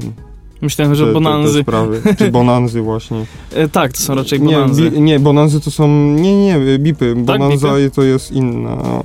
Myślałem, 0.62 0.92
te, 0.92 0.96
że 0.96 1.06
te, 1.06 1.12
bonanzy. 1.12 1.58
te 1.58 1.62
sprawy, 1.62 2.02
czy 2.18 2.30
bonanzy 2.30 2.82
właśnie. 2.82 3.26
E, 3.54 3.68
tak, 3.68 3.92
to 3.92 4.00
są 4.00 4.14
raczej 4.14 4.40
Nie, 4.40 4.54
bonanzy. 4.54 4.90
bi, 4.90 5.00
nie, 5.00 5.20
bonanzy 5.20 5.60
to 5.60 5.70
są, 5.70 5.88
nie, 6.14 6.36
nie, 6.36 6.58
nie, 6.58 6.78
bipy, 6.78 7.14
bonanza 7.16 7.76
bipy? 7.76 7.90
to 7.90 8.02
jest 8.02 8.32
inna. 8.32 9.02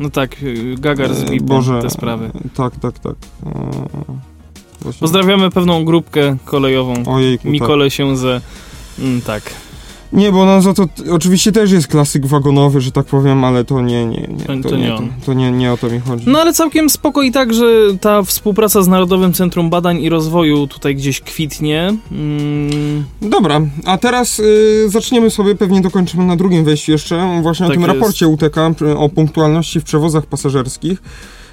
No 0.00 0.10
tak, 0.10 0.42
y, 0.42 0.74
Gagar 0.78 1.14
z 1.14 1.22
E, 1.22 1.26
BIP, 1.30 1.42
Boże, 1.42 1.82
te 1.82 1.90
sprawy. 1.90 2.30
Tak, 2.54 2.76
tak, 2.76 2.98
tak. 2.98 3.14
E, 3.46 3.50
właśnie- 4.80 5.00
Pozdrawiamy 5.00 5.50
pewną 5.50 5.84
grupkę 5.84 6.36
kolejową. 6.44 6.94
Ojejku, 7.06 7.42
tak. 7.42 7.52
Mikole 7.52 7.90
się 7.90 8.16
ze... 8.16 8.40
Mm, 8.98 9.20
tak. 9.22 9.42
Nie, 10.12 10.32
bonanza 10.32 10.74
to 10.74 10.86
t- 10.86 11.12
oczywiście 11.12 11.52
też 11.52 11.70
jest 11.72 11.88
klasyk 11.88 12.26
wagonowy, 12.26 12.80
że 12.80 12.92
tak 12.92 13.06
powiem, 13.06 13.44
ale 13.44 13.64
to 13.64 13.80
nie, 13.80 14.06
nie, 14.06 14.20
nie, 14.20 14.44
To- 14.46 14.62
to, 14.62 14.68
to 14.68 14.76
nie 14.76 14.82
nie, 14.82 14.96
to, 14.96 15.02
to 15.26 15.32
nie, 15.32 15.50
nie 15.52 15.72
o 15.72 15.76
to 15.76 15.90
mi 15.90 16.00
chodzi. 16.00 16.24
No 16.28 16.38
ale 16.40 16.52
całkiem 16.52 16.90
spoko 16.90 17.22
i 17.22 17.32
tak, 17.32 17.54
że 17.54 17.64
ta 18.00 18.22
współpraca 18.22 18.82
z 18.82 18.88
Narodowym 18.88 19.32
Centrum 19.32 19.70
Badań 19.70 20.00
i 20.02 20.08
Rozwoju 20.08 20.66
tutaj 20.66 20.96
gdzieś 20.96 21.20
kwitnie. 21.20 21.94
Mm, 22.12 23.04
Dobra, 23.22 23.60
a 23.84 23.98
teraz 23.98 24.38
y, 24.38 24.84
zaczniemy 24.88 25.30
sobie, 25.30 25.54
pewnie 25.54 25.80
dokończymy 25.80 26.24
na 26.24 26.36
drugim 26.36 26.64
wejściu 26.64 26.92
jeszcze, 26.92 27.38
właśnie 27.42 27.66
Tak 27.66 27.70
o 27.70 27.80
tym 27.80 27.82
jest. 27.82 27.94
raporcie 27.94 28.28
UTK 28.28 28.56
y, 28.82 28.96
o 28.98 29.08
punktualności 29.08 29.80
w 29.80 29.84
przewozach 29.84 30.26
pasażerskich. 30.26 31.02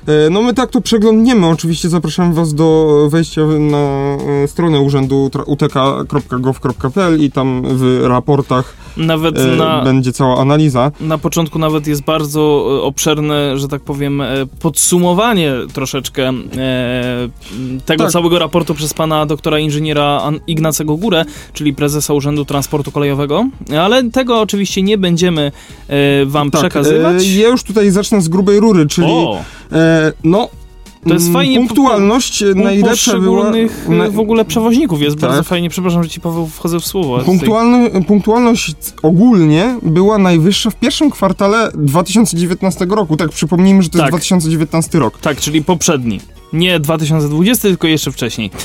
Y, 0.07 0.29
No 0.29 0.41
my 0.41 0.53
tak 0.53 0.69
to 0.71 0.81
przeglądniemy, 0.81 1.47
oczywiście 1.47 1.89
zapraszamy 1.89 2.33
Was 2.33 2.53
do 2.53 2.97
wejścia 3.11 3.41
na 3.59 4.17
y, 4.43 4.47
stronę 4.47 4.79
urzędu 4.79 5.29
utk.gov.pl 5.45 7.21
i 7.23 7.31
tam 7.31 7.61
w 7.65 8.01
raportach 8.07 8.73
nawet 8.97 9.39
y, 9.39 9.55
na, 9.55 9.83
będzie 9.83 10.13
cała 10.13 10.37
analiza. 10.37 10.91
na 11.01 11.17
początku 11.17 11.59
nawet 11.59 11.87
jest 11.87 12.01
bardzo 12.03 12.67
e, 12.79 12.81
obszerne, 12.81 13.57
że 13.57 13.67
tak 13.67 13.81
powiem, 13.81 14.21
e, 14.21 14.27
podsumowanie 14.59 15.53
troszeczkę 15.73 16.29
e, 16.57 17.29
tego 17.85 18.03
Tak. 18.03 18.11
całego 18.13 18.39
raportu 18.39 18.75
przez 18.75 18.93
pana 18.93 19.25
doktora 19.25 19.59
inżyniera 19.59 20.21
Ignacego 20.47 20.95
Górę, 20.97 21.25
czyli 21.53 21.73
prezesa 21.73 22.13
Urzędu 22.13 22.45
Transportu 22.45 22.91
Kolejowego, 22.91 23.45
ale 23.81 24.11
tego 24.11 24.41
oczywiście 24.41 24.81
nie 24.81 24.97
będziemy 24.97 25.51
e, 25.87 26.25
wam 26.25 26.51
przekazywać. 26.51 27.23
y, 27.23 27.27
ja 27.39 27.47
już 27.49 27.63
tutaj 27.63 27.91
zacznę 27.91 28.21
z 28.21 28.29
grubej 28.29 28.59
rury, 28.59 28.87
czyli 28.87 29.07
o, 29.11 29.39
e, 29.71 29.96
no... 30.23 30.49
To 31.07 31.13
jest 31.13 31.25
mm, 31.25 31.33
fajnie 31.33 31.57
Punktualność 31.57 32.41
u 32.41 32.55
najlepsza 32.55 33.19
była... 33.19 33.51
w 34.09 34.19
ogóle 34.19 34.45
przewoźników 34.45 35.01
jest 35.01 35.19
Tak. 35.19 35.29
bardzo 35.29 35.43
fajnie. 35.43 35.69
Przepraszam, 35.69 36.03
że 36.03 36.09
ci 36.09 36.21
Paweł 36.21 36.47
wchodzę 36.47 36.79
w 36.79 36.85
słowo. 36.85 37.19
Punktualny, 37.19 38.03
punktualność 38.03 38.75
ogólnie 39.03 39.77
była 39.81 40.17
najwyższa 40.17 40.69
w 40.69 40.75
pierwszym 40.75 41.11
kwartale 41.11 41.71
2019 41.75 42.85
roku. 42.89 43.17
Tak, 43.17 43.29
przypomnijmy, 43.29 43.83
że 43.83 43.89
to 43.89 43.97
Tak. 43.97 44.05
jest 44.05 44.11
2019 44.11 44.99
rok. 44.99 45.19
Tak, 45.19 45.37
czyli 45.37 45.63
poprzedni. 45.63 46.19
Nie 46.53 46.79
2020, 46.79 47.67
tylko 47.67 47.87
jeszcze 47.87 48.11
wcześniej. 48.11 48.51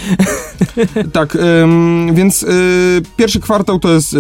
Tak, 1.12 1.36
ym, 1.36 2.10
więc 2.14 2.42
y, 2.42 2.46
pierwszy 3.16 3.40
kwartał 3.40 3.78
to 3.78 3.92
jest 3.92 4.14
y, 4.14 4.18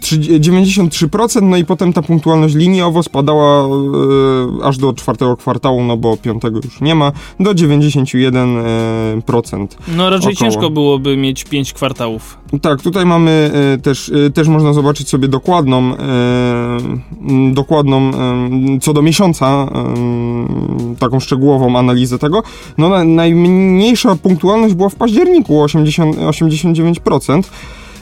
trzy- 0.00 0.40
93%, 0.40 1.42
no 1.42 1.56
i 1.56 1.64
potem 1.64 1.92
ta 1.92 2.02
punktualność 2.02 2.54
liniowo 2.54 3.02
spadała 3.02 3.66
y, 3.66 3.68
aż 4.64 4.78
do 4.78 4.92
czwartego 4.92 5.36
kwartału, 5.36 5.84
no 5.84 5.96
bo 5.96 6.16
piątego 6.16 6.60
już 6.64 6.80
nie 6.80 6.94
ma, 6.94 7.12
do 7.40 7.54
91%. 7.54 9.66
No 9.96 10.10
raczej 10.10 10.34
Około. 10.34 10.50
ciężko 10.50 10.70
byłoby 10.70 11.16
mieć 11.16 11.44
5 11.44 11.72
kwartałów. 11.72 12.38
Tak, 12.62 12.82
tutaj 12.82 13.06
mamy 13.06 13.50
e, 13.74 13.78
też, 13.78 14.12
e, 14.26 14.30
też 14.30 14.48
można 14.48 14.72
zobaczyć 14.72 15.08
sobie 15.08 15.28
dokładną, 15.28 15.94
dokładną 17.52 18.10
co 18.82 18.92
do 18.92 19.02
miesiąca, 19.02 19.68
taką 20.98 21.20
szczegółową 21.20 21.78
analizę 21.78 22.18
tego. 22.18 22.42
No 22.80 22.88
na, 22.88 23.04
najmniejsza 23.04 24.16
punktualność 24.16 24.74
była 24.74 24.88
w 24.88 24.94
październiku, 24.94 25.62
80, 25.62 26.16
89%. 26.16 27.42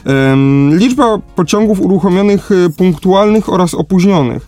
Em, 0.05 0.77
Liczba 0.77 1.17
pociągów 1.35 1.81
uruchomionych 1.81 2.49
e, 2.51 2.69
punktualnych 2.69 3.49
oraz 3.49 3.73
opóźnionych. 3.73 4.47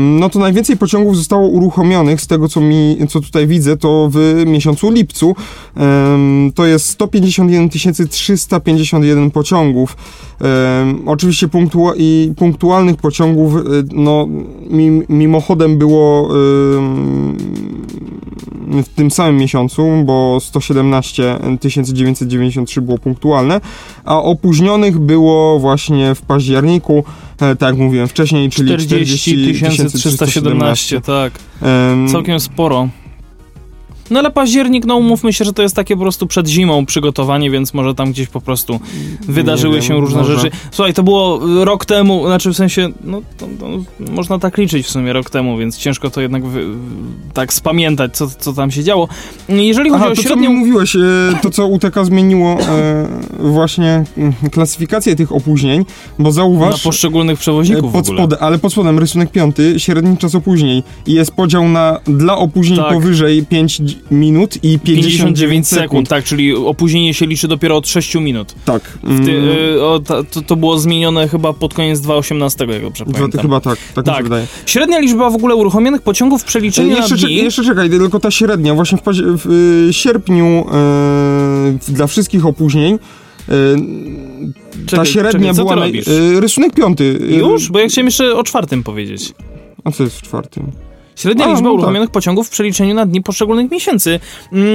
No 0.00 0.30
to 0.30 0.38
najwięcej 0.38 0.76
pociągów 0.76 1.16
zostało 1.16 1.48
uruchomionych, 1.48 2.20
z 2.20 2.26
tego 2.26 2.48
co, 2.48 2.60
mi, 2.60 2.98
co 3.08 3.20
tutaj 3.20 3.46
widzę, 3.46 3.76
to 3.76 4.08
w 4.12 4.42
miesiącu 4.46 4.90
lipcu. 4.90 5.34
To 6.54 6.66
jest 6.66 6.86
151 6.86 7.68
351 8.08 9.30
pociągów. 9.30 9.96
Oczywiście 11.06 11.48
punktua- 11.48 11.94
i 11.96 12.32
punktualnych 12.38 12.96
pociągów, 12.96 13.56
y, 13.56 13.60
no 13.92 14.26
mim- 14.70 15.04
mimochodem 15.08 15.78
było 15.78 16.28
w 18.84 18.88
tym 18.88 19.10
samym 19.10 19.36
miesiącu, 19.36 19.86
bo 20.04 20.38
117 20.40 21.38
993 21.60 22.80
było 22.80 22.98
punktualne, 22.98 23.60
a 24.04 24.22
opóźnionych 24.22 24.98
było 24.98 25.58
właśnie 25.58 26.14
w 26.14 26.22
październiku, 26.22 26.98
e, 26.98 27.02
tak 27.40 27.62
jak 27.62 27.76
mówiłem 27.76 28.08
wcześniej, 28.08 28.50
czyli 28.50 28.78
40 28.78 29.54
40 29.54 29.98
317, 29.98 31.00
tak. 31.00 31.32
Em, 31.62 32.08
Całkiem 32.08 32.40
sporo. 32.40 32.88
No 34.10 34.18
ale 34.18 34.30
październik, 34.30 34.84
no 34.86 34.96
umówmy 34.96 35.32
się, 35.32 35.44
że 35.44 35.52
to 35.52 35.62
jest 35.62 35.76
takie 35.76 35.96
po 35.96 36.02
prostu 36.02 36.26
przed 36.26 36.48
zimą 36.48 36.86
przygotowanie, 36.86 37.50
więc 37.50 37.74
może 37.74 37.94
tam 37.94 38.12
gdzieś 38.12 38.28
po 38.28 38.40
prostu 38.40 38.80
wydarzyły 39.28 39.74
wiem, 39.74 39.82
się 39.82 40.00
różne 40.00 40.18
może. 40.18 40.36
rzeczy. 40.38 40.50
Słuchaj, 40.70 40.94
to 40.94 41.02
było 41.02 41.40
rok 41.64 41.84
temu, 41.84 42.26
znaczy 42.26 42.50
w 42.52 42.56
sensie, 42.56 42.88
no 43.04 43.20
to, 43.38 43.46
to 43.60 43.68
można 44.12 44.38
tak 44.38 44.58
liczyć 44.58 44.86
w 44.86 44.90
sumie 44.90 45.12
rok 45.12 45.30
temu, 45.30 45.56
więc 45.58 45.76
ciężko 45.78 46.10
to 46.10 46.20
jednak 46.20 46.46
wy, 46.46 46.66
tak 47.34 47.52
spamiętać, 47.52 48.16
co, 48.16 48.26
co 48.38 48.52
tam 48.52 48.70
się 48.70 48.84
działo. 48.84 49.08
Jeżeli 49.48 49.90
chodzi 49.90 50.02
Aha, 50.02 50.12
o 50.12 50.16
to 50.16 50.22
co 50.22 50.28
średnią... 50.28 50.50
mi 50.50 50.56
mówiłeś, 50.56 50.96
e, 50.96 51.00
to 51.42 51.50
co 51.50 51.66
UTK 51.66 52.04
zmieniło 52.04 52.58
e, 52.60 53.06
właśnie 53.38 54.04
klasyfikację 54.52 55.16
tych 55.16 55.32
opóźnień, 55.32 55.84
bo 56.18 56.24
Na 56.28 56.32
zauważ... 56.32 56.82
poszczególnych 56.82 57.38
przewoźników 57.38 57.92
Pod 57.92 58.06
spodem, 58.06 58.38
ale 58.42 58.58
pod 58.58 58.72
spodem 58.72 58.98
rysunek 58.98 59.30
piąty, 59.30 59.74
średni 59.80 60.16
czas 60.16 60.34
opóźnień 60.34 60.82
i 61.06 61.12
jest 61.12 61.30
podział 61.32 61.68
na 61.68 62.00
dla 62.04 62.36
opóźnień 62.36 62.78
Tak. 62.78 62.92
powyżej 62.92 63.46
5 63.46 63.80
dzi- 63.80 63.99
minut 64.10 64.64
i 64.64 64.78
59, 64.78 65.68
sekund, 65.68 66.08
tak, 66.08 66.24
czyli 66.24 66.54
opóźnienie 66.54 67.14
się 67.14 67.26
liczy 67.26 67.48
dopiero 67.48 67.76
od 67.76 67.88
6 67.88 68.14
minut. 68.14 68.54
Tak. 68.64 68.98
Ty, 69.02 69.08
mm, 69.08 69.48
y, 69.76 69.82
o, 69.82 70.00
ta, 70.00 70.24
to, 70.24 70.42
to 70.42 70.56
było 70.56 70.78
zmienione 70.78 71.28
chyba 71.28 71.52
pod 71.52 71.74
koniec 71.74 72.00
2018, 72.00 72.64
jak 72.72 72.82
dobrze 72.82 73.04
dwa- 73.04 73.12
pamiętam. 73.12 73.40
chyba 73.42 73.60
tak, 73.60 73.78
tak, 73.94 74.04
Tak. 74.04 74.16
się 74.16 74.22
wydaje. 74.22 74.46
Średnia 74.66 74.98
liczba 74.98 75.30
w 75.30 75.34
ogóle 75.34 75.54
uruchomionych 75.54 76.02
pociągów 76.02 76.40
w 76.42 76.44
E, 76.44 76.48
przeliczeniu 76.48 76.88
Jeszcze, 76.90 77.14
na 77.14 77.20
czek- 77.20 77.26
dni... 77.26 77.36
jeszcze 77.36 77.64
czekaj, 77.64 77.90
tylko 77.90 78.20
ta 78.20 78.30
średnia, 78.30 78.74
właśnie 78.74 78.98
w, 78.98 79.02
w 79.46 79.50
y, 79.88 79.92
sierpniu 79.92 80.44
e, 80.46 80.62
w- 81.82 81.90
dla 81.92 82.06
wszystkich 82.06 82.46
opóźnień 82.46 82.94
e, 82.94 82.98
ta 84.86 84.86
Czekaj, 84.86 85.06
średnia 85.06 85.32
czekaj, 85.32 85.54
była... 85.54 85.74
robisz? 85.74 86.08
e, 86.08 86.40
rysunek 86.40 86.74
piąty. 86.74 87.18
e, 87.30 87.34
Już? 87.34 87.70
Bo 87.70 87.78
ja 87.78 87.88
chciałem 87.88 88.06
jeszcze 88.06 88.36
o 88.36 88.42
czwartym 88.44 88.82
powiedzieć. 88.82 89.32
A 89.84 89.90
co 89.90 90.02
jest 90.02 90.16
w 90.18 90.22
czwartym? 90.22 90.70
Średnia 91.20 91.44
A, 91.44 91.48
liczba 91.48 91.62
no 91.62 91.70
tak. 91.70 91.74
uruchomionych 91.74 92.10
pociągów 92.10 92.46
w 92.46 92.50
przeliczeniu 92.50 92.94
na 92.94 93.06
dni 93.06 93.22
poszczególnych 93.22 93.70
miesięcy. 93.70 94.20
Mm, 94.52 94.66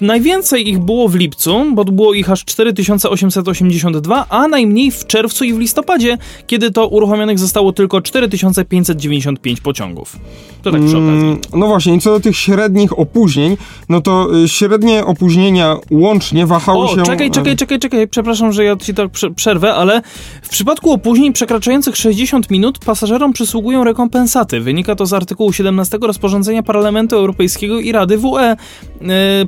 najwięcej 0.00 0.68
ich 0.68 0.78
było 0.78 1.08
w 1.08 1.14
lipcu, 1.14 1.64
bo 1.74 1.84
było 1.84 2.14
ich 2.14 2.30
aż 2.30 2.44
4882, 2.44 4.26
a 4.28 4.48
najmniej 4.48 4.90
w 4.90 5.06
czerwcu 5.06 5.44
i 5.44 5.52
w 5.52 5.58
listopadzie, 5.58 6.18
kiedy 6.46 6.70
to 6.70 6.86
uruchomionych 6.88 7.38
zostało 7.38 7.72
tylko 7.72 8.00
4595 8.00 9.60
pociągów. 9.60 10.16
To 10.62 10.70
tak 10.72 10.80
przy 10.80 10.96
okazji. 10.96 11.12
Mm, 11.20 11.38
No 11.54 11.66
właśnie, 11.66 11.94
i 11.94 12.00
co 12.00 12.10
do 12.10 12.20
tych 12.20 12.36
średnich 12.36 12.98
opóźnień, 12.98 13.56
no 13.88 14.00
to 14.00 14.36
y, 14.44 14.48
średnie 14.48 15.04
opóźnienia 15.04 15.76
łącznie 15.90 16.46
wahały 16.46 16.84
O, 16.84 16.88
się... 16.96 17.02
czekaj, 17.02 17.30
czekaj, 17.30 17.56
czekaj, 17.56 17.78
czekaj, 17.78 18.08
przepraszam, 18.08 18.52
że 18.52 18.64
ja 18.64 18.76
ci 18.76 18.94
tak 18.94 19.10
prze- 19.10 19.30
przerwę, 19.34 19.74
ale 19.74 20.02
w 20.42 20.48
przypadku 20.48 20.92
opóźnień 20.92 21.32
przekraczających 21.32 21.96
60 21.96 22.50
minut 22.50 22.78
pasażerom 22.78 23.32
przysługują 23.32 23.84
rekompensaty. 23.84 24.60
Wynika 24.60 24.94
to 24.96 25.06
z 25.06 25.12
artykułu 25.12 25.52
17 25.52 25.85
rozporządzenia 26.02 26.62
Parlamentu 26.62 27.16
Europejskiego 27.16 27.80
i 27.80 27.92
Rady 27.92 28.18
WE. 28.18 28.40
E, 28.40 28.56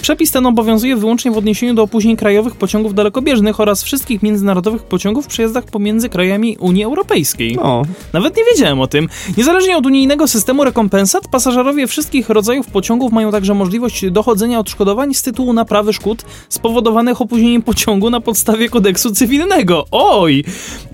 Przepis 0.01 0.31
ten 0.31 0.47
obowiązuje 0.47 0.97
wyłącznie 0.97 1.31
w 1.31 1.39
odniesieniu 1.39 1.75
do 1.75 1.83
opóźnień 1.83 2.17
krajowych 2.17 2.57
pociągów 2.57 2.95
dalekobieżnych 2.95 3.61
oraz 3.61 3.83
wszystkich 3.83 4.23
międzynarodowych 4.23 4.83
pociągów 4.83 5.25
w 5.25 5.29
przejazdach 5.29 5.65
pomiędzy 5.65 6.09
krajami 6.09 6.57
Unii 6.61 6.85
Europejskiej. 6.85 7.57
No, 7.57 7.83
Nawet 8.13 8.37
nie 8.37 8.43
wiedziałem 8.53 8.81
o 8.81 8.87
tym. 8.87 9.09
Niezależnie 9.37 9.77
od 9.77 9.87
unijnego 9.87 10.29
systemu 10.29 10.65
rekompensat, 10.65 11.29
pasażerowie 11.29 11.87
wszystkich 11.87 12.29
rodzajów 12.29 12.67
pociągów 12.67 13.13
mają 13.13 13.31
także 13.31 13.55
możliwość 13.55 14.11
dochodzenia 14.11 14.59
odszkodowań 14.59 15.15
z 15.15 15.23
tytułu 15.23 15.53
naprawy 15.53 15.93
szkód 15.93 16.25
spowodowanych 16.49 17.21
opóźnieniem 17.21 17.63
pociągu 17.63 18.11
na 18.11 18.21
podstawie 18.21 18.69
kodeksu 18.69 19.11
cywilnego. 19.11 19.85
Oj! 19.91 20.45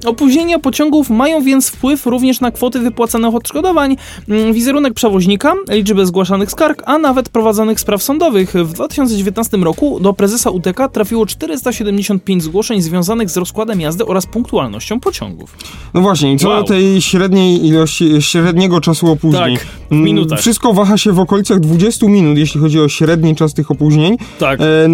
Opóźnienia 0.06 0.58
pociągów 0.58 1.10
mają 1.10 1.42
więc 1.42 1.68
wpływ 1.68 2.06
również 2.06 2.40
na 2.40 2.50
kwoty 2.50 2.80
wypłacanych 2.80 3.34
odszkodowań, 3.34 3.96
mm, 4.28 4.52
wizerunek 4.52 4.94
przewoźnika, 4.94 5.23
liczbę 5.70 6.06
zgłaszanych 6.06 6.50
skarg, 6.50 6.82
a 6.86 6.98
nawet 6.98 7.28
prowadzonych 7.28 7.80
spraw 7.80 8.02
sądowych. 8.02 8.54
W 8.54 8.72
2019 8.72 9.56
roku 9.56 10.00
do 10.00 10.12
prezesa 10.12 10.50
UTK 10.50 10.88
trafiło 10.92 11.26
475 11.26 12.42
zgłoszeń 12.42 12.82
związanych 12.82 13.30
z 13.30 13.36
rozkładem 13.36 13.80
jazdy 13.80 14.06
oraz 14.06 14.26
punktualnością 14.26 15.00
pociągów. 15.00 15.56
no 15.94 16.00
właśnie, 16.00 16.32
i 16.32 16.36
co 16.36 16.48
Wow. 16.48 16.62
do 16.62 16.68
tej 16.68 17.02
średniej 17.02 17.66
ilości, 17.66 18.22
średniego 18.22 18.80
czasu 18.80 19.10
opóźnień. 19.12 19.56
Tak, 19.56 19.66
w 19.88 19.92
Mm, 19.92 20.04
minutach. 20.04 20.40
Wszystko 20.40 20.72
waha 20.74 20.98
się 20.98 21.12
w 21.12 21.20
okolicach 21.20 21.60
20 21.60 22.06
minut, 22.08 22.38
jeśli 22.38 22.60
chodzi 22.60 22.80
o 22.80 22.88
średni 22.88 23.36
czas 23.36 23.54
tych 23.54 23.70
opóźnień. 23.70 24.16
Tak. 24.38 24.60
E, 24.60 24.88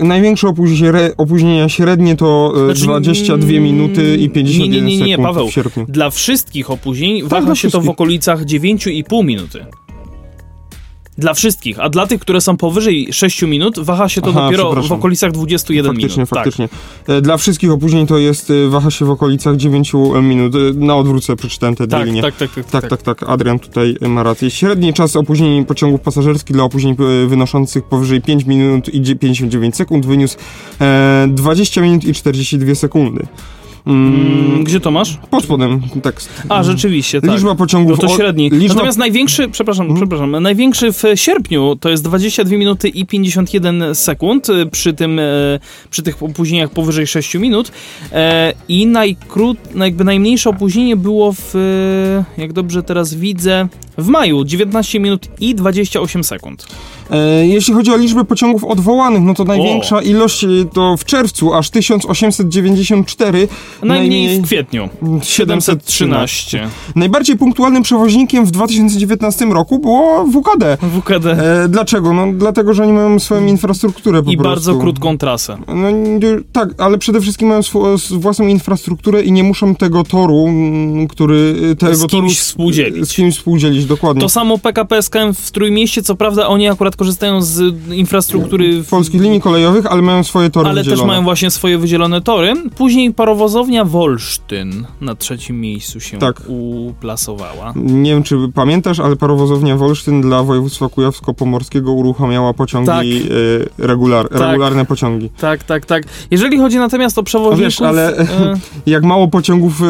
największe 0.00 0.48
opóźnienie, 0.48 1.10
opóźnienia 1.16 1.68
średnie 1.68 2.16
to 2.16 2.52
e, 2.56 2.64
Znaczy, 2.66 2.82
22 2.82 3.48
minuty 3.60 4.16
i 4.16 4.30
51 4.30 4.70
nie, 4.72 4.80
nie, 4.80 4.96
nie, 4.98 5.04
nie, 5.06 5.12
sekund 5.12 5.26
Paweł. 5.28 5.48
w 5.48 5.52
sierpniu. 5.52 5.86
Dla 5.88 6.10
wszystkich 6.10 6.70
opóźnień 6.70 7.20
Tak, 7.20 7.30
waha 7.30 7.54
się 7.54 7.70
to 7.70 7.80
w 7.80 7.88
okolicach 7.88 8.44
9,5 8.44 9.22
minuty. 9.54 9.76
Dla 11.18 11.34
wszystkich, 11.34 11.80
a 11.80 11.88
dla 11.88 12.06
tych, 12.06 12.20
które 12.20 12.40
są 12.40 12.56
powyżej 12.56 13.08
6 13.12 13.42
minut, 13.42 13.78
waha 13.78 14.08
się 14.08 14.20
to 14.20 14.30
Aha, 14.30 14.40
dopiero 14.44 14.82
w 14.82 14.92
okolicach 14.92 15.32
21 15.32 15.92
Faktycznie, 15.92 16.16
minut. 16.16 16.28
faktycznie. 16.28 16.68
E, 17.08 17.20
Dla 17.20 17.36
wszystkich 17.36 17.70
opóźnień 17.72 18.06
to 18.06 18.18
jest, 18.18 18.50
e, 18.50 18.68
waha 18.68 18.90
się 18.90 19.04
w 19.04 19.10
okolicach 19.10 19.56
9 19.56 19.92
minut. 20.22 20.54
E, 20.54 20.58
Na 20.74 20.96
odwrócę 20.96 21.36
przeczytałem 21.36 21.74
te 21.76 21.86
dwie 21.86 21.98
Tak, 21.98 22.06
linie. 22.06 22.22
tak, 22.22 22.36
tak, 22.36 22.50
tak, 22.54 22.64
Tak, 22.70 22.88
tak, 22.90 23.02
tak, 23.02 23.22
Adrian 23.30 23.58
tutaj 23.58 23.96
ma 24.00 24.22
rację. 24.22 24.50
Średni 24.50 24.92
czas 24.94 25.16
opóźnień 25.16 25.64
pociągów 25.64 26.00
pasażerskich 26.00 26.56
dla 26.56 26.64
opóźnień 26.64 26.96
e, 27.24 27.26
wynoszących 27.26 27.84
powyżej 27.84 28.22
5 28.22 28.44
minut 28.44 28.88
i 28.94 29.00
dzie- 29.00 29.16
59 29.16 29.76
sekund 29.76 30.06
wyniósł 30.06 30.36
e, 30.80 31.26
20 31.30 31.80
minut 31.80 32.04
i 32.04 32.14
42 32.14 32.74
sekundy. 32.74 33.26
Mm, 33.86 34.64
Gdzie 34.64 34.80
to 34.80 34.90
masz? 34.90 35.18
pod 35.30 35.44
spodem 35.44 35.80
tekst. 36.02 36.28
A, 36.48 36.62
rzeczywiście, 36.62 37.20
tak. 37.20 37.30
Liczba 37.30 37.54
pociągów... 37.54 38.02
No 38.02 38.08
to 38.08 38.16
średni. 38.16 38.50
Liczba... 38.50 38.74
Natomiast 38.74 38.98
największy, 38.98 39.48
przepraszam, 39.48 39.86
Mhm. 39.86 40.00
przepraszam, 40.00 40.42
największy 40.42 40.92
w 40.92 41.02
sierpniu 41.14 41.76
to 41.80 41.88
jest 41.90 42.04
22 42.04 42.56
minuty 42.56 42.88
i 42.88 43.06
51 43.06 43.94
sekund 43.94 44.48
y, 44.48 44.66
przy 44.66 44.92
tym, 44.94 45.18
e, 45.18 45.22
przy 45.90 46.02
tych 46.02 46.22
opóźnieniach 46.22 46.70
powyżej 46.70 47.06
6 47.06 47.34
minut 47.34 47.72
e, 48.12 48.52
i 48.68 48.86
najkrót, 48.86 49.58
jakby 49.76 50.04
najmniejsze 50.04 50.50
opóźnienie 50.50 50.96
było 50.96 51.32
w, 51.32 51.54
jak 52.38 52.52
dobrze 52.52 52.82
teraz 52.82 53.14
widzę, 53.14 53.68
w 53.98 54.08
maju 54.08 54.44
19 54.44 55.00
minut 55.00 55.28
i 55.40 55.54
28 55.54 56.24
sekund. 56.24 56.66
E, 57.10 57.46
jeśli 57.46 57.74
chodzi 57.74 57.90
o 57.92 57.96
liczbę 57.96 58.24
pociągów 58.24 58.64
odwołanych, 58.64 59.22
no 59.22 59.34
to 59.34 59.44
największa 59.44 60.02
ilość 60.02 60.44
e, 60.44 60.48
to 60.72 60.96
w 60.96 61.04
czerwcu, 61.04 61.54
aż 61.54 61.70
1894. 61.70 63.48
Najmniej 63.82 64.40
w 64.40 64.44
kwietniu. 64.44 64.88
713. 65.22 65.72
713. 65.82 66.68
Najbardziej 66.94 67.36
punktualnym 67.36 67.82
przewoźnikiem 67.82 68.46
w 68.46 68.50
2019 68.50 69.44
roku 69.46 69.78
było 69.78 70.24
WKD. 70.26 70.76
WKD. 71.00 71.32
E, 71.64 71.68
dlaczego? 71.68 72.12
No 72.12 72.26
dlatego, 72.32 72.74
że 72.74 72.82
oni 72.82 72.92
mają 72.92 73.18
swoją 73.18 73.46
infrastrukturę 73.46 74.22
po 74.22 74.30
I 74.30 74.36
prostu. 74.36 74.50
bardzo 74.50 74.76
krótką 74.80 75.18
trasę. 75.18 75.56
No, 75.68 75.88
tak, 76.52 76.68
ale 76.78 76.98
przede 76.98 77.20
wszystkim 77.20 77.48
mają 77.48 77.62
swo, 77.62 77.94
s- 77.94 78.12
własną 78.12 78.46
infrastrukturę 78.46 79.22
i 79.22 79.32
nie 79.32 79.42
muszą 79.44 79.74
tego 79.74 80.04
toru, 80.04 80.46
który 81.08 81.54
tego 81.78 81.94
Z 81.94 82.00
kimś 82.00 82.10
toru 82.12 82.28
współdzielić. 82.30 83.08
Z 83.08 83.14
kimś 83.14 83.34
współdzielić, 83.36 83.84
dokładnie. 83.86 84.20
To 84.22 84.28
samo 84.28 84.58
PKP 84.58 85.02
SKM 85.02 85.34
w 85.34 85.50
Trójmieście, 85.50 86.02
co 86.02 86.14
prawda 86.14 86.46
oni 86.48 86.68
akurat 86.68 86.95
korzystają 86.96 87.42
z 87.42 87.74
infrastruktury 87.90 88.82
w 88.82 88.88
Polskich 88.88 89.22
linii 89.22 89.40
kolejowych, 89.40 89.86
ale 89.86 90.02
mają 90.02 90.24
swoje 90.24 90.50
tory 90.50 90.68
ale 90.68 90.80
też 90.80 90.86
wydzielone. 90.86 91.06
mają 91.12 91.22
właśnie 91.24 91.50
swoje 91.50 91.78
wydzielone 91.78 92.20
tory. 92.20 92.54
Później 92.76 93.14
parowozownia 93.14 93.84
Wolsztyn 93.84 94.86
na 95.00 95.14
trzecim 95.14 95.60
miejscu 95.60 96.00
się 96.00 96.18
Tak. 96.18 96.42
uplasowała. 96.46 97.72
Nie 97.76 98.10
wiem, 98.10 98.22
czy 98.22 98.36
pamiętasz, 98.54 99.00
ale 99.00 99.16
parowozownia 99.16 99.76
Wolsztyn 99.76 100.20
dla 100.20 100.42
województwa 100.42 100.86
kujawsko-pomorskiego 100.88 101.92
uruchamiała 101.92 102.54
pociągi 102.54 102.86
Tak. 102.86 103.04
e, 103.80 103.86
regular, 103.86 104.28
regularne 104.30 104.84
pociągi. 104.86 105.30
Tak, 105.40 105.64
tak, 105.64 105.86
tak. 105.86 106.02
Jeżeli 106.30 106.58
chodzi 106.58 106.76
natomiast 106.78 107.18
o 107.18 107.22
przewoźników... 107.22 107.64
Wiesz, 107.64 107.80
ale- 107.80 108.18
e, 108.18 108.26
Jak 108.86 109.04
mało 109.04 109.28
pociągów, 109.28 109.80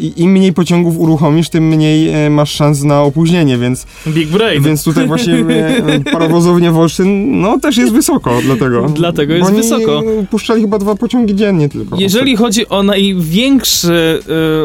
i 0.00 0.12
im 0.16 0.30
mniej 0.32 0.52
pociągów 0.52 0.98
uruchomisz, 0.98 1.48
tym 1.48 1.64
mniej 1.68 2.30
masz 2.30 2.50
szans 2.52 2.82
na 2.82 3.02
opóźnienie, 3.02 3.58
więc, 3.58 3.86
Big 4.08 4.28
Brain. 4.28 4.62
więc 4.62 4.84
tutaj 4.84 5.06
właśnie 5.06 5.34
e, 5.34 6.00
Wolsztyn, 6.72 7.40
no 7.40 7.60
też 7.60 7.76
jest 7.76 7.92
wysoko, 7.92 8.38
dlatego. 8.44 8.88
Dlatego 8.88 9.34
jest 9.34 9.52
wysoko. 9.52 10.02
puszczali 10.30 10.60
chyba 10.60 10.78
dwa 10.78 10.94
pociągi 10.94 11.34
dziennie 11.34 11.68
tylko. 11.68 11.96
Jeżeli 11.96 12.36
chodzi 12.36 12.68
o 12.68 12.82
największe, 12.82 14.18
e, 14.18 14.22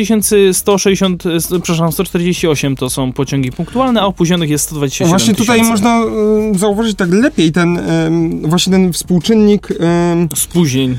160, 0.54 1.24
e, 1.26 1.30
przepraszam, 1.62 1.92
148 1.92 2.76
to 2.76 2.90
są 2.90 3.14
pociągi 3.14 3.52
punktualne, 3.52 4.02
a 4.02 4.06
opóźnionych 4.06 4.50
jest 4.50 4.66
127 4.66 5.10
Właśnie 5.10 5.34
tutaj 5.36 5.60
tysięcy. 5.60 5.72
można 5.72 5.98
e, 6.00 6.60
zauważyć 6.60 6.98
tak 6.98 7.10
lepiej 7.14 7.52
ten, 7.52 7.78
em, 7.78 8.42
właśnie 8.50 8.74
ten 8.74 8.94
współczynnik 8.94 9.68
em, 9.72 10.28
Spóźnień. 10.36 10.98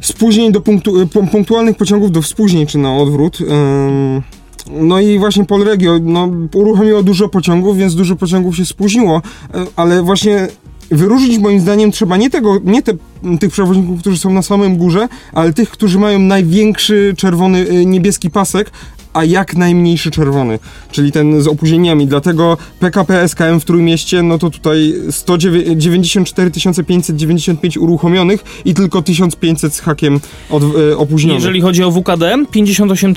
spóźnień 0.00 0.52
do 0.52 0.60
punktu, 0.60 1.00
e, 1.00 1.04
pu- 1.06 1.26
punktualnych 1.30 1.76
pociągów 1.76 2.12
do 2.12 2.22
wspóźnień, 2.22 2.66
czy 2.66 2.78
na 2.78 2.96
odwrót. 2.96 3.38
em, 3.40 4.22
No 4.70 5.00
i 5.00 5.18
właśnie 5.18 5.44
Polregio 5.44 5.98
no, 6.02 6.30
uruchomiło 6.54 7.02
dużo 7.02 7.28
pociągów, 7.28 7.76
więc 7.76 7.94
dużo 7.94 8.16
pociągów 8.16 8.56
się 8.56 8.64
spóźniło, 8.64 9.22
e, 9.54 9.66
ale 9.76 10.02
właśnie 10.02 10.48
wyróżnić 10.90 11.38
moim 11.38 11.60
zdaniem 11.60 11.90
trzeba 11.90 12.16
nie 12.16 12.30
tego, 12.30 12.58
nie 12.64 12.82
te, 12.82 12.92
tych 13.40 13.52
przewoźników, 13.52 14.00
którzy 14.00 14.18
są 14.18 14.32
na 14.32 14.42
samym 14.42 14.76
górze, 14.76 15.08
ale 15.32 15.52
tych, 15.52 15.70
którzy 15.70 15.98
mają 15.98 16.18
największy 16.18 17.14
czerwony, 17.16 17.66
e, 17.68 17.86
niebieski 17.86 18.30
pasek, 18.30 18.70
a 19.12 19.24
jak 19.24 19.56
najmniejszy 19.56 20.10
czerwony, 20.10 20.58
czyli 20.90 21.12
ten 21.12 21.42
z 21.42 21.46
opóźnieniami. 21.46 22.06
Dlatego 22.06 22.56
PKP 22.80 23.28
SKM 23.28 23.60
w 23.60 23.64
Trójmieście, 23.64 24.22
no 24.22 24.38
to 24.38 24.50
tutaj 24.50 24.94
194 25.10 26.50
595 26.86 27.78
uruchomionych 27.78 28.44
i 28.64 28.74
tylko 28.74 29.02
1500 29.02 29.74
z 29.74 29.80
hakiem 29.80 30.20
od, 30.50 30.62
e, 30.62 30.96
opóźnionych. 30.96 31.42
Jeżeli 31.42 31.60
chodzi 31.60 31.84
o 31.84 31.90
WKD, 31.90 32.44
58 32.50 33.14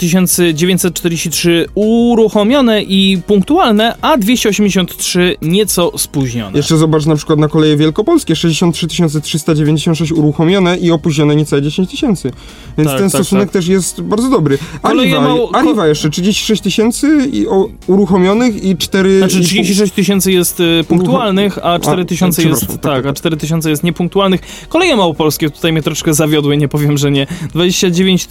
943 0.53 1.65
uruchomione 1.75 2.83
i 2.83 3.21
punktualne, 3.27 3.95
a 4.01 4.17
283 4.17 5.35
nieco 5.41 5.91
spóźnione. 5.97 6.57
Jeszcze 6.57 6.77
zobacz 6.77 7.05
na 7.05 7.15
przykład 7.15 7.39
na 7.39 7.47
koleje 7.47 7.77
wielkopolskie, 7.77 8.35
63 8.35 8.87
396 9.21 10.11
uruchomione 10.11 10.77
i 10.77 10.91
opóźnione 10.91 11.35
niecałe 11.35 11.61
10 11.61 11.89
tysięcy. 11.91 12.31
Więc 12.77 12.89
Tak, 12.89 12.99
ten 12.99 13.09
tak, 13.09 13.21
stosunek 13.21 13.45
tak. 13.45 13.53
też 13.53 13.67
jest 13.67 14.01
bardzo 14.01 14.29
dobry. 14.29 14.57
Arriva, 14.83 15.21
mało- 15.21 15.49
Jeszcze 15.87 16.09
36 16.09 16.61
tysięcy 16.61 17.29
i 17.33 17.47
o, 17.47 17.69
uruchomionych 17.87 18.63
i 18.63 18.77
4... 18.77 19.17
Znaczy 19.17 19.39
i 19.39 19.43
36 19.43 19.93
tysięcy 19.93 20.31
jest 20.31 20.59
y, 20.59 20.83
punktualnych, 20.87 21.59
a 21.65 21.79
4 21.79 22.05
tysiące 22.05 22.43
jest, 22.43 22.61
tak, 22.67 22.69
tak, 22.71 22.81
tak. 22.81 23.05
a 23.05 23.13
4 23.13 23.37
tysiące 23.37 23.69
jest 23.69 23.83
niepunktualnych. 23.83 24.41
Koleje 24.69 24.95
małopolskie 24.95 25.49
tutaj 25.49 25.71
mnie 25.71 25.81
troszkę 25.81 26.13
zawiodły, 26.13 26.57
nie 26.57 26.67
powiem, 26.67 26.97
że 26.97 27.11
nie. 27.11 27.27
29 27.53 28.27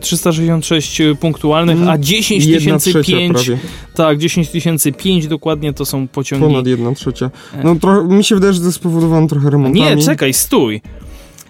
366 0.00 1.02
punktualnych, 1.20 1.88
a 1.88 1.98
10 1.98 2.42
Mm, 2.46 2.78
trzecia 2.78 3.02
5 3.02 3.32
prawie, 3.32 3.58
tak, 3.94 4.18
10 4.18 4.50
5 4.98 5.26
dokładnie 5.28 5.72
to 5.72 5.84
są 5.84 6.08
pociągi. 6.08 6.44
ponad 6.46 6.66
jedna 6.66 6.94
trzecia. 6.94 7.30
No 7.64 7.74
trochę, 7.76 8.08
mi 8.08 8.24
się 8.24 8.34
wydaje, 8.34 8.52
że 8.52 8.60
to 8.60 8.66
jest 8.66 8.78
spowodowane 8.78 9.28
trochę 9.28 9.50
remontami. 9.50 9.80
Nie, 9.96 10.02
czekaj, 10.02 10.32
stój. 10.32 10.80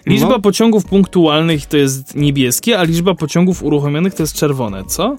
Liczba 0.06 0.28
No. 0.28 0.40
pociągów 0.40 0.84
punktualnych 0.84 1.66
to 1.66 1.76
jest 1.76 2.14
niebieskie, 2.14 2.78
a 2.78 2.82
liczba 2.82 3.14
pociągów 3.14 3.62
uruchomionych 3.62 4.14
to 4.14 4.22
jest 4.22 4.34
czerwone, 4.34 4.84
co? 4.84 5.16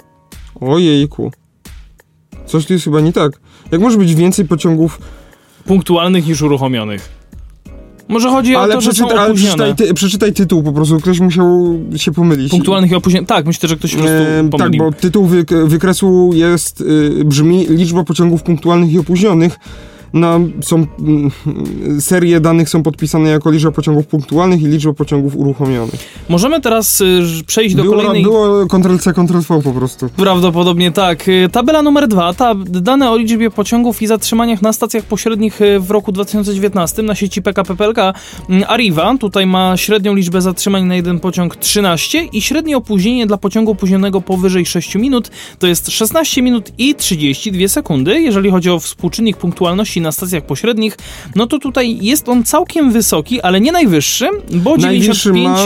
Ojejku. 0.61 1.31
Coś 2.45 2.65
tu 2.65 2.73
jest 2.73 2.85
chyba 2.85 3.01
nie 3.01 3.13
tak. 3.13 3.31
Jak 3.71 3.81
może 3.81 3.97
być 3.97 4.15
więcej 4.15 4.45
pociągów... 4.45 4.99
Punktualnych 5.65 6.27
niż 6.27 6.41
uruchomionych. 6.41 7.09
Może 8.07 8.29
chodzi 8.29 8.55
o 8.55 8.61
Ale, 8.61 8.73
to, 8.73 8.81
że 8.81 8.93
są 8.93 9.09
ale 9.09 9.33
przeczytaj, 9.33 9.75
ty, 9.75 9.93
przeczytaj 9.93 10.33
tytuł 10.33 10.63
po 10.63 10.73
prostu, 10.73 10.99
ktoś 10.99 11.19
musiał 11.19 11.79
się 11.95 12.11
pomylić. 12.11 12.51
Punktualnych 12.51 12.91
i 12.91 12.95
opóźnionych. 12.95 13.29
Tak, 13.29 13.45
myślę, 13.45 13.69
że 13.69 13.75
ktoś 13.75 13.91
po 13.91 13.97
prostu 13.97 14.17
E, 14.17 14.41
tak, 14.41 14.49
pomylił. 14.51 14.83
bo 14.83 14.91
tytuł 14.91 15.27
wyk- 15.27 15.67
wykresu 15.67 16.29
jest, 16.33 16.81
y, 16.81 17.25
brzmi 17.25 17.65
liczba 17.69 18.03
pociągów 18.03 18.43
punktualnych 18.43 18.91
i 18.93 18.99
opóźnionych. 18.99 19.59
Na, 20.13 20.39
są, 20.61 20.85
mm, 20.99 21.31
serie 21.99 22.39
danych 22.39 22.69
są 22.69 22.83
podpisane 22.83 23.29
jako 23.29 23.51
liczba 23.51 23.71
pociągów 23.71 24.07
punktualnych 24.07 24.61
i 24.61 24.67
liczba 24.67 24.93
pociągów 24.93 25.35
uruchomionych. 25.35 26.23
Możemy 26.29 26.61
teraz 26.61 27.01
y, 27.01 27.21
przejść 27.47 27.75
do 27.75 27.83
było, 27.83 27.95
kolejnej... 27.95 28.23
było 28.23 28.65
Ctrl-C, 28.65 29.13
Ctrl-V 29.13 29.61
po 29.61 29.71
prostu. 29.71 30.09
Prawdopodobnie 30.09 30.91
tak. 30.91 31.27
Y, 31.27 31.49
Tabela 31.51 31.81
numer 31.81 32.07
dwa. 32.07 32.33
Ta, 32.33 32.55
dane 32.65 33.11
o 33.11 33.17
liczbie 33.17 33.51
pociągów 33.51 34.01
i 34.01 34.07
zatrzymaniach 34.07 34.61
na 34.61 34.73
stacjach 34.73 35.03
pośrednich 35.03 35.61
y, 35.61 35.79
w 35.79 35.91
roku 35.91 36.11
2019 36.11 37.03
na 37.03 37.15
sieci 37.15 37.41
PKP 37.41 37.75
PLK. 37.75 37.97
Mm, 38.49 38.63
Arriva 38.67 39.17
tutaj 39.19 39.45
ma 39.45 39.77
średnią 39.77 40.15
liczbę 40.15 40.41
zatrzymań 40.41 40.83
na 40.83 40.95
jeden 40.95 41.19
pociąg 41.19 41.55
13 41.55 42.25
i 42.25 42.41
średnie 42.41 42.77
opóźnienie 42.77 43.27
dla 43.27 43.37
pociągu 43.37 43.71
opóźnionego 43.71 44.21
powyżej 44.21 44.65
6 44.65 44.95
minut 44.95 45.31
to 45.59 45.67
jest 45.67 45.91
16 45.91 46.41
minut 46.41 46.71
i 46.77 46.95
32 46.95 47.67
sekundy. 47.67 48.21
Jeżeli 48.21 48.51
chodzi 48.51 48.69
o 48.69 48.79
współczynnik 48.79 49.37
punktualności 49.37 50.01
na 50.03 50.11
stacjach 50.11 50.45
pośrednich, 50.45 50.97
no 51.35 51.47
to 51.47 51.59
tutaj 51.59 51.97
jest 52.01 52.29
on 52.29 52.43
całkiem 52.43 52.91
wysoki, 52.91 53.41
ale 53.41 53.61
nie 53.61 53.71
najwyższy, 53.71 54.29
bo 54.53 54.77
Najwyższy 54.77 55.31
95,10. 55.31 55.43
ma... 55.43 55.65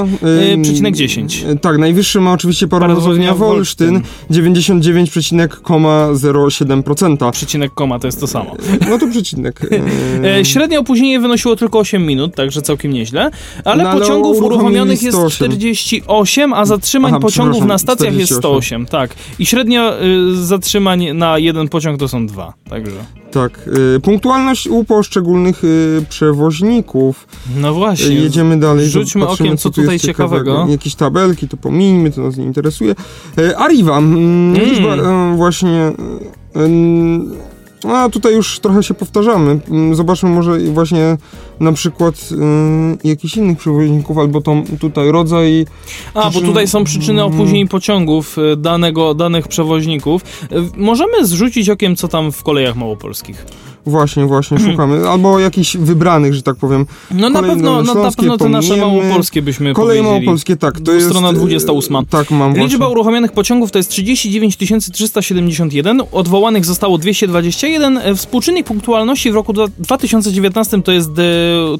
ym, 0.54 0.62
przecinek 0.62 0.96
10. 0.96 1.44
y, 1.44 1.60
Tak, 1.60 1.78
najwyższy 1.78 2.22
ma 2.22 2.32
oczywiście 2.32 2.68
Parowozownia 2.68 3.34
Wolsztyn, 3.34 4.02
99,07%. 4.32 7.32
Przecinek 7.32 7.74
koma 7.74 8.00
to 8.00 8.08
jest 8.08 8.20
to 8.20 8.28
samo. 8.28 8.56
No 8.90 8.98
to 9.00 9.08
przecinek. 9.08 9.62
E, 10.40 10.46
średnie 10.46 10.80
opóźnienie 10.80 11.20
wynosiło 11.20 11.56
tylko 11.56 11.80
8 11.80 12.06
minut, 12.06 12.36
także 12.36 12.62
całkiem 12.62 12.94
nieźle, 12.94 13.32
ale 13.66 13.84
No, 13.84 13.90
ale 13.90 14.02
pociągów 14.02 14.38
uruchomili 14.38 14.56
uruchomionych 14.56 15.02
jest 15.04 15.18
108. 15.18 15.36
48, 15.36 16.54
a 16.54 16.66
zatrzymań 16.66 17.12
Aha, 17.12 17.20
pociągów 17.20 17.66
na 17.66 17.78
stacjach 17.78 18.14
jest 18.14 18.32
48. 18.32 18.40
108, 18.40 18.86
tak. 18.86 19.16
I 19.40 19.46
średnio 19.46 20.04
y, 20.04 20.36
zatrzymań 20.46 21.06
na 21.14 21.38
jeden 21.38 21.70
pociąg 21.70 22.00
to 22.00 22.08
są 22.08 22.28
dwa, 22.28 22.54
także. 22.70 22.96
Tak, 23.32 23.70
y, 23.96 24.00
punktualność 24.28 24.68
u 24.68 24.84
poszczególnych 24.84 25.64
y, 25.64 26.06
przewoźników. 26.10 27.28
No 27.56 27.74
właśnie. 27.74 28.16
Jedziemy 28.16 28.60
dalej. 28.60 28.90
Rzućmy 28.90 29.28
okiem, 29.28 29.58
co 29.58 29.70
tu 29.70 29.82
tutaj 29.82 29.96
jest 29.96 30.06
ciekawego. 30.06 30.66
Jakieś 30.70 30.96
tabelki, 30.96 31.48
to 31.48 31.58
pomińmy, 31.58 32.12
to 32.12 32.22
nas 32.22 32.38
nie 32.38 32.46
interesuje. 32.46 32.96
Y, 33.40 33.58
Arriva, 33.58 33.98
mm, 33.98 34.18
Mm. 34.56 34.66
liczba, 34.66 34.96
y, 34.96 35.36
właśnie... 35.38 35.92
y, 36.56 36.60
y, 37.86 37.88
a 37.94 38.10
tutaj 38.10 38.34
już 38.36 38.60
trochę 38.60 38.84
się 38.84 38.94
powtarzamy. 38.94 39.60
Mm, 39.70 39.96
Zobaczmy 39.96 40.30
może 40.30 40.60
właśnie 40.60 41.18
na 41.60 41.72
przykład 41.72 42.30
y, 43.04 43.08
jakichś 43.08 43.38
innych 43.38 43.58
przewoźników, 43.58 44.18
albo 44.18 44.42
to 44.42 44.56
tutaj 44.80 45.12
rodzaj 45.12 45.66
A, 46.14 46.30
bo 46.30 46.42
tutaj 46.42 46.68
są 46.68 46.84
przyczyny 46.84 47.22
Mm. 47.24 47.34
opóźnień 47.34 47.68
pociągów 47.68 48.38
danego, 48.58 49.14
danych 49.14 49.48
przewoźników. 49.48 50.22
Możemy 50.78 51.26
zrzucić 51.26 51.70
okiem, 51.70 51.96
co 51.96 52.08
tam 52.08 52.32
w 52.32 52.44
kolejach 52.44 52.76
małopolskich. 52.76 53.46
Właśnie, 53.88 54.26
właśnie 54.26 54.60
szukamy. 54.60 55.10
Albo 55.10 55.40
jakichś 55.40 55.78
wybranych, 55.78 56.34
że 56.34 56.42
tak 56.42 56.56
powiem. 56.56 56.86
No 57.12 57.30
na 57.30 57.44
pewno, 57.44 57.84
no, 57.84 57.94
na 57.94 58.12
pewno 58.12 58.38
te 58.38 58.50
nasze 58.50 58.78
małopolskie 58.78 59.42
byśmy 59.42 59.74
Koleje 59.74 60.04
małopolskie, 60.04 60.56
tak. 60.56 60.82
To 60.82 60.94
jest... 60.94 61.08
Strona 61.08 61.30
y, 61.30 61.34
28. 61.34 62.06
Tak, 62.06 62.32
mam 62.32 62.50
Liczba 62.54 62.68
właśnie. 62.68 62.88
uruchomionych 62.88 63.32
pociągów 63.32 63.72
to 63.72 63.80
jest 63.80 63.90
39 63.90 64.58
371, 64.92 66.02
odwołanych 66.12 66.66
zostało 66.66 66.98
221. 66.98 67.98
E, 67.98 68.16
Współczynnik 68.16 68.68
punktualności 68.68 69.32
w 69.32 69.36
roku 69.36 69.54
dwa- 69.54 69.68
2019 69.80 70.82
to 70.84 70.92
jest, 70.92 71.10
e, 71.10 71.14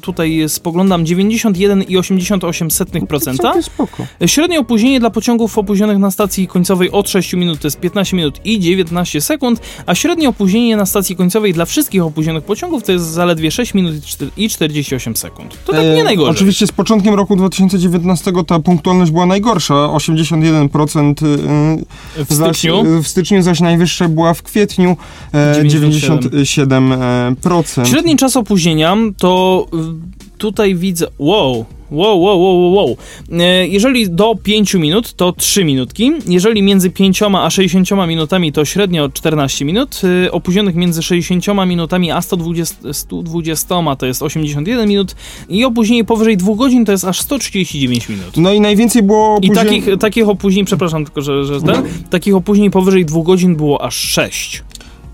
tutaj 0.02 0.44
spoglądam, 0.48 1.04
91,88%. 1.04 3.42
Całkiem 3.42 3.62
spoko. 3.62 4.06
E, 4.22 4.28
Średnie 4.28 4.60
opóźnienie 4.60 5.00
dla 5.00 5.10
pociągów 5.10 5.58
opóźnionych 5.58 5.98
na 5.98 6.10
stacji 6.10 6.48
końcowej 6.48 6.90
od 6.90 7.10
6 7.10 7.32
minut 7.32 7.60
to 7.60 7.66
jest 7.66 7.80
15 7.80 8.16
minut 8.16 8.40
i 8.44 8.60
19 8.60 9.20
sekund, 9.20 9.60
a 9.86 9.94
średnie 9.94 10.28
opóźnienie 10.28 10.76
na 10.76 10.86
stacji 10.86 11.16
końcowej 11.16 11.52
dla 11.52 11.64
wszystkich 11.64 11.97
opóźnionych 12.04 12.44
pociągów 12.44 12.82
to 12.84 12.92
jest 12.92 13.04
zaledwie 13.04 13.50
6 13.50 13.74
minut 13.74 13.94
i 13.96 14.00
czter- 14.00 14.28
i 14.36 14.48
48 14.48 15.16
sekund. 15.16 15.58
To 15.64 15.72
tak 15.72 15.80
E, 15.82 15.94
nie 15.94 16.04
najgorzej. 16.04 16.30
Oczywiście 16.34 16.66
z 16.66 16.72
początkiem 16.72 17.14
roku 17.14 17.36
2019 17.36 18.32
ta 18.46 18.58
punktualność 18.60 19.10
była 19.10 19.26
najgorsza, 19.26 19.74
81% 19.74 21.22
y, 21.22 22.24
w 22.24 22.32
zaś, 22.32 22.56
styczniu. 22.58 23.02
w 23.02 23.08
styczniu 23.08 23.42
zaś 23.42 23.60
najwyższa 23.60 24.08
była 24.08 24.34
w 24.34 24.42
kwietniu 24.42 24.96
e, 25.34 25.54
97. 25.62 26.90
97%. 26.90 27.86
Średni 27.90 28.16
czas 28.16 28.36
opóźnienia 28.36 28.96
to 29.18 29.66
y, 29.74 30.38
tutaj 30.38 30.74
widzę. 30.74 31.06
Wow. 31.18 31.64
Wow, 31.90 32.20
wow, 32.20 32.40
wow, 32.40 32.60
wow, 32.60 32.72
wow. 32.72 32.96
E, 33.40 33.66
Jeżeli 33.66 34.10
do 34.10 34.34
5 34.42 34.74
minut, 34.74 35.12
to 35.12 35.32
3 35.32 35.64
minutki. 35.64 36.12
Jeżeli 36.26 36.62
między 36.62 36.90
5 36.90 37.22
a 37.22 37.50
60 37.50 37.88
minutami, 38.08 38.52
to 38.52 38.64
średnio 38.64 39.08
14 39.08 39.64
minut. 39.64 40.00
E, 40.26 40.32
Opóźnionych 40.32 40.74
między 40.74 41.02
60 41.02 41.44
minutami 41.66 42.10
a 42.10 42.20
120, 42.22 42.92
120 42.92 43.96
to 43.96 44.06
jest 44.06 44.22
81 44.22 44.88
minut. 44.88 45.14
I 45.48 45.64
opóźnienie 45.64 46.04
powyżej 46.04 46.36
2 46.36 46.54
godzin 46.54 46.84
to 46.84 46.92
jest 46.92 47.04
aż 47.04 47.20
139 47.20 48.08
minut. 48.08 48.36
No 48.36 48.52
i 48.52 48.60
najwięcej 48.60 49.02
było 49.02 49.38
I 49.42 49.50
opóźnień... 49.50 49.54
takich, 49.82 49.98
takich 49.98 50.28
opóźnień, 50.28 50.64
przepraszam 50.64 51.04
tylko, 51.04 51.20
że, 51.20 51.44
że 51.44 51.60
ten, 51.60 51.82
takich 52.10 52.34
opóźnień 52.34 52.70
powyżej 52.70 53.04
2 53.04 53.22
godzin 53.22 53.56
było 53.56 53.82
aż 53.82 53.96
6 53.96 54.62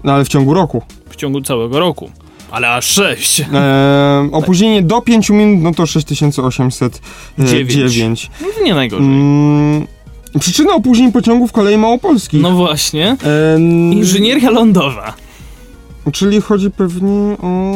No 0.05 0.13
ale 0.13 0.25
w 0.25 0.29
ciągu 0.29 0.55
roku. 0.55 0.83
w 1.11 1.17
ciągu 1.17 1.41
całego 1.41 1.81
roku. 1.81 2.11
Ale 2.51 2.71
aż 2.71 2.85
6. 2.85 3.41
E, 3.41 4.29
opóźnienie 4.33 4.83
do 4.83 5.01
5 5.01 5.31
minut, 5.31 5.63
no 5.63 5.75
to 5.75 5.87
6809. 5.87 6.93
Dziewięć. 7.49 8.31
No 8.41 8.47
to 8.59 8.65
nie 8.65 8.75
najgorzej. 8.75 9.07
Mm, 9.07 9.87
Przyczyna 10.41 10.75
opóźnień 10.75 11.13
pociągów 11.13 11.53
kolei 11.53 11.79
małopolskich. 11.79 12.43
No 12.43 12.51
właśnie. 12.51 13.17
Em, 13.55 13.93
Inżynieria 13.93 14.51
lądowa. 14.51 15.15
Czyli 16.13 16.41
chodzi 16.41 16.71
pewnie 16.71 17.37
o 17.43 17.73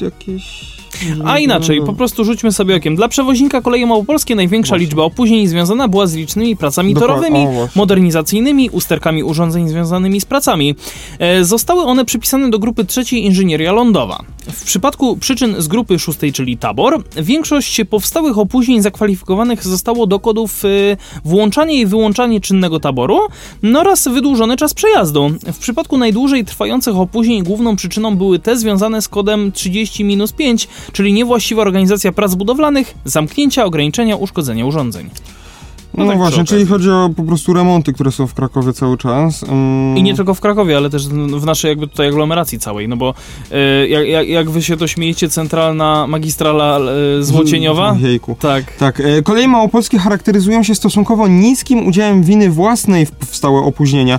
jakieś... 0.00 0.76
A 1.24 1.38
inaczej, 1.38 1.80
po 1.86 1.92
prostu 1.92 2.24
rzućmy 2.24 2.52
sobie 2.52 2.76
okiem. 2.76 2.96
Dla 2.96 3.08
przewoźnika 3.08 3.60
kolei 3.60 3.86
małopolskiej 3.86 4.36
największa 4.36 4.68
Właśnie. 4.68 4.86
liczba 4.86 5.02
opóźnień 5.02 5.46
związana 5.46 5.88
była 5.88 6.06
z 6.06 6.14
licznymi 6.14 6.56
pracami 6.56 6.94
Dokładnie. 6.94 7.30
torowymi, 7.30 7.58
O, 7.58 7.68
modernizacyjnymi, 7.74 8.70
usterkami 8.70 9.22
urządzeń 9.22 9.68
związanymi 9.68 10.20
z 10.20 10.24
pracami. 10.24 10.74
E, 11.18 11.44
zostały 11.44 11.82
one 11.82 12.04
przypisane 12.04 12.50
do 12.50 12.58
grupy 12.58 12.84
trzeciej 12.84 13.24
inżynieria 13.24 13.72
lądowa. 13.72 14.24
W 14.52 14.64
przypadku 14.64 15.16
przyczyn 15.16 15.54
z 15.58 15.68
grupy 15.68 15.98
szóstej, 15.98 16.32
czyli 16.32 16.56
tabor, 16.56 17.02
większość 17.22 17.80
powstałych 17.90 18.38
opóźnień 18.38 18.82
zakwalifikowanych 18.82 19.64
zostało 19.64 20.06
do 20.06 20.20
kodów 20.20 20.64
e, 20.64 20.68
włączanie 21.24 21.80
i 21.80 21.86
wyłączanie 21.86 22.40
czynnego 22.40 22.80
taboru 22.80 23.18
no 23.62 23.80
oraz 23.80 24.08
wydłużony 24.08 24.56
czas 24.56 24.74
przejazdu. 24.74 25.30
W 25.52 25.58
przypadku 25.58 25.98
najdłużej 25.98 26.44
trwających 26.44 26.96
opóźnień 26.96 27.42
główną 27.42 27.76
przyczyną 27.76 28.16
były 28.16 28.38
te 28.38 28.56
związane 28.56 29.02
z 29.02 29.08
kodem 29.08 29.52
30-5, 29.52 30.66
czyli 30.92 31.12
niewłaściwa 31.12 31.62
organizacja 31.62 32.12
prac 32.12 32.34
budowlanych, 32.34 32.94
zamknięcia, 33.04 33.64
ograniczenia, 33.64 34.16
uszkodzenia 34.16 34.66
urządzeń. 34.66 35.10
No, 35.96 36.04
No 36.04 36.10
tak 36.10 36.18
właśnie, 36.18 36.44
czyli 36.44 36.66
chodzi 36.66 36.90
o 36.90 37.10
po 37.16 37.22
prostu 37.22 37.52
remonty, 37.52 37.92
które 37.92 38.12
są 38.12 38.26
w 38.26 38.34
Krakowie 38.34 38.72
cały 38.72 38.98
czas. 38.98 39.42
Ym, 39.42 39.96
I 39.96 40.02
nie 40.02 40.14
tylko 40.14 40.34
w 40.34 40.40
Krakowie, 40.40 40.76
ale 40.76 40.90
też 40.90 41.08
w 41.08 41.44
naszej 41.44 41.68
jakby 41.68 41.88
tutaj 41.88 42.08
aglomeracji 42.08 42.58
całej, 42.58 42.88
no 42.88 42.96
bo 42.96 43.14
e, 43.52 43.88
jak, 43.88 44.28
jak, 44.28 44.50
wy 44.50 44.62
się 44.62 44.76
to 44.76 44.86
śmiejecie, 44.86 45.28
centralna 45.28 46.06
magistrala 46.06 46.80
e, 47.18 47.22
Złocieniowa? 47.22 47.96
Jejku. 48.00 48.36
Tak. 48.40 48.76
Tak, 48.76 49.00
e, 49.00 49.22
koleje 49.22 49.48
małopolskie 49.48 49.98
charakteryzują 49.98 50.62
się 50.62 50.74
stosunkowo 50.74 51.28
niskim 51.28 51.86
udziałem 51.86 52.22
winy 52.22 52.50
własnej 52.50 53.06
w 53.06 53.10
powstałe 53.10 53.60
opóźnienia. 53.60 54.18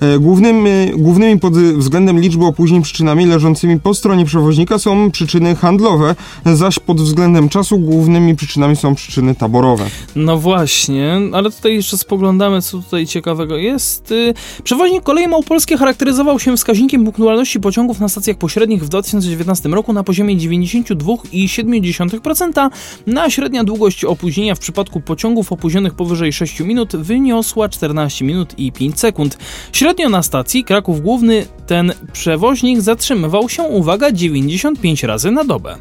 E, 0.00 0.18
Głównym, 0.18 0.66
e, 0.66 0.86
głównymi 0.96 1.40
pod 1.40 1.58
względem 1.58 2.20
liczby 2.20 2.44
opóźnień 2.44 2.82
przyczynami 2.82 3.26
leżącymi 3.26 3.80
po 3.80 3.94
stronie 3.94 4.24
przewoźnika 4.24 4.78
są 4.78 5.10
przyczyny 5.10 5.56
handlowe, 5.56 6.14
zaś 6.44 6.78
pod 6.78 7.00
względem 7.00 7.48
czasu 7.48 7.78
głównymi 7.78 8.36
przyczynami 8.36 8.76
są 8.76 8.94
przyczyny 8.94 9.34
taborowe. 9.34 9.84
No 10.16 10.38
właśnie, 10.38 11.20
ale 11.32 11.50
tutaj 11.50 11.74
jeszcze 11.74 11.98
spoglądamy, 11.98 12.62
co 12.62 12.78
tutaj 12.78 13.06
ciekawego 13.06 13.56
jest. 13.56 14.12
Y, 14.12 14.34
Przewoźnik 14.64 15.02
kolei 15.02 15.28
małopolskie 15.28 15.76
charakteryzował 15.76 16.40
się 16.40 16.56
wskaźnikiem 16.56 17.04
punktualności 17.04 17.60
pociągów 17.60 18.00
na 18.00 18.08
stacjach 18.08 18.36
pośrednich 18.36 18.84
w 18.84 18.88
2019 18.88 19.68
roku 19.68 19.92
na 19.92 20.02
poziomie 20.02 20.36
92,7%, 20.36 22.70
na 23.06 23.30
średnia 23.30 23.64
długość 23.64 24.04
opóźnienia 24.04 24.54
w 24.54 24.58
przypadku 24.58 25.00
pociągów 25.00 25.52
opóźnionych 25.52 25.94
powyżej 25.94 26.32
6 26.32 26.60
minut 26.60 26.96
wyniosła 26.96 27.68
14 27.68 28.24
minut 28.24 28.58
i 28.58 28.72
5 28.72 29.00
sekund. 29.00 29.38
Średnio 29.86 30.08
na 30.08 30.22
stacji 30.22 30.64
Kraków 30.64 31.00
Główny 31.00 31.46
ten 31.66 31.92
przewoźnik 32.12 32.80
zatrzymywał 32.80 33.48
się, 33.48 33.62
uwaga, 33.62 34.12
95 34.12 35.02
razy 35.02 35.30
na 35.30 35.44
dobę. 35.44 35.76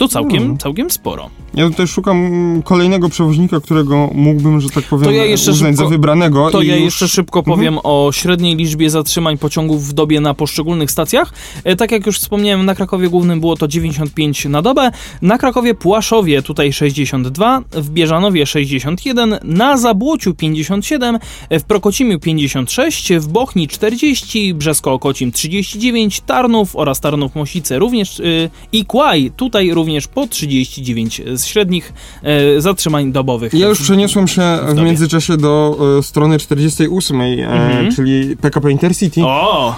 To 0.00 0.08
całkiem, 0.08 0.38
Hmm. 0.38 0.58
całkiem 0.58 0.90
sporo. 0.90 1.30
Ja 1.54 1.70
tutaj 1.70 1.86
szukam 1.86 2.30
kolejnego 2.64 3.08
przewoźnika, 3.08 3.60
którego 3.60 4.10
mógłbym, 4.14 4.60
że 4.60 4.68
tak 4.70 4.84
powiem, 4.84 5.04
To 5.04 5.10
ja 5.10 5.24
jeszcze 5.24 5.50
uznać 5.50 5.70
szybko- 5.72 5.84
za 5.84 5.90
wybranego. 5.90 6.50
To 6.50 6.62
ja 6.62 6.74
już... 6.76 6.84
jeszcze 6.84 7.08
szybko 7.08 7.42
powiem 7.42 7.78
o 7.82 8.10
średniej 8.12 8.56
liczbie 8.56 8.90
zatrzymań 8.90 9.38
pociągów 9.38 9.88
w 9.88 9.92
dobie 9.92 10.20
na 10.20 10.34
poszczególnych 10.34 10.90
stacjach. 10.90 11.32
E, 11.64 11.76
Tak 11.76 11.92
jak 11.92 12.06
już 12.06 12.18
wspomniałem, 12.18 12.66
na 12.66 12.74
Krakowie 12.74 13.08
Głównym 13.08 13.40
było 13.40 13.56
to 13.56 13.68
95 13.68 14.44
na 14.44 14.62
dobę, 14.62 14.90
na 15.22 15.38
Krakowie 15.38 15.74
Płaszowie 15.74 16.42
tutaj 16.42 16.72
62, 16.72 17.62
w 17.72 17.90
Bieżanowie 17.90 18.46
61, 18.46 19.38
na 19.44 19.76
Zabłociu 19.76 20.34
57, 20.34 21.18
e, 21.50 21.60
w 21.60 21.64
Prokocimiu 21.64 22.18
56, 22.20 23.12
w 23.18 23.28
Bochni 23.28 23.68
40, 23.68 24.54
Brzesko-Okocim 24.54 25.32
39, 25.32 26.20
Tarnów 26.20 26.76
oraz 26.76 27.00
Tarnów-Mosice 27.00 27.78
również 27.78 28.20
y, 28.20 28.50
i 28.72 28.84
Kłaj 28.84 29.30
tutaj 29.36 29.70
również 29.74 29.89
po 30.08 30.26
39 30.26 31.22
z 31.34 31.44
średnich 31.44 31.92
e, 32.22 32.60
zatrzymań 32.60 33.12
dobowych. 33.12 33.54
Ja 33.54 33.68
już 33.68 33.82
przeniosłem 33.82 34.28
się 34.28 34.42
w 34.62 34.66
dobie. 34.68 34.82
międzyczasie 34.82 35.36
do 35.36 35.76
e, 35.98 36.02
strony 36.02 36.38
48, 36.38 37.20
e, 37.20 37.24
Mhm. 37.70 37.94
czyli 37.94 38.36
PKP 38.36 38.70
Intercity. 38.70 39.20
O! 39.24 39.76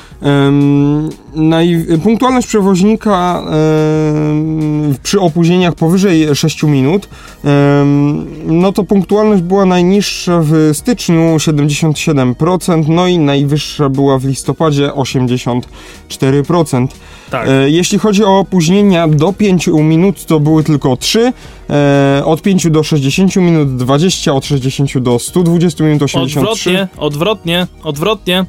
Naj, 1.34 1.86
punktualność 2.02 2.46
przewoźnika 2.46 3.42
em, 3.42 4.94
przy 5.02 5.20
opóźnieniach 5.20 5.74
powyżej 5.74 6.34
6 6.34 6.62
minut, 6.62 7.08
em, 7.44 8.26
no 8.46 8.72
to 8.72 8.84
punktualność 8.84 9.42
była 9.42 9.64
najniższa 9.64 10.40
w 10.44 10.70
styczniu 10.72 11.36
77%, 11.38 12.88
no 12.88 13.06
i 13.06 13.18
najwyższa 13.18 13.88
była 13.88 14.18
w 14.18 14.24
listopadzie 14.24 14.90
84%. 14.94 16.88
Tak. 17.30 17.48
E, 17.48 17.70
Jeśli 17.70 17.98
chodzi 17.98 18.24
o 18.24 18.38
opóźnienia 18.38 19.08
do 19.08 19.32
5 19.32 19.66
minut, 19.66 20.26
to 20.26 20.40
były 20.40 20.64
tylko 20.64 20.96
3. 20.96 21.32
E, 21.70 22.22
od 22.24 22.42
5 22.42 22.70
do 22.70 22.82
60 22.82 23.36
minut 23.36 23.76
20, 23.76 24.32
od 24.32 24.44
60 24.44 24.98
do 24.98 25.18
120 25.18 25.84
minut 25.84 26.02
83. 26.02 26.40
Odwrotnie, 26.40 26.88
odwrotnie, 26.96 27.66
odwrotnie. 27.82 28.44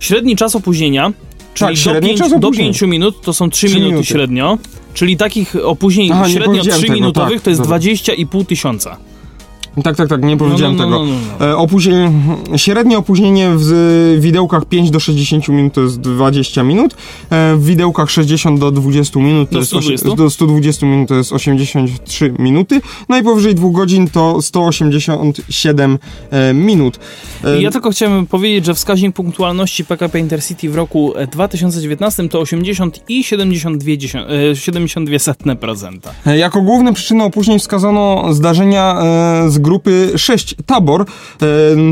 Średni 0.00 0.36
czas 0.36 0.56
opóźnienia, 0.56 1.12
czyli 1.54 1.68
Tak, 1.68 1.74
do, 1.74 1.80
średni 1.80 2.08
5, 2.08 2.18
czas 2.20 2.30
do 2.30 2.36
opóźnienia. 2.48 2.70
5 2.70 2.82
minut 2.82 3.20
to 3.20 3.32
są 3.32 3.50
3, 3.50 3.66
Trzy 3.66 3.74
minuty, 3.76 3.90
minuty. 3.92 4.06
średnio. 4.08 4.58
Czyli 4.94 5.16
takich 5.16 5.56
opóźnień 5.64 6.10
Aha, 6.12 6.28
średnio 6.28 6.46
powiedziałem 6.46 6.78
3 6.78 6.86
tego, 6.86 6.94
minutowych 6.94 7.34
tak, 7.34 7.42
to 7.42 7.50
jest 7.50 7.62
dobra. 7.62 7.78
20,5 7.78 8.46
tysiąca. 8.46 8.96
Tak, 9.82 9.96
tak, 9.96 10.08
tak, 10.08 10.22
nie 10.24 10.36
powiedziałem 10.36 10.76
no, 10.76 10.86
no, 10.86 10.98
tego. 10.98 11.04
no, 11.06 11.12
no, 11.12 11.18
no. 11.40 11.46
E, 11.50 11.56
opóźnienie, 11.56 12.12
średnie 12.56 12.98
opóźnienie 12.98 13.50
w 13.56 14.16
widełkach 14.20 14.64
5 14.64 14.90
do 14.90 15.00
60 15.00 15.48
minut 15.48 15.72
to 15.72 15.80
jest 15.80 16.00
20 16.00 16.62
minut, 16.62 16.94
e, 17.30 17.56
w 17.56 17.64
widełkach 17.64 18.10
60 18.10 18.60
do 18.60 18.70
20 18.70 19.20
minut 19.20 19.48
to 19.48 19.52
Do 19.54 19.58
jest 19.60 19.72
osie- 19.72 19.98
120? 19.98 20.16
do 20.16 20.30
120 20.30 20.86
minut 20.86 21.08
to 21.08 21.14
jest 21.14 21.32
83 21.32 22.34
minuty, 22.38 22.80
no 23.08 23.18
i 23.18 23.22
powyżej 23.22 23.54
2 23.54 23.70
godzin 23.70 24.08
to 24.08 24.42
187 24.42 25.98
e, 26.30 26.54
minut. 26.54 26.98
Ja 27.60 27.70
tylko 27.70 27.90
chciałem 27.90 28.26
powiedzieć, 28.26 28.66
że 28.66 28.74
wskaźnik 28.74 29.14
punktualności 29.14 29.84
PKP 29.84 30.18
Intercity 30.18 30.70
w 30.70 30.74
roku 30.74 31.12
e, 31.16 31.26
2019 31.26 32.28
to 32.28 32.40
80 32.40 33.00
i 33.08 33.24
72, 33.24 33.96
dziesią- 33.96 34.18
e, 34.28 34.56
72%. 34.56 36.10
E, 36.26 36.38
Jako 36.38 36.62
główne 36.62 36.92
przyczyny 36.94 37.24
opóźnień 37.24 37.58
wskazano 37.58 38.34
zdarzenia 38.34 38.96
z 39.48 39.58
grupy 39.64 40.12
6 40.16 40.54
tabor, 40.66 41.00
e, 41.02 41.06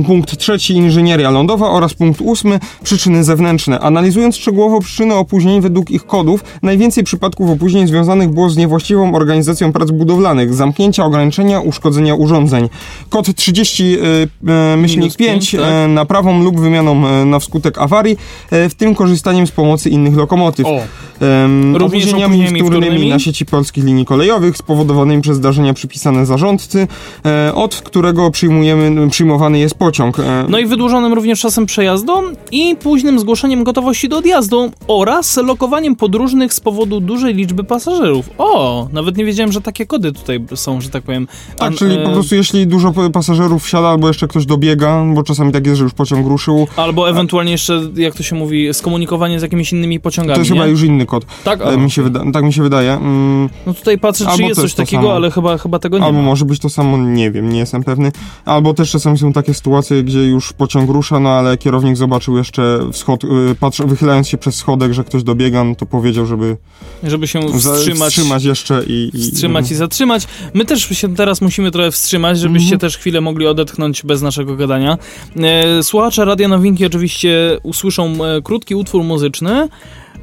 punkt 0.07 0.37
trzeci 0.37 0.75
inżynieria 0.75 1.31
lądowa 1.31 1.71
oraz 1.71 1.95
punkt 1.95 2.21
ósmy 2.21 2.61
przyczyny 2.83 3.25
zewnętrzne. 3.25 3.81
Analizując 3.81 4.37
szczegółowo 4.37 4.81
przyczyny 4.81 5.15
opóźnień 5.15 5.61
według 5.61 5.91
ich 5.91 6.07
kodów, 6.07 6.45
najwięcej 6.63 7.05
przypadków 7.05 7.51
opóźnień 7.51 7.87
związanych 7.87 8.31
było 8.31 8.51
z 8.51 8.57
niewłaściwą 8.57 9.15
organizacją 9.15 9.73
prac 9.73 9.91
budowlanych, 9.91 10.55
zamknięcia, 10.55 11.05
ograniczenia, 11.05 11.61
uszkodzenia 11.61 12.15
urządzeń. 12.15 12.69
Kod 13.11 13.35
30 13.35 13.99
e, 14.47 14.73
e, 14.73 14.77
myślnik 14.77 15.03
Minus 15.03 15.17
5 15.17 15.31
pięć, 15.31 15.51
tak. 15.51 15.73
e, 15.73 15.89
naprawą 15.89 16.43
lub 16.43 16.61
wymianą 16.61 17.09
e, 17.09 17.25
na 17.25 17.39
wskutek 17.39 17.79
awarii, 17.79 18.17
e, 18.51 18.69
w 18.69 18.75
tym 18.75 18.95
korzystaniem 18.95 19.47
z 19.47 19.51
pomocy 19.51 19.91
innych 19.91 20.17
lokomotyw. 20.17 20.67
O, 20.67 20.81
Em, 21.23 21.77
Również 21.77 22.05
opóźnieniami 22.05 22.61
wtórnymi? 22.61 23.09
na 23.09 23.19
sieci 23.19 23.47
polskich 23.47 23.85
linii 23.85 24.05
kolejowych 24.05 24.57
spowodowanymi 24.57 25.23
przez 25.23 25.37
zdarzenia 25.37 25.75
przypisane 25.75 26.27
zarządcy, 26.27 26.87
e, 27.25 27.55
od 27.63 27.75
którego 27.75 28.31
przyjmujemy, 28.31 29.11
przyjmowany 29.11 29.59
jest 29.59 29.75
pociąg. 29.75 30.19
E, 30.19 30.47
No 30.49 30.59
i 30.59 30.67
wydłużonym 30.67 31.13
również 31.13 31.41
czasem 31.41 31.67
przejazdu 31.67 32.13
i 32.53 32.77
późnym 32.77 33.19
zgłoszeniem 33.21 33.65
gotowości 33.65 34.09
do 34.09 34.19
odjazdu 34.19 34.71
oraz 34.89 35.37
lokowaniem 35.37 35.97
podróżnych 35.97 36.55
z 36.55 36.61
powodu 36.61 37.01
dużej 37.01 37.35
liczby 37.35 37.65
pasażerów. 37.65 38.31
O, 38.39 38.89
nawet 38.93 39.17
nie 39.17 39.25
wiedziałem, 39.25 39.53
że 39.53 39.61
takie 39.61 39.87
kody 39.87 40.13
tutaj 40.13 40.45
są, 40.55 40.81
że 40.81 40.89
tak 40.91 41.03
powiem. 41.03 41.29
tak, 41.57 41.69
An- 41.69 41.75
czyli 41.77 41.95
e, 41.95 41.99
po 42.05 42.11
prostu 42.11 42.35
jeśli 42.35 42.67
dużo 42.67 42.93
pasażerów 43.13 43.65
wsiada 43.65 43.89
albo 43.89 44.09
jeszcze 44.09 44.29
ktoś 44.29 44.47
dobiega, 44.47 45.05
bo 45.15 45.23
czasami 45.23 45.53
tak 45.53 45.67
jest, 45.67 45.79
że 45.79 45.85
już 45.85 45.93
pociąg 45.95 46.27
ruszył, 46.27 46.67
Albo 46.77 47.11
ewentualnie 47.11 47.53
jeszcze, 47.53 47.81
jak 47.97 48.15
to 48.15 48.23
się 48.23 48.37
mówi, 48.37 48.75
skomunikowanie 48.75 49.39
z 49.39 49.43
jakimiś 49.43 49.73
innymi 49.73 50.01
pociągami. 50.01 50.35
to 50.35 50.41
jest 50.41 50.51
nie? 50.51 50.57
chyba 50.57 50.67
już 50.71 50.83
inny 50.83 51.07
kod. 51.07 51.25
Tak, 51.45 51.61
E, 51.61 51.65
a, 51.65 51.77
mi 51.77 51.91
się 51.91 52.03
wyda- 52.03 52.33
tak 52.33 52.45
mi 52.45 52.53
się 52.53 52.63
wydaje. 52.63 52.93
Mm, 52.93 53.49
no 53.67 53.75
tutaj 53.75 53.99
patrzę, 53.99 54.25
czy 54.25 54.31
albo 54.31 54.49
jest 54.49 54.61
coś 54.61 54.75
takiego, 54.75 55.03
samo. 55.03 55.15
ale 55.15 55.31
chyba, 55.31 55.59
chyba 55.59 55.79
tego 55.79 55.99
nie 55.99 56.05
Albo 56.05 56.19
ma. 56.19 56.25
może 56.25 56.45
być 56.45 56.59
to 56.61 56.69
samo, 56.71 56.97
nie 56.99 57.31
wiem, 57.31 57.52
nie 57.53 57.59
jestem 57.59 57.83
pewny. 57.85 58.13
Albo 58.45 58.75
też 58.75 58.91
czasami 58.91 59.19
są 59.19 59.33
takie 59.33 59.55
sytuacje, 59.55 60.03
gdzie 60.03 60.19
już 60.25 60.53
pociąg 60.53 60.91
rusza, 60.91 61.21
no 61.21 61.31
ale 61.31 61.59
kierownik 61.59 61.97
zobaczył 61.97 62.37
jeszcze 62.39 62.79
wschod, 62.93 63.25
y, 63.25 63.29
patrz, 63.61 63.81
wychylając 63.83 64.29
się 64.29 64.39
przez 64.39 64.55
schodek, 64.55 64.93
że 64.93 65.05
ktoś 65.05 65.23
dobiega, 65.23 65.65
no 65.65 65.75
to 65.75 65.87
powiedział, 65.87 66.27
żeby 66.27 66.57
Żeby 67.03 67.29
się 67.29 67.41
wstrzymać. 67.59 68.09
wstrzymać 68.13 68.45
jeszcze 68.45 68.83
i... 68.87 69.11
i 69.15 69.19
Wstrzymać 69.31 69.71
i 69.71 69.75
zatrzymać. 69.75 70.27
My 70.55 70.65
też 70.65 70.83
się 70.89 71.15
teraz 71.15 71.41
musimy 71.41 71.71
trochę 71.71 71.91
wstrzymać, 71.91 72.39
żebyście 72.39 72.65
Mhm. 72.75 72.81
też 72.81 72.99
chwilę 72.99 73.21
mogli 73.21 73.47
odetchnąć 73.47 74.03
bez 74.03 74.23
naszego 74.23 74.57
gadania. 74.57 74.99
E, 75.37 75.83
słuchacze 75.83 76.25
Radia 76.25 76.49
Nowinki 76.49 76.87
oczywiście 76.87 77.59
usłyszą 77.63 78.25
e, 78.25 78.43
krótki 78.43 78.75
utwór 78.75 79.05
muzyczny, 79.05 79.69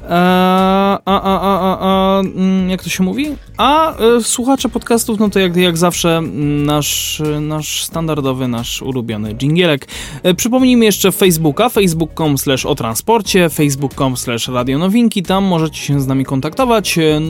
a, 0.09 0.99
a, 1.05 1.21
a, 1.21 1.39
a, 1.41 1.77
a, 1.79 2.19
mm, 2.19 2.69
jak 2.69 2.83
to 2.83 2.89
się 2.89 3.03
mówi? 3.03 3.35
A 3.57 3.97
e, 3.97 4.23
słuchacze 4.23 4.69
podcastów, 4.69 5.19
no 5.19 5.29
to 5.29 5.39
jak, 5.39 5.55
jak 5.55 5.77
zawsze 5.77 6.17
mm, 6.17 6.65
nasz, 6.65 7.21
nasz 7.41 7.83
standardowy, 7.83 8.47
nasz 8.47 8.81
ulubiony 8.81 9.35
dżingielek. 9.35 9.87
E, 10.23 10.33
przypomnijmy 10.33 10.85
jeszcze 10.85 11.11
Facebooka, 11.11 11.69
facebook.com 11.69 12.37
slash 12.37 12.65
o 12.65 12.75
transporcie, 12.75 13.49
facebook.com 13.49 14.17
slash 14.17 14.47
radionowinki, 14.47 15.23
tam 15.23 15.43
możecie 15.43 15.81
się 15.81 16.01
z 16.01 16.07
nami 16.07 16.25
kontaktować. 16.25 16.97
E, 16.97 17.21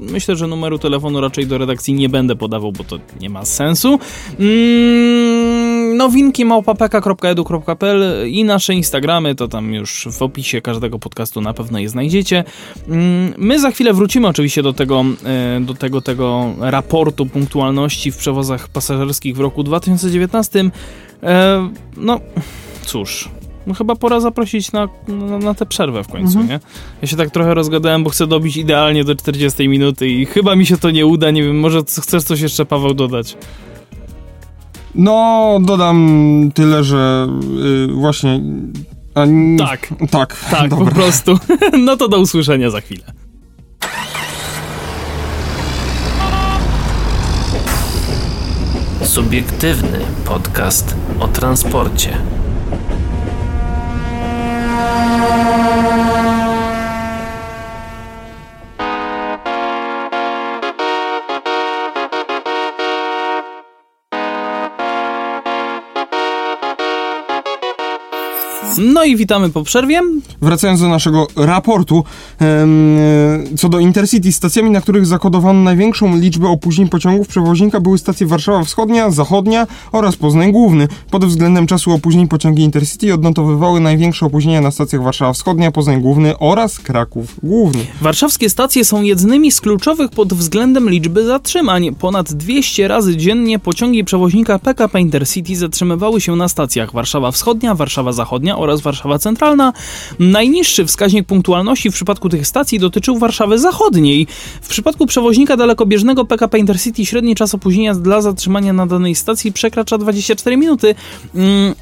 myślę, 0.00 0.36
że 0.36 0.46
numeru 0.46 0.78
telefonu 0.78 1.20
raczej 1.20 1.46
do 1.46 1.58
redakcji 1.58 1.94
nie 1.94 2.08
będę 2.08 2.36
podawał, 2.36 2.72
bo 2.72 2.84
to 2.84 2.98
nie 3.20 3.30
ma 3.30 3.44
sensu. 3.44 3.98
Mm, 4.40 5.96
nowinki 5.96 6.44
małpapeka.edu.pl 6.44 8.30
i 8.30 8.44
nasze 8.44 8.74
Instagramy, 8.74 9.34
to 9.34 9.48
tam 9.48 9.74
już 9.74 10.08
w 10.12 10.22
opisie 10.22 10.60
każdego 10.60 10.98
podcastu 10.98 11.40
na 11.40 11.54
pewno 11.54 11.78
je 11.78 11.88
znajdziecie. 11.88 12.15
Mm, 12.88 13.34
my 13.38 13.60
za 13.60 13.70
chwilę 13.70 13.92
wrócimy 13.92 14.28
oczywiście 14.28 14.62
do 14.62 14.72
tego, 14.72 15.04
e, 15.24 15.60
do 15.60 15.74
tego, 15.74 16.00
tego 16.00 16.54
raportu 16.60 17.26
punktualności 17.26 18.12
w 18.12 18.16
przewozach 18.16 18.68
pasażerskich 18.68 19.36
w 19.36 19.40
roku 19.40 19.62
2019. 19.62 20.70
E, 21.22 21.70
no, 21.96 22.20
cóż, 22.82 23.28
no 23.66 23.74
chyba 23.74 23.96
pora 23.96 24.20
zaprosić 24.20 24.72
na, 24.72 24.88
na, 25.08 25.38
na 25.38 25.54
tę 25.54 25.66
przerwę 25.66 26.04
w 26.04 26.08
końcu, 26.08 26.38
Mhm. 26.38 26.48
nie? 26.48 26.60
Ja 27.02 27.08
się 27.08 27.16
tak 27.16 27.30
trochę 27.30 27.54
rozgadałem, 27.54 28.04
bo 28.04 28.10
chcę 28.10 28.26
dobić 28.26 28.56
idealnie 28.56 29.04
do 29.04 29.14
40 29.14 29.68
minuty 29.68 30.08
i 30.08 30.26
chyba 30.26 30.56
mi 30.56 30.66
się 30.66 30.76
to 30.76 30.90
nie 30.90 31.06
uda, 31.06 31.30
nie 31.30 31.42
wiem, 31.42 31.60
może 31.60 31.80
chcesz 31.82 32.22
coś 32.22 32.40
jeszcze, 32.40 32.66
Paweł, 32.66 32.94
dodać? 32.94 33.36
No, 34.94 35.58
dodam 35.62 36.50
tyle, 36.54 36.84
że 36.84 37.28
y, 37.88 37.92
właśnie... 37.92 38.40
A, 39.16 39.22
n- 39.22 39.56
Tak, 39.58 39.88
Tak, 40.10 40.36
tak, 40.50 40.70
po 40.70 40.86
prostu. 40.86 41.38
No 41.86 41.96
to 41.96 42.08
do 42.08 42.18
usłyszenia 42.20 42.70
za 42.70 42.80
chwilę. 42.80 43.04
Subiektywny 49.02 49.98
podcast 50.24 50.94
o 51.20 51.28
transporcie. 51.28 52.18
No 68.78 69.04
i 69.04 69.16
witamy 69.16 69.50
po 69.50 69.62
przerwie. 69.62 70.00
Wracając 70.42 70.80
do 70.80 70.88
naszego 70.88 71.26
raportu, 71.36 72.04
em, 72.38 72.98
e, 72.98 73.56
co 73.56 73.68
do 73.68 73.78
Intercity, 73.78 74.32
stacjami, 74.32 74.70
na 74.70 74.80
których 74.80 75.06
zakodowano 75.06 75.60
największą 75.60 76.16
liczbę 76.16 76.48
opóźnień 76.48 76.88
pociągów 76.88 77.28
przewoźnika 77.28 77.80
były 77.80 77.98
stacje 77.98 78.26
Warszawa 78.26 78.64
Wschodnia, 78.64 79.10
Zachodnia 79.10 79.66
oraz 79.92 80.16
Poznań 80.16 80.52
Główny. 80.52 80.88
Pod 81.10 81.24
względem 81.24 81.66
czasu 81.66 81.92
opóźnień 81.92 82.28
pociągi 82.28 82.62
Intercity 82.62 83.14
odnotowywały 83.14 83.80
największe 83.80 84.26
opóźnienia 84.26 84.60
na 84.60 84.70
stacjach 84.70 85.02
Warszawa 85.02 85.32
Wschodnia, 85.32 85.72
Poznań 85.72 86.00
Główny 86.00 86.38
oraz 86.38 86.78
Kraków 86.78 87.40
Główny. 87.42 87.86
Warszawskie 88.00 88.50
stacje 88.50 88.84
są 88.84 89.02
jednymi 89.02 89.52
z 89.52 89.60
kluczowych 89.60 90.10
pod 90.10 90.34
względem 90.34 90.90
liczby 90.90 91.24
zatrzymań. 91.24 91.94
Ponad 91.94 92.32
200 92.32 92.88
razy 92.88 93.16
dziennie 93.16 93.58
pociągi 93.58 94.04
przewoźnika 94.04 94.58
PKP 94.58 95.00
Intercity 95.00 95.56
zatrzymywały 95.56 96.20
się 96.20 96.36
na 96.36 96.48
stacjach 96.48 96.92
Warszawa 96.92 97.30
Wschodnia, 97.30 97.74
Warszawa 97.74 98.12
Zachodnia 98.12 98.58
oraz 98.58 98.65
Warszawa 98.74 99.18
Centralna. 99.18 99.72
Najniższy 100.18 100.86
wskaźnik 100.86 101.26
punktualności 101.26 101.90
w 101.90 101.94
przypadku 101.94 102.28
tych 102.28 102.46
stacji 102.46 102.78
dotyczył 102.78 103.18
Warszawy 103.18 103.58
Zachodniej. 103.58 104.26
W 104.62 104.68
przypadku 104.68 105.06
przewoźnika 105.06 105.56
dalekobieżnego 105.56 106.24
PKP 106.24 106.58
Intercity 106.58 107.06
średni 107.06 107.34
czas 107.34 107.54
opóźnienia 107.54 107.94
dla 107.94 108.20
zatrzymania 108.20 108.72
na 108.72 108.86
danej 108.86 109.14
stacji 109.14 109.52
przekracza 109.52 109.98
24 109.98 110.56
minuty. 110.56 110.94
Mm, 111.34 111.74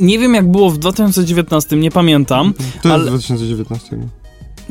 Nie 0.00 0.18
wiem 0.18 0.34
jak 0.34 0.50
było 0.50 0.70
w 0.70 0.78
2019, 0.78 1.76
nie 1.76 1.90
pamiętam. 1.90 2.54
To 2.54 2.62
jest 2.64 2.86
Ale- 2.86 3.04
2019. 3.10 3.98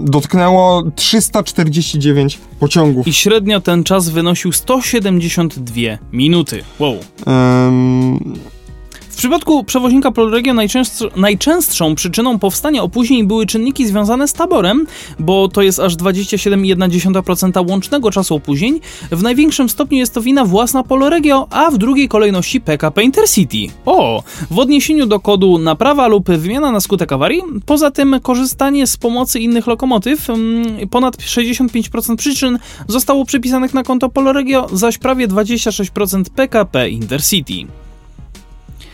dotknęło 0.04 0.82
349 0.96 2.38
pociągów. 2.60 3.06
I 3.08 3.12
średnio 3.12 3.60
ten 3.60 3.84
czas 3.84 4.08
wynosił 4.08 4.52
172 4.52 5.74
minuty. 6.12 6.62
Wow. 6.78 6.96
W 7.26 8.61
przypadku 9.22 9.64
przewoźnika 9.64 10.10
Polregio 10.10 10.54
najczęstszą, 10.54 11.06
najczęstszą 11.16 11.94
przyczyną 11.94 12.38
powstania 12.38 12.82
opóźnień 12.82 13.26
były 13.26 13.46
czynniki 13.46 13.86
związane 13.86 14.28
z 14.28 14.32
taborem, 14.32 14.86
bo 15.18 15.48
to 15.48 15.62
jest 15.62 15.80
aż 15.80 15.96
27,1% 15.96 17.70
łącznego 17.70 18.10
czasu 18.10 18.34
opóźnień. 18.34 18.80
W 19.10 19.22
największym 19.22 19.68
stopniu 19.68 19.98
jest 19.98 20.14
to 20.14 20.20
wina 20.20 20.44
własna 20.44 20.82
Polregio, 20.82 21.46
a 21.50 21.70
w 21.70 21.78
drugiej 21.78 22.08
kolejności 22.08 22.60
PKP 22.60 23.02
Intercity. 23.02 23.58
O! 23.86 24.22
W 24.50 24.58
odniesieniu 24.58 25.06
do 25.06 25.20
kodu 25.20 25.58
naprawa 25.58 26.06
lub 26.06 26.30
wymiana 26.30 26.72
na 26.72 26.80
skutek 26.80 27.12
awarii, 27.12 27.42
poza 27.66 27.90
tym 27.90 28.20
korzystanie 28.22 28.86
z 28.86 28.96
pomocy 28.96 29.40
innych 29.40 29.66
lokomotyw, 29.66 30.30
mm, 30.30 30.88
ponad 30.88 31.16
65% 31.16 32.16
przyczyn 32.16 32.58
zostało 32.88 33.24
przypisanych 33.24 33.74
na 33.74 33.82
konto 33.82 34.08
Polregio, 34.08 34.68
zaś 34.72 34.98
prawie 34.98 35.28
26% 35.28 36.30
PKP 36.30 36.90
Intercity. 36.90 37.66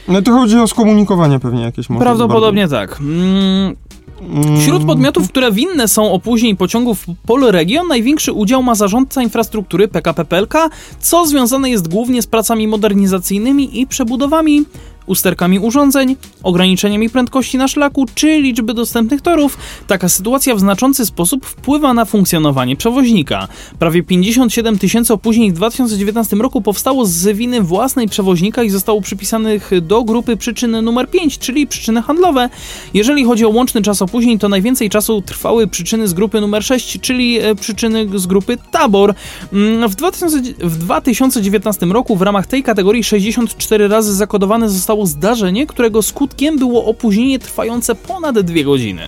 No 0.09 0.23
to 0.23 0.33
chodzi 0.33 0.59
o 0.59 0.69
skomunikowanie 0.69 1.41
pewnie 1.41 1.63
jakieś 1.63 1.91
może. 1.91 2.05
Prawdopodobnie 2.05 2.69
tak. 2.69 3.01
Mm, 3.01 3.77
Mm, 4.23 4.61
Wśród 4.61 4.87
podmiotów, 4.87 5.29
które 5.29 5.53
winne 5.53 5.89
są 5.89 6.13
opóźnień 6.13 6.57
pociągów 6.57 7.07
Polregio, 7.27 7.85
największy 7.85 8.33
udział 8.33 8.63
ma 8.63 8.75
zarządca 8.75 9.23
infrastruktury 9.23 9.89
PKP 9.89 10.25
PLK, 10.25 10.55
co 11.01 11.27
związane 11.27 11.71
jest 11.71 11.89
głównie 11.89 12.23
z 12.23 12.27
pracami 12.27 12.69
modernizacyjnymi 12.69 13.81
i 13.81 13.87
przebudowami, 13.87 14.65
usterkami 15.09 15.59
urządzeń, 15.59 16.17
ograniczeniami 16.43 17.11
prędkości 17.11 17.59
na 17.59 17.69
szlaku 17.69 18.07
czy 18.15 18.41
liczby 18.41 18.75
dostępnych 18.75 19.21
torów. 19.21 19.59
Taka 19.87 20.09
sytuacja 20.09 20.55
w 20.55 20.61
znaczący 20.61 21.07
sposób 21.07 21.47
wpływa 21.47 21.95
na 21.95 22.05
funkcjonowanie 22.05 22.77
przewoźnika. 22.77 23.49
Prawie 23.79 24.03
57 24.03 24.79
tysięcy 24.79 25.13
opóźnień 25.13 25.51
w 25.51 25.55
2019 25.55 26.37
roku 26.37 26.63
powstało 26.63 27.07
z 27.07 27.37
winy 27.37 27.61
własnej 27.61 28.09
przewoźnika 28.09 28.63
i 28.63 28.71
zostało 28.71 29.01
przypisanych 29.01 29.71
do 29.83 30.05
grupy 30.05 30.37
przyczyn 30.37 30.85
numer 30.85 31.11
5, 31.11 31.39
czyli 31.39 31.67
przyczyny 31.67 32.03
handlowe. 32.03 32.49
Jeżeli 32.95 33.25
chodzi 33.25 33.45
o 33.45 33.49
łączny 33.49 33.83
czas 33.83 34.03
opóźnień, 34.03 34.39
to 34.39 34.49
najwięcej 34.49 34.91
czasu 34.91 35.23
trwały 35.23 35.67
przyczyny 35.67 36.09
z 36.09 36.13
grupy 36.13 36.41
numer 36.41 36.65
6, 36.65 37.01
czyli 37.01 37.39
e, 37.39 37.55
przyczyny 37.55 38.19
z 38.19 38.27
grupy 38.27 38.59
Tabor. 38.71 39.15
Mm, 39.53 39.89
W, 39.89 39.95
2000, 39.95 40.43
w 40.59 40.79
2019 40.79 41.87
roku 41.87 42.17
w 42.17 42.23
ramach 42.23 42.47
tej 42.47 42.63
kategorii 42.63 43.05
64 43.05 43.89
razy 43.89 44.15
zakodowane 44.15 44.71
zostało 44.71 44.98
zdarzenie, 45.07 45.67
którego 45.67 46.03
skutkiem 46.03 46.59
było 46.59 46.85
opóźnienie 46.85 47.39
trwające 47.39 47.95
ponad 47.95 48.41
dwie 48.41 48.65
godziny. 48.65 49.07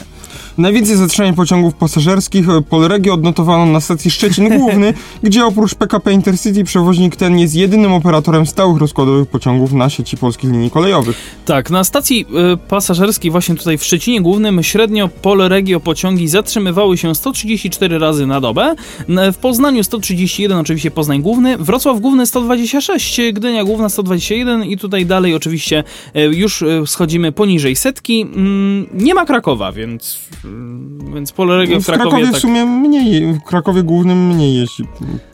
Najwięcej 0.59 0.97
zatrzymań 0.97 1.35
pociągów 1.35 1.75
pasażerskich 1.75 2.49
e, 2.49 2.63
Polregio 2.63 3.15
odnotowano 3.15 3.67
na 3.67 3.81
stacji 3.81 4.11
Szczecin 4.11 4.59
Główny, 4.59 4.95
gdzie 5.23 5.47
oprócz 5.47 5.75
PKP 5.75 6.13
Intercity 6.13 6.65
przewoźnik 6.65 7.17
ten 7.17 7.39
jest 7.39 7.55
jedynym 7.55 7.93
operatorem 7.93 8.47
stałych 8.47 8.79
rozkładowych 8.79 9.29
pociągów 9.29 9.73
na 9.73 9.91
sieci 9.91 10.17
polskich 10.17 10.51
linii 10.51 10.71
kolejowych. 10.71 11.17
Tak, 11.45 11.71
na 11.71 11.85
stacji 11.85 12.27
y, 12.55 12.57
pasażerskiej 12.57 13.31
właśnie 13.31 13.55
tutaj 13.55 13.79
w 13.79 13.85
Szczecinie 13.85 14.21
Głównym 14.21 14.63
średnio 14.63 15.09
Polregio 15.09 15.81
pociągi 15.81 16.29
zatrzymywały 16.29 16.99
się 16.99 17.15
134 17.15 17.99
razy 17.99 18.27
na 18.27 18.41
dobę, 18.41 18.75
w 19.33 19.37
Poznaniu 19.37 19.85
131 19.85 20.59
oczywiście 20.59 20.91
Poznań 20.91 21.23
Główny, 21.23 21.59
Wrocław 21.59 22.01
Główny 22.01 22.27
126, 22.27 23.21
Gdynia 23.33 23.65
Główna 23.65 23.89
121 23.89 24.65
i 24.65 24.77
tutaj 24.77 25.07
dalej 25.07 25.35
oczywiście 25.35 25.85
y, 26.17 26.21
już 26.21 26.63
y, 26.63 26.83
schodzimy 26.87 27.33
poniżej 27.33 27.77
setki. 27.77 28.23
Mm, 28.23 28.87
Nie 28.95 29.15
ma 29.15 29.27
Krakowa, 29.27 29.73
więc, 29.73 30.19
y, 30.45 30.49
więc 31.15 31.33
Polregio 31.33 31.81
w 31.81 31.83
W 31.83 31.87
Krakowie 31.87 32.09
Krakowie 32.11 32.27
w 32.27 32.33
tak, 32.33 32.41
sumie 32.41 32.65
mniej, 32.67 33.33
w 33.33 33.43
Krakowie 33.43 33.83
Głównym 33.83 34.27
mniej 34.35 34.55
jeździ 34.57 34.85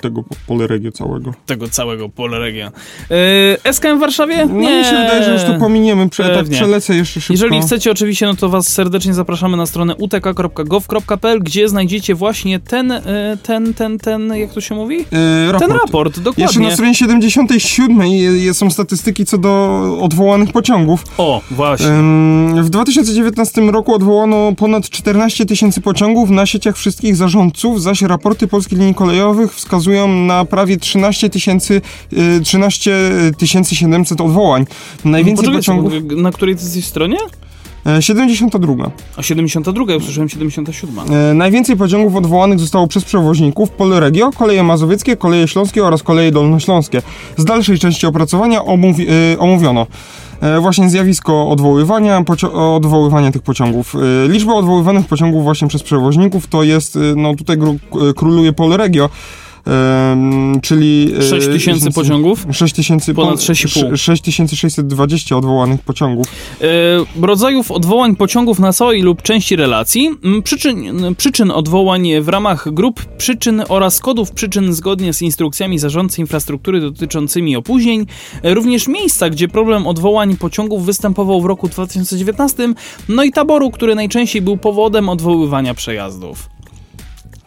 tego 0.00 0.24
Polregio 0.46 0.92
całego. 0.92 1.32
tego 1.46 1.68
całego 1.68 2.08
Polregio. 2.08 2.66
Y, 2.66 3.72
SKM 3.72 3.96
w 3.96 4.00
Warszawie? 4.00 4.46
No 4.46 4.54
mi 4.54 4.66
się 4.66 4.90
wydaje, 5.02 5.24
że 5.24 5.32
już 5.32 5.42
tu 5.42 5.60
pominiemy, 5.60 6.08
prze, 6.08 6.34
tak 6.34 6.48
przelecę 6.48 6.94
jeszcze 6.96 7.20
szybko. 7.20 7.32
Jeżeli 7.32 7.60
chcecie 7.60 7.90
oczywiście, 7.90 8.26
no 8.26 8.34
to 8.34 8.48
was 8.48 8.68
serdecznie 8.68 9.14
zapraszamy 9.14 9.56
na 9.56 9.66
stronę 9.66 9.94
utk.gov.pl, 9.96 11.40
gdzie 11.40 11.68
znajdziecie 11.68 12.14
właśnie 12.14 12.60
ten, 12.60 12.92
e, 12.92 13.02
ten, 13.42 13.74
ten, 13.74 13.98
ten, 13.98 14.34
jak 14.36 14.52
to 14.52 14.60
się 14.60 14.74
mówi? 14.74 15.04
E, 15.12 15.52
raport. 15.52 15.68
Ten 15.70 15.78
raport, 15.78 16.16
Jeszcze 16.16 16.22
dokładnie. 16.22 16.68
na 16.68 16.74
stronie 16.74 16.94
77 16.94 18.06
je- 18.06 18.54
są 18.54 18.70
statystyki 18.70 19.24
co 19.24 19.38
do 19.38 19.80
odwołanych 20.02 20.52
pociągów. 20.52 21.04
O, 21.18 21.40
właśnie. 21.50 21.86
Ym, 21.88 22.62
W 22.64 22.70
2019 22.70 23.60
roku 23.60 23.94
odwołano 23.94 24.52
ponad 24.56 24.88
14 24.97 25.47
tysięcy 25.47 25.80
pociągów 25.80 26.30
na 26.30 26.47
sieciach 26.47 26.76
wszystkich 26.76 27.16
zarządców, 27.16 27.82
zaś 27.82 28.03
raporty 28.03 28.49
polskich 28.49 28.78
linii 28.78 28.94
kolejowych 28.94 29.55
wskazują 29.55 30.09
na 30.09 30.44
prawie 30.44 30.76
13 30.76 31.30
tysięcy, 31.30 31.80
y, 32.12 32.40
13 32.40 32.92
700 33.76 34.20
odwołań. 34.20 34.66
Najwięcej 35.05 35.53
pociągów... 35.53 35.92
na 36.16 36.32
której 36.32 36.57
ty 36.57 36.62
jesteś 36.62 36.84
stronie? 36.84 37.16
E, 37.86 38.03
72. 38.03 38.90
A 39.16 39.22
72, 39.22 39.84
ja 39.92 39.97
usłyszałem 39.97 40.28
77. 40.28 40.99
E, 41.12 41.34
Najwięcej 41.34 41.76
pociągów 41.76 42.16
odwołanych 42.16 42.61
zostało 42.61 42.86
przez 42.86 43.05
przewoźników 43.05 43.70
Polregio, 43.70 44.30
Koleje 44.32 44.62
Mazowieckie, 44.62 45.16
Koleje 45.16 45.49
Śląskie 45.49 45.84
oraz 45.84 46.03
Koleje 46.03 46.32
Dolnośląskie. 46.32 47.03
Z 47.36 47.44
dalszej 47.44 47.78
części 47.78 48.07
opracowania 48.07 48.64
omówi, 48.64 49.07
e, 49.09 49.38
omówiono 49.38 49.80
e, 49.82 49.86
właśnie 50.61 50.91
zjawisko 50.91 51.49
odwoływania, 51.49 52.24
odwoływania 52.53 53.32
tych 53.32 53.43
pociągów. 53.43 53.95
E, 53.95 54.28
Liczba 54.28 54.55
odwoływanych 54.55 55.07
pociągów 55.07 55.43
właśnie 55.43 55.68
przez 55.68 55.82
przewoźników 55.82 56.47
to 56.47 56.62
jest, 56.62 56.97
e, 56.97 56.99
no 57.16 57.34
tutaj 57.34 57.57
króluje 58.16 58.53
Polregio, 58.53 59.05
e, 59.05 59.09
czyli... 60.62 61.14
e, 61.18 61.22
6 61.22 61.46
tysięcy 61.46 61.90
pociągów. 61.90 62.46
6 62.52 62.74
tysięcy, 62.74 63.14
Ponad 63.14 63.36
6,5. 63.36 63.96
6620 63.96 65.36
odwołanych 65.36 65.82
pociągów. 65.82 66.26
E, 66.60 67.26
rodzajów 67.26 67.70
odwołań 67.70 68.16
pociągów 68.16 68.58
na 68.58 68.72
całej 68.72 69.02
lub 69.02 69.22
części 69.22 69.56
relacji, 69.56 70.10
przyczyn, 70.44 71.14
przyczyn 71.16 71.50
odwołań 71.50 72.08
w 72.20 72.28
ramach 72.28 72.72
grup 72.72 73.04
przyczyn 73.04 73.62
oraz 73.68 74.00
kodów 74.00 74.30
przyczyn 74.30 74.72
zgodnie 74.72 75.12
z 75.12 75.22
instrukcjami 75.22 75.78
zarządcy 75.78 76.20
infrastruktury 76.20 76.80
dotyczącymi 76.80 77.56
opóźnień, 77.56 78.06
e, 78.42 78.54
również 78.54 78.88
miejsca, 78.88 79.30
gdzie 79.30 79.48
problem 79.48 79.86
odwołań 79.86 80.36
pociągów 80.36 80.86
występował 80.86 81.40
w 81.40 81.44
roku 81.44 81.68
2019, 81.68 82.74
no 83.08 83.24
i 83.24 83.32
taboru, 83.32 83.70
który 83.70 83.94
najczęściej 83.94 84.42
był 84.42 84.56
powodem 84.56 85.08
odwoływania 85.08 85.74
przejazdów. 85.74 86.55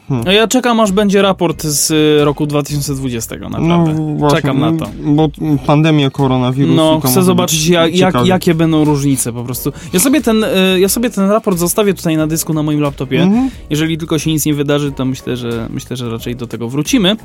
Hmm. 0.09 0.25
No 0.25 0.31
Ja 0.31 0.47
czekam, 0.47 0.79
aż 0.79 0.91
będzie 0.91 1.21
raport 1.21 1.63
z 1.63 1.91
e, 1.91 2.25
roku 2.25 2.47
2020, 2.47 3.35
naprawdę. 3.37 4.15
właśnie, 4.17 4.35
czekam 4.37 4.59
na 4.59 4.85
to. 4.85 4.91
Bo 5.03 5.29
pandemia 5.65 6.09
koronawirusa. 6.09 6.75
No, 6.75 6.99
chcę 6.99 7.23
zobaczyć, 7.23 7.67
jak, 7.67 7.95
jak, 7.95 8.25
jakie 8.25 8.53
będą 8.53 8.85
różnice 8.85 9.33
po 9.33 9.43
prostu. 9.43 9.71
Ja 9.93 9.99
sobie, 9.99 10.21
ten, 10.21 10.43
y, 10.43 10.79
ja 10.79 10.89
sobie 10.89 11.09
ten 11.09 11.29
raport 11.29 11.57
zostawię 11.57 11.93
tutaj 11.93 12.17
na 12.17 12.27
dysku 12.27 12.53
na 12.53 12.63
moim 12.63 12.79
laptopie. 12.79 13.21
Mhm. 13.21 13.49
Jeżeli 13.69 13.97
tylko 13.97 14.19
się 14.19 14.31
nic 14.31 14.45
nie 14.45 14.53
wydarzy, 14.53 14.91
to 14.91 15.05
myślę, 15.05 15.37
że 15.37 15.67
myślę, 15.69 15.95
że 15.95 16.09
raczej 16.09 16.35
do 16.35 16.47
tego 16.47 16.69
wrócimy. 16.69 17.15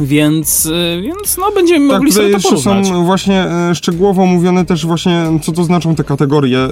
Więc, 0.00 0.66
y, 0.66 1.00
więc 1.02 1.36
no, 1.38 1.52
będziemy 1.54 1.88
Tak, 1.88 1.96
mogli 1.98 2.12
sobie 2.12 2.30
to 2.30 2.40
porównać. 2.40 2.86
są 2.88 3.04
właśnie 3.04 3.44
e, 3.44 3.74
szczegółowo 3.74 4.22
omówione 4.22 4.64
też 4.64 4.86
właśnie, 4.86 5.22
co 5.42 5.52
to 5.52 5.64
znaczą 5.64 5.94
te 5.94 6.04
kategorie 6.04 6.58
e, 6.58 6.68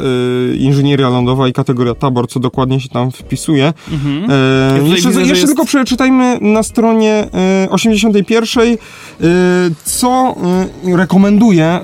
inżynieria 0.56 1.08
lądowa 1.08 1.48
i 1.48 1.52
kategoria 1.52 1.94
tabor, 1.94 2.28
co 2.28 2.40
dokładnie 2.40 2.80
się 2.80 2.88
tam 2.88 3.10
wpisuje. 3.10 3.72
Mhm. 3.92 4.30
E, 4.84 4.88
jeszcze 4.88 5.08
widzę, 5.08 5.20
jeszcze 5.20 5.34
jest- 5.34 5.46
tylko 5.46 5.64
przeczytajmy 5.64 6.38
na 6.40 6.62
stronie 6.62 7.26
e, 7.64 7.68
81, 7.70 8.64
e, 8.68 8.76
co 9.84 10.34
e, 10.86 10.96
rekomenduje 10.96 11.80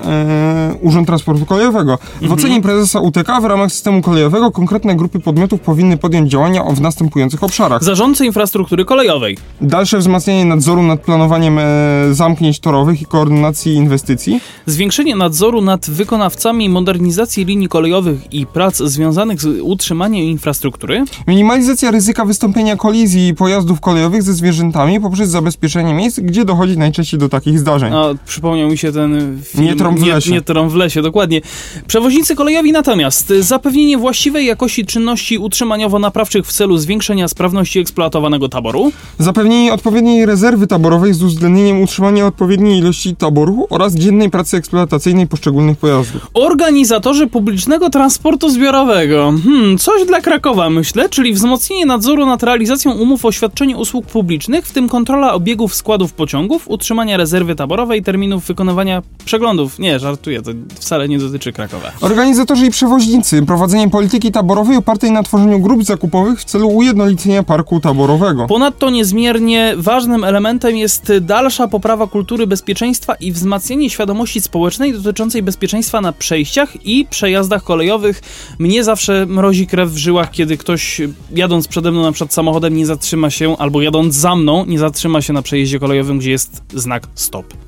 Urząd 0.81 1.07
Transportu 1.07 1.45
Kolejowego. 1.45 1.97
W 1.97 2.21
Mhm. 2.23 2.39
ocenie 2.39 2.61
prezesa 2.61 2.99
UTK 2.99 3.41
w 3.41 3.45
ramach 3.45 3.71
systemu 3.71 4.01
kolejowego 4.01 4.51
konkretne 4.51 4.95
grupy 4.95 5.19
podmiotów 5.19 5.61
powinny 5.61 5.97
podjąć 5.97 6.31
działania 6.31 6.63
w 6.63 6.81
następujących 6.81 7.43
obszarach. 7.43 7.83
Zarządcy 7.83 8.25
infrastruktury 8.25 8.85
kolejowej. 8.85 9.37
Dalsze 9.61 9.97
wzmacnianie 9.97 10.45
nadzoru 10.45 10.83
nad 10.83 10.99
planowaniem 11.01 11.26
e, 11.35 12.13
zamknięć 12.13 12.59
torowych 12.59 13.01
i 13.01 13.05
koordynacji 13.05 13.73
inwestycji. 13.73 14.41
Zwiększenie 14.65 15.15
nadzoru 15.15 15.61
nad 15.61 15.89
wykonawcami 15.89 16.69
modernizacji 16.69 17.45
linii 17.45 17.67
kolejowych 17.67 18.33
i 18.33 18.45
prac 18.45 18.77
związanych 18.77 19.41
z 19.41 19.61
utrzymaniem 19.61 20.25
infrastruktury. 20.25 21.05
Minimalizacja 21.27 21.91
ryzyka 21.91 22.25
wystąpienia 22.25 22.75
kolizji 22.75 23.35
pojazdów 23.35 23.79
kolejowych 23.79 24.23
ze 24.23 24.33
zwierzętami 24.33 25.01
poprzez 25.01 25.29
zabezpieczenie 25.29 25.93
miejsc, 25.93 26.19
gdzie 26.19 26.45
dochodzi 26.45 26.77
najczęściej 26.77 27.19
do 27.19 27.29
takich 27.29 27.59
zdarzeń. 27.59 27.93
A, 27.93 28.05
przypomniał 28.25 28.69
mi 28.69 28.77
się 28.77 28.91
ten 28.91 29.39
film. 29.43 29.63
Nie 29.63 29.75
trąb 29.75 29.99
w 29.99 30.05
lesie. 30.05 30.29
Nie, 30.29 30.37
nie 30.37 30.41
trąb 30.41 30.71
w 30.71 30.75
lesie, 30.75 31.01
dokładnie. 31.01 31.41
Przewoźnicy 31.87 32.35
kolejowi 32.35 32.71
natomiast 32.71 33.33
zapewnienie 33.39 33.97
właściwej 33.97 34.45
jakości 34.45 34.85
czynności 34.85 35.39
utrzymaniowo-naprawczych 35.39 36.45
w 36.45 36.53
celu 36.53 36.77
zwiększenia 36.77 37.27
sprawności 37.27 37.79
eksploatowanego 37.79 38.49
taboru. 38.49 38.91
Zapewnienie 39.19 39.73
odpowiedniej 39.73 40.25
rezerwy 40.25 40.67
taborowej 40.67 41.13
z 41.17 41.23
uwzględnieniem 41.23 41.81
utrzymania 41.81 42.27
odpowiedniej 42.27 42.79
ilości 42.79 43.15
taboru 43.15 43.67
oraz 43.69 43.95
dziennej 43.95 44.29
pracy 44.29 44.57
eksploatacyjnej 44.57 45.27
poszczególnych 45.27 45.77
pojazdów. 45.77 46.27
Organizatorzy 46.33 47.27
publicznego 47.27 47.89
transportu 47.89 48.49
zbiorowego. 48.49 49.33
Hmm, 49.43 49.77
coś 49.77 50.05
dla 50.05 50.21
Krakowa, 50.21 50.69
myślę, 50.69 51.09
czyli 51.09 51.33
wzmocnienie 51.33 51.85
nadzoru 51.85 52.25
nad 52.25 52.43
realizacją 52.43 52.91
umów 52.91 53.25
o 53.25 53.31
świadczeniu 53.31 53.79
usług 53.79 54.05
publicznych, 54.05 54.67
w 54.67 54.73
tym 54.73 54.89
kontrola 54.89 55.33
obiegów 55.33 55.75
składów 55.75 56.13
pociągów, 56.13 56.67
utrzymania 56.67 57.17
rezerwy 57.17 57.55
taborowej, 57.55 58.03
terminów 58.03 58.45
wykonywania 58.45 59.01
przeglądów. 59.25 59.79
Nie, 59.79 59.99
żartuję, 59.99 60.41
to 60.41 60.51
wcale 60.75 61.09
nie 61.09 61.19
dotyczy 61.19 61.53
Krakowa. 61.53 61.91
Organizatorzy 62.01 62.65
i 62.65 62.71
przewoźnicy 62.71 63.45
prowadzenie 63.45 63.89
polityki 63.89 64.31
taborowej 64.31 64.77
opartej 64.77 65.11
na 65.11 65.23
tworzeniu 65.23 65.59
grup 65.59 65.83
zakupowych 65.83 66.39
w 66.39 66.45
celu 66.45 66.67
ujednolicenia 66.67 67.43
parku 67.43 67.79
taborowego. 67.79 68.47
Ponadto 68.47 68.89
niezmiernie 68.89 69.73
ważnym 69.77 70.23
elementem 70.23 70.77
jest 70.77 71.06
dalsza 71.21 71.67
poprawa 71.67 72.07
kultury 72.07 72.47
bezpieczeństwa 72.47 73.15
i 73.15 73.31
wzmacnianie 73.31 73.89
świadomości 73.89 74.41
społecznej 74.41 74.93
dotyczącej 74.93 75.43
bezpieczeństwa 75.43 76.01
na 76.01 76.13
przejściach 76.13 76.85
i 76.85 77.05
przejazdach 77.09 77.63
kolejowych. 77.63 78.21
Mnie 78.59 78.83
zawsze 78.83 79.25
mrozi 79.25 79.67
krew 79.67 79.89
w 79.89 79.97
żyłach, 79.97 80.31
kiedy 80.31 80.57
ktoś 80.57 81.01
jadąc 81.31 81.67
przede 81.67 81.91
mną 81.91 82.01
na 82.01 82.11
przykład 82.11 82.33
samochodem 82.33 82.75
nie 82.75 82.85
zatrzyma 82.85 83.29
się, 83.29 83.57
albo 83.57 83.81
jadąc 83.81 84.15
za 84.15 84.35
mną 84.35 84.65
nie 84.65 84.79
zatrzyma 84.79 85.21
się 85.21 85.33
na 85.33 85.41
przejeździe 85.41 85.79
kolejowym, 85.79 86.19
gdzie 86.19 86.31
jest 86.31 86.61
znak 86.73 87.07
stop. 87.15 87.66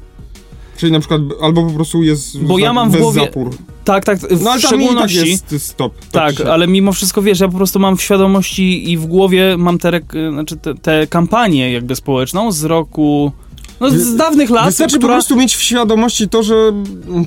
Czyli 0.80 0.92
na 0.92 1.00
przykład 1.00 1.22
albo 1.42 1.64
po 1.64 1.72
prostu 1.72 2.04
jest 2.04 2.42
Bo 2.42 2.48
znak 2.48 2.60
ja 2.60 2.74
mam 2.74 2.92
w 2.92 2.98
głowie- 2.98 3.22
zapór. 3.22 3.50
Tak, 3.86 4.06
tak, 4.06 4.20
w 4.20 4.42
No 4.44 4.52
ale 4.52 4.62
tak 4.62 4.72
szczególności... 4.72 5.30
jest 5.30 5.62
stop. 5.66 5.94
Tak, 6.12 6.38
się- 6.38 6.52
ale 6.52 6.68
mimo 6.68 6.92
wszystko 6.94 7.22
wiesz, 7.22 7.40
ja 7.40 7.48
po 7.48 7.58
prostu 7.58 7.80
mam 7.80 7.98
w 7.98 8.02
świadomości 8.02 8.92
i 8.92 8.98
w 8.98 9.06
głowie 9.06 9.56
mam 9.58 9.78
te, 9.78 10.02
znaczy 10.34 10.58
te, 10.58 10.76
te 10.76 11.08
kampanię 11.08 11.72
jakby 11.72 11.96
społeczną 11.96 12.52
z 12.52 12.64
roku. 12.64 13.32
No, 13.80 13.90
z 13.92 14.16
dawnych 14.16 14.50
lat, 14.50 14.66
Wystarczy 14.66 14.96
po 14.96 15.00
która, 15.00 15.14
prostu 15.14 15.36
mieć 15.36 15.56
w 15.56 15.62
świadomości 15.62 16.30
to, 16.30 16.44
że 16.44 16.56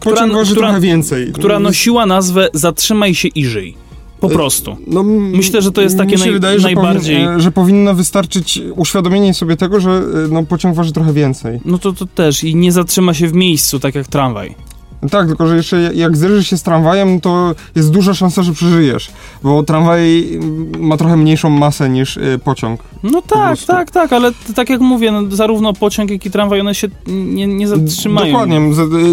pociąg 0.01 0.33
waży 0.33 0.53
która- 0.53 0.69
trochę 0.69 0.81
więcej. 0.81 1.33
która 1.33 1.59
nosiła 1.59 2.07
nazwę 2.07 2.49
Zatrzymaj 2.55 3.15
się 3.15 3.29
i 3.29 3.45
żyj. 3.47 3.75
Po 4.23 4.29
prostu. 4.29 4.77
No, 4.87 5.01
m- 5.01 5.31
Myślę, 5.31 5.63
że 5.63 5.73
to 5.73 5.83
jest 5.83 5.99
takie 5.99 6.13
mi 6.13 6.19
się 6.19 6.25
naj- 6.31 6.33
wydaje, 6.33 6.61
że 6.61 6.67
najbardziej- 6.67 7.17
Powin, 7.17 7.29
e, 7.37 7.41
że 7.41 7.51
powinno 7.53 7.95
wystarczyć 7.95 8.61
uświadomienie 8.77 9.35
sobie 9.35 9.57
tego, 9.57 9.81
że 9.81 9.91
e, 9.91 10.03
no, 10.31 10.43
pociąg 10.43 10.75
waży 10.77 10.93
trochę 10.93 11.13
więcej. 11.13 11.61
No 11.65 11.79
to, 11.79 11.93
to 11.93 12.07
też 12.07 12.45
i 12.45 12.57
nie 12.57 12.73
zatrzyma 12.73 13.15
się 13.15 13.29
w 13.29 13.35
miejscu, 13.35 13.81
tak 13.81 13.95
jak 13.95 14.07
tramwaj. 14.09 14.55
Tak, 15.11 15.27
tylko 15.27 15.47
że 15.47 15.57
jeszcze 15.57 15.91
jak 15.95 16.17
zderzysz 16.17 16.47
się 16.51 16.57
z 16.59 16.63
tramwajem, 16.63 17.21
to 17.21 17.55
jest 17.75 17.91
duża 17.91 18.15
szansa, 18.15 18.43
że 18.43 18.53
przeżyjesz, 18.53 19.11
bo 19.43 19.63
tramwaj 19.63 20.29
ma 20.79 20.97
trochę 20.97 21.17
mniejszą 21.17 21.51
masę 21.51 21.89
niż 21.91 22.17
y, 22.17 22.41
pociąg. 22.45 22.81
No 23.03 23.23
tak, 23.23 23.59
tak, 23.67 23.91
tak, 23.91 24.13
ale 24.13 24.33
tak 24.55 24.71
jak 24.71 24.81
mówię, 24.81 25.13
no, 25.13 25.23
zarówno 25.37 25.73
pociąg, 25.73 26.11
jak 26.11 26.27
i 26.27 26.31
tramwaj, 26.31 26.61
one 26.61 26.75
się 26.75 26.89
nie, 27.07 27.47
nie 27.47 27.69
zatrzymają. 27.69 28.27
Dokładnie. 28.33 28.59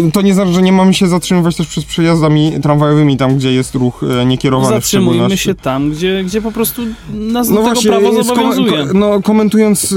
Y, 0.08 0.12
To 0.12 0.22
nie 0.22 0.34
znaczy, 0.34 0.52
że 0.52 0.62
nie 0.62 0.72
mamy 0.72 0.94
się 0.94 1.08
zatrzymywać 1.08 1.56
też 1.56 1.66
przez 1.66 1.84
przejazdami 1.84 2.52
tramwajowymi, 2.62 3.16
tam 3.16 3.36
gdzie 3.36 3.52
jest 3.52 3.74
ruch 3.74 4.02
y, 4.22 4.24
niekierowany 4.26 4.74
Zatrzymujmy 4.74 5.36
się 5.36 5.54
tam, 5.54 5.90
gdzie, 5.90 6.24
gdzie 6.24 6.42
po 6.42 6.52
prostu 6.52 6.82
nas 7.12 7.48
do 7.48 7.54
No 7.54 7.60
tego 7.60 7.74
właśnie, 7.74 7.90
prawo 7.90 8.10
skom- 8.12 8.24
zobowiązuje. 8.24 8.86
ko- 8.86 8.94
no, 8.94 9.22
komentując 9.22 9.92
y, 9.92 9.96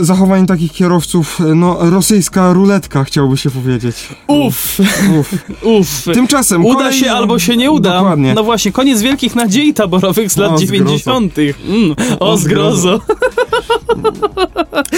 zachowanie 0.00 0.46
takich 0.46 0.72
kierowców, 0.72 1.38
no 1.54 1.76
rosyjska 1.80 2.52
ruletka 2.52 3.04
chciałby 3.04 3.36
się 3.36 3.50
powiedzieć. 3.50 4.08
Uff, 4.28 4.78
Uf. 5.20 5.31
Uff. 5.62 6.04
Tymczasem 6.14 6.64
Uda 6.66 6.78
kolej- 6.78 6.92
się 7.00 7.10
albo 7.12 7.38
się 7.38 7.56
nie 7.56 7.70
uda. 7.70 7.94
Dokładnie. 7.98 8.34
No 8.34 8.44
właśnie, 8.44 8.72
koniec 8.72 9.02
wielkich 9.02 9.34
nadziei 9.34 9.74
taborowych 9.74 10.32
z 10.32 10.36
lat 10.36 10.52
O, 10.52 10.58
zgrozo. 10.58 10.72
90. 10.74 11.34
Mm, 11.68 11.94
o, 12.20 12.30
O, 12.30 12.36
zgrozo. 12.36 13.00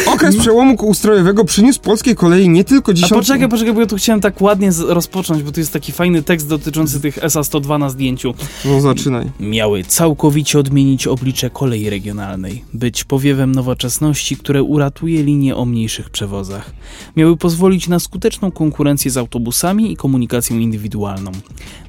Okres 0.07 0.37
przełomu 0.37 0.75
ustrojowego 0.75 1.45
przyniósł 1.45 1.81
polskiej 1.81 2.17
kolei 2.17 2.49
nie 2.49 2.65
tylko 2.65 2.93
A 2.93 2.95
dziesiątki... 2.95 3.15
poczekaj, 3.19 3.49
poczekaj, 3.49 3.75
bo 3.75 3.81
ja 3.81 3.87
tu 3.87 3.97
chciałem 3.97 4.21
tak 4.21 4.41
ładnie 4.41 4.71
rozpocząć, 4.89 5.43
bo 5.43 5.53
tu 5.53 5.61
jest 5.61 5.73
taki 5.73 5.93
fajny 5.93 6.23
tekst 6.23 6.49
dotyczący 6.49 7.01
tych 7.01 7.19
SA-102 7.25 7.79
na 7.79 7.91
zdjęciu. 7.91 8.35
No 8.65 8.81
zaczynaj. 8.81 9.27
Miały 9.41 9.85
całkowicie 9.85 10.59
odmienić 10.59 11.07
oblicze 11.07 11.51
kolei 11.51 11.91
regionalnej, 11.91 12.65
być 12.75 13.05
powiewem 13.05 13.53
nowoczesności, 13.55 14.37
które 14.37 14.63
uratuje 14.63 15.23
linie 15.23 15.57
o 15.57 15.65
mniejszych 15.65 16.11
przewozach. 16.11 16.71
Miały 17.17 17.37
pozwolić 17.37 17.89
na 17.89 17.99
skuteczną 17.99 18.51
konkurencję 18.51 19.11
z 19.11 19.17
autobusami 19.17 19.93
i 19.93 19.97
komunikacją 19.97 20.24
indywidualną. 20.61 21.33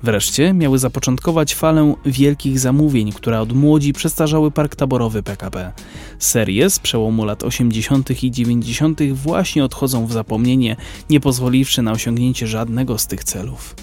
Wreszcie 0.03 0.53
miały 0.53 0.79
zapoczątkować 0.79 1.55
falę 1.55 1.95
wielkich 2.05 2.59
zamówień, 2.59 3.11
które 3.11 3.41
od 3.41 3.53
młodzi 3.53 3.93
przestarzały 3.93 4.51
park 4.51 4.75
taborowy 4.75 5.23
PKP. 5.23 5.71
Serie 6.19 6.69
z 6.69 6.79
przełomu 6.79 7.25
lat 7.25 7.43
80. 7.43 8.23
i 8.23 8.31
90. 8.31 8.99
właśnie 9.13 9.63
odchodzą 9.63 10.05
w 10.07 10.11
zapomnienie, 10.11 10.75
nie 11.09 11.19
pozwoliwszy 11.19 11.81
na 11.81 11.91
osiągnięcie 11.91 12.47
żadnego 12.47 12.97
z 12.97 13.07
tych 13.07 13.23
celów. 13.23 13.75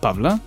Pawla? 0.00 0.38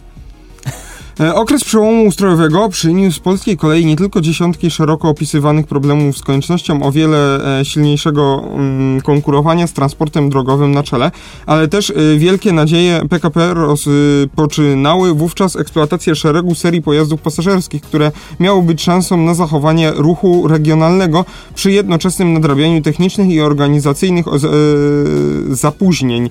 E, 1.19 1.35
Okres 1.35 1.63
przełomu 1.63 2.05
ustrojowego 2.05 2.69
przyniósł 2.69 3.21
polskiej 3.21 3.57
kolei 3.57 3.85
nie 3.85 3.95
tylko 3.95 4.21
dziesiątki 4.21 4.71
szeroko 4.71 5.09
opisywanych 5.09 5.67
problemów 5.67 6.17
z 6.17 6.21
koniecznością 6.21 6.83
o 6.83 6.91
wiele 6.91 7.39
e, 7.59 7.65
silniejszego 7.65 8.43
mm, 8.53 9.01
konkurowania 9.01 9.67
z 9.67 9.73
transportem 9.73 10.29
drogowym 10.29 10.71
na 10.71 10.83
czele, 10.83 11.11
ale 11.45 11.67
też 11.67 11.89
e, 11.89 12.17
wielkie 12.17 12.53
nadzieje 12.53 13.01
PKP 13.09 13.53
rozpoczynały 13.53 15.13
wówczas 15.13 15.55
eksploatację 15.55 16.15
szeregu 16.15 16.55
serii 16.55 16.81
pojazdów 16.81 17.21
pasażerskich, 17.21 17.81
które 17.81 18.11
miały 18.39 18.61
być 18.61 18.81
szansą 18.81 19.17
na 19.17 19.33
zachowanie 19.33 19.91
ruchu 19.91 20.47
regionalnego 20.47 21.25
przy 21.55 21.71
jednoczesnym 21.71 22.33
nadrabianiu 22.33 22.81
technicznych 22.81 23.29
i 23.29 23.41
organizacyjnych 23.41 24.25
zapóźnień. 25.49 26.29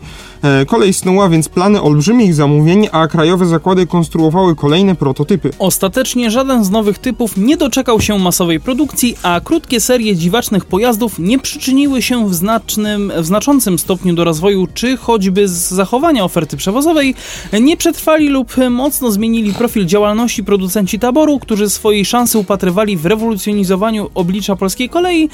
Kolej 0.66 0.92
snuła 0.92 1.28
więc 1.28 1.48
plany 1.48 1.82
olbrzymich 1.82 2.34
zamówień, 2.34 2.88
a 2.92 3.06
krajowe 3.08 3.46
zakłady 3.46 3.86
konstruowały 3.86 4.56
kolejne 4.56 4.75
prototypy. 4.98 5.50
Ostatecznie 5.58 6.30
żaden 6.30 6.64
z 6.64 6.70
nowych 6.70 6.98
typów 6.98 7.36
nie 7.36 7.56
doczekał 7.56 8.00
się 8.00 8.18
masowej 8.18 8.60
produkcji, 8.60 9.16
a 9.22 9.40
krótkie 9.44 9.80
serie 9.80 10.16
dziwacznych 10.16 10.64
pojazdów 10.64 11.18
nie 11.18 11.38
przyczyniły 11.38 12.02
się 12.02 12.28
w, 12.28 12.34
znacznym, 12.34 13.12
w 13.16 13.26
znaczącym 13.26 13.78
stopniu 13.78 14.14
do 14.14 14.24
rozwoju 14.24 14.66
czy 14.74 14.96
choćby 14.96 15.48
z 15.48 15.52
zachowania 15.52 16.24
oferty 16.24 16.56
przewozowej. 16.56 17.14
Nie 17.60 17.76
przetrwali 17.76 18.28
lub 18.28 18.56
mocno 18.70 19.10
zmienili 19.10 19.52
profil 19.52 19.86
działalności 19.86 20.44
producenci 20.44 20.98
taboru, 20.98 21.38
którzy 21.38 21.70
swojej 21.70 22.04
szansy 22.04 22.38
upatrywali 22.38 22.96
w 22.96 23.06
rewolucjonizowaniu 23.06 24.10
oblicza 24.14 24.56
polskiej 24.56 24.88
kolei. 24.88 25.28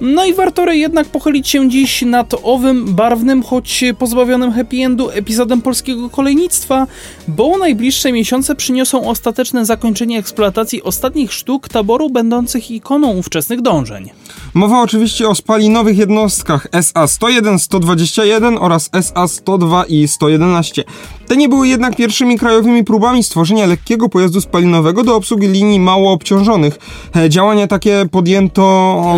No 0.00 0.24
i 0.24 0.34
warto 0.34 0.72
jednak 0.72 1.06
pochylić 1.08 1.48
się 1.48 1.68
dziś 1.68 2.02
nad 2.02 2.34
owym 2.42 2.94
barwnym, 2.94 3.42
choć 3.42 3.84
pozbawionym 3.98 4.52
happy 4.52 4.76
endu 4.76 5.10
epizodem 5.10 5.62
polskiego 5.62 6.10
kolejnictwa, 6.10 6.86
bo 7.28 7.58
najbliższe 7.58 8.12
miesiące 8.12 8.54
przyniosą 8.54 8.83
ostateczne 8.92 9.64
zakończenie 9.64 10.18
eksploatacji 10.18 10.82
ostatnich 10.82 11.32
sztuk 11.32 11.68
taboru 11.68 12.10
będących 12.10 12.70
ikoną 12.70 13.08
ówczesnych 13.12 13.62
dążeń. 13.62 14.10
Mowa 14.54 14.82
oczywiście 14.82 15.28
o 15.28 15.34
spalinowych 15.34 15.98
jednostkach 15.98 16.66
SA-101, 16.72 17.58
121 17.58 18.58
oraz 18.58 18.90
SA-102 18.92 19.84
i 19.88 20.08
111. 20.08 20.84
Te 21.26 21.36
nie 21.36 21.48
były 21.48 21.68
jednak 21.68 21.96
pierwszymi 21.96 22.38
krajowymi 22.38 22.84
próbami 22.84 23.24
stworzenia 23.24 23.66
lekkiego 23.66 24.08
pojazdu 24.08 24.40
spalinowego 24.40 25.04
do 25.04 25.16
obsługi 25.16 25.48
linii 25.48 25.80
mało 25.80 26.12
obciążonych. 26.12 26.78
E, 27.16 27.30
Działania 27.30 27.66
takie 27.66 28.06
podjęto 28.10 28.64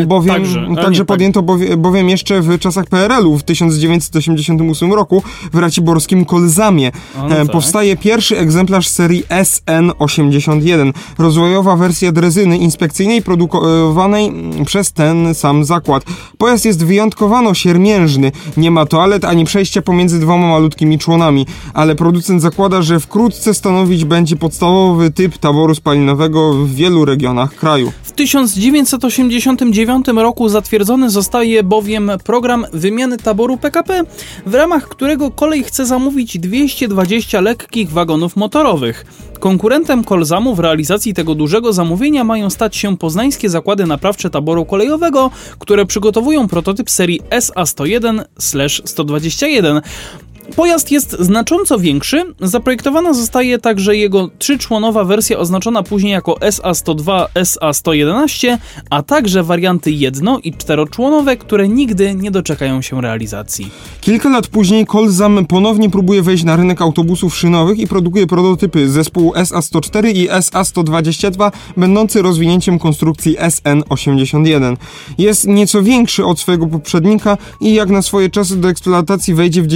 bowiem, 0.06 0.34
także, 0.34 0.66
także 0.76 0.90
nie, 0.90 0.96
tak. 0.96 1.06
podjęto 1.06 1.42
bowie, 1.42 1.76
bowiem 1.76 2.08
jeszcze 2.08 2.40
w 2.40 2.58
czasach 2.58 2.86
PRL-u 2.86 3.38
w 3.38 3.42
1988 3.42 4.92
roku 4.92 5.22
w 5.52 5.58
raciborskim 5.58 6.24
Kolzamie. 6.24 6.92
No 7.16 7.26
E, 7.26 7.44
tak. 7.44 7.52
Powstaje 7.52 7.96
pierwszy 7.96 8.38
egzemplarz 8.38 8.88
serii 8.88 9.24
SN81, 9.24 10.92
rozwojowa 11.18 11.76
wersja 11.76 12.12
drezyny 12.12 12.58
inspekcyjnej 12.58 13.22
produkowanej 13.22 14.32
przez 14.66 14.92
ten 14.92 15.34
sam 15.34 15.64
zakład. 15.64 16.04
Pojazd 16.38 16.64
jest 16.64 16.84
wyjątkowano 16.84 17.54
siermiężny, 17.54 18.32
nie 18.56 18.70
ma 18.70 18.86
toalet 18.86 19.24
ani 19.24 19.44
przejścia 19.44 19.82
pomiędzy 19.82 20.20
dwoma 20.20 20.48
malutkimi 20.48 20.98
członami, 20.98 21.46
ale 21.74 21.95
producent 21.96 22.42
zakłada, 22.42 22.82
że 22.82 23.00
wkrótce 23.00 23.54
stanowić 23.54 24.04
będzie 24.04 24.36
podstawowy 24.36 25.10
typ 25.10 25.38
taboru 25.38 25.74
spalinowego 25.74 26.52
w 26.52 26.74
wielu 26.74 27.04
regionach 27.04 27.54
kraju. 27.54 27.92
W 28.02 28.12
1989 28.12 30.06
roku 30.08 30.48
zatwierdzony 30.48 31.10
zostaje 31.10 31.62
bowiem 31.62 32.10
program 32.24 32.66
wymiany 32.72 33.18
taboru 33.18 33.56
PKP, 33.56 34.04
w 34.46 34.54
ramach 34.54 34.88
którego 34.88 35.30
kolej 35.30 35.64
chce 35.64 35.86
zamówić 35.86 36.38
220 36.38 37.40
lekkich 37.40 37.90
wagonów 37.90 38.36
motorowych. 38.36 39.06
Konkurentem 39.40 40.04
Kolzamu 40.04 40.54
w 40.54 40.58
realizacji 40.58 41.14
tego 41.14 41.34
dużego 41.34 41.72
zamówienia 41.72 42.24
mają 42.24 42.50
stać 42.50 42.76
się 42.76 42.96
poznańskie 42.96 43.50
zakłady 43.50 43.86
naprawcze 43.86 44.30
taboru 44.30 44.64
kolejowego, 44.64 45.30
które 45.58 45.86
przygotowują 45.86 46.48
prototyp 46.48 46.90
serii 46.90 47.20
SA-101/121. 47.30 49.82
Pojazd 50.56 50.90
jest 50.90 51.16
znacząco 51.20 51.78
większy. 51.78 52.22
Zaprojektowana 52.40 53.14
zostaje 53.14 53.58
także 53.58 53.96
jego 53.96 54.30
trzyczłonowa 54.38 55.04
wersja 55.04 55.38
oznaczona 55.38 55.82
później 55.82 56.12
jako 56.12 56.32
SA102, 56.34 57.24
SA111, 57.34 58.58
a 58.90 59.02
także 59.02 59.42
warianty 59.42 59.90
jedno- 59.90 60.38
i 60.38 60.52
czteroczłonowe, 60.52 61.36
które 61.36 61.68
nigdy 61.68 62.14
nie 62.14 62.30
doczekają 62.30 62.82
się 62.82 63.00
realizacji. 63.00 63.70
Kilka 64.00 64.28
lat 64.28 64.46
później 64.46 64.86
Kolzam 64.86 65.46
ponownie 65.46 65.90
próbuje 65.90 66.22
wejść 66.22 66.44
na 66.44 66.56
rynek 66.56 66.82
autobusów 66.82 67.36
szynowych 67.36 67.78
i 67.78 67.86
produkuje 67.86 68.26
prototypy 68.26 68.88
zespołu 68.88 69.32
SA-104 69.34 70.16
i 70.16 70.28
SA-122, 70.30 71.52
będący 71.76 72.22
rozwinięciem 72.22 72.78
konstrukcji 72.78 73.36
SN-81. 73.38 74.76
Jest 75.18 75.46
nieco 75.46 75.82
większy 75.82 76.24
od 76.24 76.40
swojego 76.40 76.66
poprzednika 76.66 77.38
i 77.60 77.74
jak 77.74 77.90
na 77.90 78.02
swoje 78.02 78.30
czasy 78.30 78.56
do 78.56 78.68
eksploatacji 78.68 79.34
wejdzie 79.34 79.62
w 79.62 79.66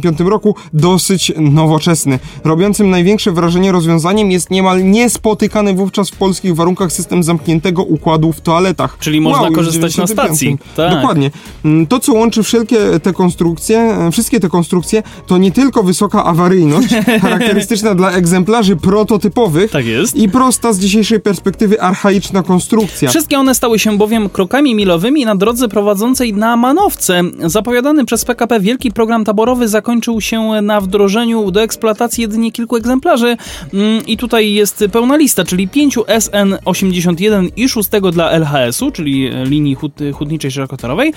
1995 0.00 0.30
roku, 0.30 0.54
dosyć 0.72 1.32
nowoczesny. 1.38 2.18
Robiącym 2.44 2.90
największe 2.90 3.32
wrażenie 3.32 3.72
rozwiązaniem 3.72 4.30
jest 4.30 4.50
niemal 4.50 4.84
niespotykany 4.90 5.74
wówczas 5.74 6.10
w 6.10 6.16
polskich 6.16 6.54
warunkach 6.56 6.92
system 6.92 7.22
zamkniętego 7.22 7.82
układu 7.82 8.32
w 8.32 8.40
toaletach. 8.40 8.96
Czyli 9.00 9.20
można 9.20 9.42
już 9.42 9.52
w 9.52 9.54
korzystać 9.54 9.96
na 9.96 10.04
95. 10.04 10.10
stacji. 10.28 10.58
Tak. 10.76 10.94
Dokładnie. 10.94 11.30
Mm, 11.64 11.86
To, 11.86 12.00
co 12.00 12.12
łączy 12.12 12.42
wszelkie 12.42 12.76
te 13.02 13.12
konstrukcje, 13.12 13.78
e, 13.78 14.10
wszystkie 14.10 14.40
te 14.40 14.48
konstrukcje, 14.48 15.02
to 15.26 15.38
nie 15.38 15.52
tylko 15.52 15.82
wysoka 15.82 16.24
awaryjność, 16.24 16.88
charakterystyczna 17.22 17.94
dla 17.94 18.10
egzemplarzy 18.10 18.76
prototypowych 18.76 19.70
Tak 19.70 19.86
jest. 19.86 20.16
i 20.16 20.28
prosta 20.28 20.72
z 20.72 20.78
dzisiejszej 20.78 21.20
perspektywy 21.20 21.80
archaiczna 21.80 22.42
konstrukcja. 22.42 23.08
Wszystkie 23.10 23.38
one 23.38 23.54
stały 23.54 23.78
się 23.78 23.98
bowiem 23.98 24.28
krokami 24.28 24.74
milowymi 24.74 25.24
na 25.24 25.36
drodze 25.36 25.68
prowadzącej 25.68 26.32
na 26.32 26.56
Manowce. 26.56 27.22
Zapowiadany 27.44 28.04
przez 28.04 28.24
PKP 28.24 28.60
wielki 28.60 28.90
program 28.92 29.24
taborowy 29.24 29.68
zakończył 29.68 29.85
się 30.20 30.42
na 30.62 30.80
wdrożeniu 30.80 31.50
do 31.50 31.62
eksploatacji 31.62 32.22
jedynie 32.22 32.52
kilku 32.52 32.76
egzemplarzy 32.76 33.36
Mm, 33.72 34.06
i 34.06 34.16
tutaj 34.16 34.52
jest 34.52 34.84
pełna 34.92 35.16
lista, 35.16 35.44
czyli 35.44 35.68
5 35.68 35.96
SN81 35.96 37.48
i 37.56 37.68
6 37.68 37.88
dla 38.12 38.30
LHS-u, 38.30 38.90
czyli 38.90 39.30
linii 39.44 39.74
hut, 39.74 39.92
hutniczej 40.14 40.50
szerokotorowej, 40.50 41.12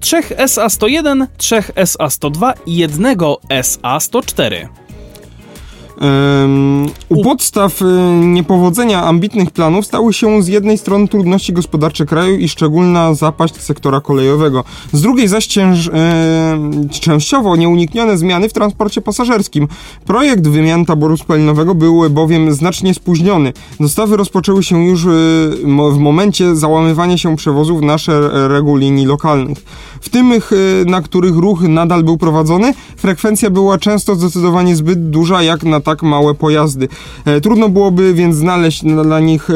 3 0.00 0.20
SA101, 0.20 1.26
3 1.36 1.56
SA102 1.56 2.52
i 2.66 2.76
jednego 2.76 3.40
SA104. 3.48 4.85
Ym, 6.02 6.86
u 7.08 7.22
podstaw 7.22 7.82
y, 7.82 7.84
niepowodzenia 8.16 9.02
ambitnych 9.04 9.50
planów 9.50 9.86
stały 9.86 10.12
się 10.12 10.42
z 10.42 10.48
jednej 10.48 10.78
strony 10.78 11.08
trudności 11.08 11.52
gospodarcze 11.52 12.06
kraju 12.06 12.36
i 12.38 12.48
szczególna 12.48 13.14
zapaść 13.14 13.60
sektora 13.60 14.00
kolejowego, 14.00 14.64
z 14.92 15.00
drugiej 15.00 15.28
zaś 15.28 15.46
cięż, 15.46 15.86
y, 15.86 15.90
częściowo 17.00 17.56
nieuniknione 17.56 18.18
zmiany 18.18 18.48
w 18.48 18.52
transporcie 18.52 19.00
pasażerskim. 19.00 19.68
Projekt 20.06 20.48
wymian 20.48 20.84
taboru 20.84 21.16
spalinowego 21.16 21.74
był 21.74 22.10
bowiem 22.10 22.52
znacznie 22.52 22.94
spóźniony. 22.94 23.52
Dostawy 23.80 24.16
rozpoczęły 24.16 24.62
się 24.62 24.84
już 24.84 25.04
y, 25.04 25.08
w 25.92 25.98
momencie 25.98 26.56
załamywania 26.56 27.18
się 27.18 27.36
przewozów 27.36 27.82
na 27.82 27.98
szeregu 27.98 28.76
linii 28.76 29.06
lokalnych. 29.06 29.58
W 30.00 30.08
tych, 30.08 30.50
na 30.86 31.02
których 31.02 31.36
ruch 31.36 31.60
nadal 31.62 32.04
był 32.04 32.16
prowadzony, 32.16 32.74
frekwencja 32.96 33.50
była 33.50 33.78
często 33.78 34.14
zdecydowanie 34.14 34.76
zbyt 34.76 35.10
duża 35.10 35.42
jak 35.42 35.62
na 35.62 35.80
tak 35.86 36.02
małe 36.02 36.34
pojazdy. 36.34 36.88
E, 37.24 37.40
Trudno 37.40 37.68
byłoby 37.68 38.14
więc 38.14 38.36
znaleźć 38.36 38.82
na- 38.82 39.04
dla 39.04 39.20
nich 39.20 39.48
e, 39.50 39.54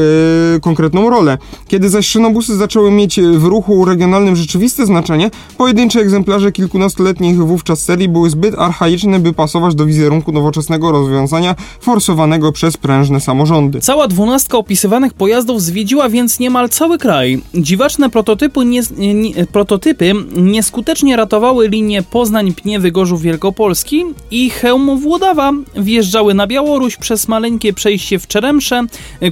konkretną 0.60 1.10
rolę. 1.10 1.38
Kiedy 1.68 1.88
zaś 1.88 2.06
szynobusy 2.06 2.56
zaczęły 2.56 2.90
mieć 2.90 3.20
w 3.20 3.44
ruchu 3.44 3.84
regionalnym 3.84 4.36
rzeczywiste 4.36 4.86
znaczenie, 4.86 5.30
pojedyncze 5.58 6.00
egzemplarze 6.00 6.52
kilkunastoletnich 6.52 7.36
wówczas 7.36 7.84
serii 7.84 8.08
były 8.08 8.30
zbyt 8.30 8.54
archaiczne, 8.58 9.18
by 9.18 9.32
pasować 9.32 9.74
do 9.74 9.86
wizerunku 9.86 10.32
nowoczesnego 10.32 10.92
rozwiązania 10.92 11.54
forsowanego 11.80 12.52
przez 12.52 12.76
prężne 12.76 13.20
samorządy. 13.20 13.80
Cała 13.80 14.08
dwunastka 14.08 14.58
opisywanych 14.58 15.14
pojazdów 15.14 15.62
zwiedziła 15.62 16.08
więc 16.08 16.38
niemal 16.40 16.68
cały 16.68 16.98
kraj. 16.98 17.42
Dziwaczne 17.54 18.10
prototypy, 18.10 18.64
nie, 18.64 18.80
nie, 19.14 19.46
prototypy 19.46 20.12
nieskutecznie 20.36 21.16
ratowały 21.16 21.68
linię 21.68 22.02
Poznań-Pniewy-Gorzów 22.02 23.20
Wielkopolski 23.20 24.04
i 24.30 24.50
Chełmów-Łodawa, 24.50 25.52
wjeżdżały 25.76 26.19
na 26.20 26.46
Białoruś 26.46 26.96
przez 26.96 27.28
maleńkie 27.28 27.72
przejście 27.72 28.18
w 28.18 28.26
Czeremsze, 28.26 28.82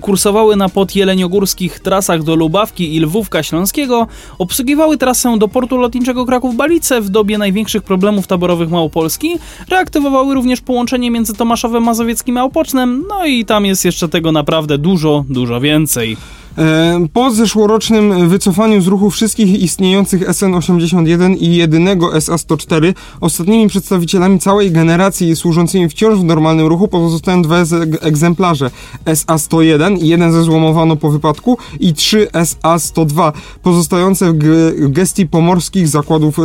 kursowały 0.01 0.57
na 0.57 0.68
podjeleniogórskich 0.68 1.80
trasach 1.80 2.22
do 2.22 2.36
Lubawki 2.36 2.97
i 2.97 3.01
Lwówka 3.01 3.43
Śląskiego, 3.43 4.07
obsługiwały 4.39 4.97
trasę 4.97 5.39
do 5.39 5.49
portu 5.49 5.76
lotniczego 5.76 6.26
Kraków-Balice 6.26 7.01
w 7.01 7.09
dobie 7.09 7.39
największych 7.39 7.82
problemów 7.82 8.26
taborowych 8.26 8.70
Małopolski, 8.70 9.39
reaktywowały 9.70 10.34
również 10.34 10.61
połączenie 10.61 11.11
między 11.11 11.34
Tomaszowem 11.34 11.82
Mazowieckim 11.82 12.36
a 12.36 12.45
Opocznem, 12.45 13.05
no 13.09 13.26
i 13.26 13.45
tam 13.45 13.66
jest 13.66 13.84
jeszcze 13.84 14.09
tego 14.09 14.32
naprawdę 14.32 14.78
dużo, 14.78 15.24
dużo 15.28 15.61
więcej. 15.61 16.16
Po 17.12 17.30
zeszłorocznym 17.30 18.28
wycofaniu 18.28 18.80
z 18.80 18.86
ruchu 18.86 19.11
wszystkich 19.11 19.61
istniejących 19.62 20.28
SN81 20.28 21.36
i 21.40 21.56
jedynego 21.56 22.11
SA104, 22.11 22.94
ostatnimi 23.20 23.68
przedstawicielami 23.68 24.38
całej 24.38 24.70
generacji 24.70 25.36
służącymi 25.36 25.88
wciąż 25.88 26.18
w 26.18 26.24
normalnym 26.24 26.66
ruchu 26.66 26.88
pozostają 26.88 27.42
dwa 27.42 27.56
egzemplarze 28.00 28.70
SA101, 29.04 30.04
jeden 30.04 30.32
zezłomowano 30.32 30.96
po 30.96 31.11
wypadku 31.11 31.59
i 31.80 31.94
trzy 31.94 32.26
SA102, 32.32 33.32
pozostające 33.62 34.32
w 34.32 34.92
gestii 34.92 35.26
pomorskich 35.26 35.88
zakładów 35.88 36.38
e, 36.38 36.42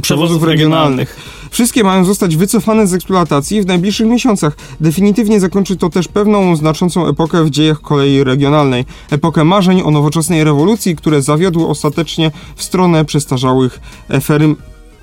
przewozów 0.00 0.42
regionalnych. 0.42 1.35
Wszystkie 1.50 1.84
mają 1.84 2.04
zostać 2.04 2.36
wycofane 2.36 2.86
z 2.86 2.94
eksploatacji 2.94 3.62
w 3.62 3.66
najbliższych 3.66 4.06
miesiącach. 4.06 4.56
Definitywnie 4.80 5.40
zakończy 5.40 5.76
to 5.76 5.90
też 5.90 6.08
pewną 6.08 6.56
znaczącą 6.56 7.08
epokę 7.08 7.44
w 7.44 7.50
dziejach 7.50 7.80
kolei 7.80 8.24
regionalnej. 8.24 8.84
Epokę 9.10 9.44
marzeń 9.44 9.82
o 9.82 9.90
nowoczesnej 9.90 10.44
rewolucji, 10.44 10.96
które 10.96 11.22
zawiodły 11.22 11.66
ostatecznie 11.66 12.30
w 12.56 12.62
stronę 12.62 13.04
przestarzałych 13.04 13.80
eferym, 14.08 14.56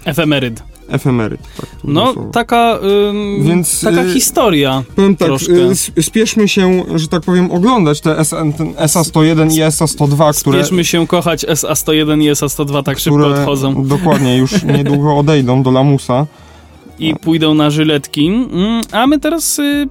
Efemeryd. 0.06 0.64
Efemeryt. 0.88 1.42
Tak, 1.58 1.70
No, 1.84 2.14
taka, 2.32 2.80
ym, 3.10 3.44
Więc, 3.44 3.82
taka 3.82 4.04
y, 4.04 4.14
historia. 4.14 4.84
Powiem 4.96 5.16
tak, 5.16 5.30
y, 5.98 6.04
spieszmy 6.04 6.48
się, 6.48 6.84
że 6.96 7.08
tak 7.08 7.22
powiem, 7.24 7.52
oglądać 7.52 8.02
te 8.02 8.18
SA, 8.20 8.38
ten 8.58 8.74
SA101 8.74 9.52
i 9.54 9.60
SA102, 9.62 10.42
które... 10.42 10.58
Spieszmy 10.64 10.86
się 10.86 11.08
kochać 11.08 11.46
SA101 11.46 12.22
i 12.24 12.32
SA102 12.32 12.84
tak 12.84 13.00
szybko 13.00 13.28
odchodzą 13.28 13.88
dokładnie 13.88 14.38
już 14.38 14.64
niedługo 14.78 15.18
odejdą 15.18 15.64
do 15.64 15.72
lamusa. 15.72 16.26
i 17.00 17.16
pójdą 17.16 17.54
na 17.54 17.70
żyletki. 17.70 18.28
Mm, 18.28 18.82
A 18.92 19.08
my 19.08 19.20
teraz 19.20 19.60
y, 19.60 19.88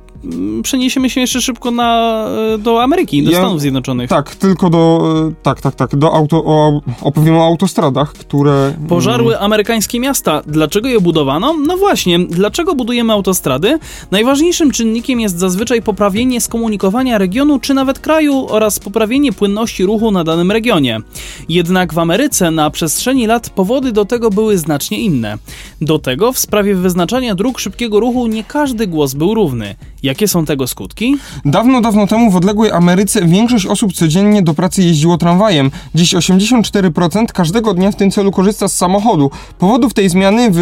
przeniesiemy 0.63 1.11
się 1.11 1.21
jeszcze 1.21 1.41
szybko 1.43 1.71
na, 1.71 2.25
y, 2.55 2.59
do 2.59 2.83
Ameryki, 2.83 3.23
do 3.23 3.31
Ja- 3.31 3.39
Stanów 3.39 3.61
Zjednoczonych. 3.61 4.11
Tak, 4.11 4.35
tylko 4.35 4.71
do. 4.71 5.03
e, 5.31 5.33
Tak, 5.43 5.61
tak, 5.61 5.75
tak. 5.75 5.97
Do 5.97 6.13
auto, 6.15 6.45
o, 6.45 6.81
opowiem 7.03 7.37
o 7.37 7.45
autostradach, 7.47 8.13
które. 8.13 8.75
Pożarły 8.89 9.39
amerykańskie 9.41 10.01
miasta. 10.01 10.43
Dlaczego 10.47 10.89
je 10.89 11.01
budowano? 11.01 11.55
No 11.67 11.77
właśnie, 11.77 12.19
dlaczego 12.19 12.75
budujemy 12.75 13.13
autostrady? 13.13 13.79
Najważniejszym 14.11 14.71
czynnikiem 14.71 15.21
jest 15.21 15.39
zazwyczaj 15.39 15.83
poprawienie 15.83 16.41
skomunikowania 16.41 17.19
regionu 17.19 17.59
czy 17.59 17.75
nawet 17.75 17.99
kraju 17.99 18.47
oraz 18.51 18.79
poprawienie 18.79 19.33
płynności 19.33 19.85
ruchu 19.85 20.11
na 20.11 20.25
danym 20.25 20.51
regionie. 20.53 21.01
Jednak 21.49 21.95
w 21.95 21.99
Ameryce 21.99 22.51
na 22.51 22.71
przestrzeni 22.71 23.27
lat 23.27 23.51
powody 23.51 23.93
do 23.93 24.05
tego 24.05 24.31
były 24.31 24.59
znacznie 24.59 25.01
inne. 25.01 25.39
Do 25.81 25.99
tego 25.99 26.33
w 26.33 26.39
sprawie 26.39 26.75
wyznaczania 26.75 27.35
dróg 27.35 27.59
szybkiego 27.59 28.01
ruchu 28.01 28.27
nie 28.27 28.45
każdy 28.45 28.87
głos 28.87 29.15
był 29.15 29.35
równy. 29.35 29.75
Jakie 30.13 30.29
są 30.29 30.45
tego 30.45 30.67
skutki? 30.67 31.17
Dawno, 31.45 31.81
dawno 31.81 32.07
temu 32.07 32.31
w 32.31 32.37
odległej 32.37 32.71
Ameryce 32.71 33.27
większość 33.27 33.67
osób 33.67 33.93
codziennie 33.93 34.43
do 34.43 34.55
pracy 34.55 34.83
jeździło 34.83 35.19
tramwajem. 35.19 35.71
Dziś 35.95 36.15
84% 36.15 37.27
każdego 37.27 37.75
dnia 37.75 37.91
w 37.91 37.97
tym 37.97 38.11
celu 38.11 38.33
korzysta 38.33 38.69
z 38.69 38.77
samochodu. 38.77 39.31
Powodów 39.59 39.95
tej 39.95 40.09
zmiany 40.09 40.49
w... 40.53 40.59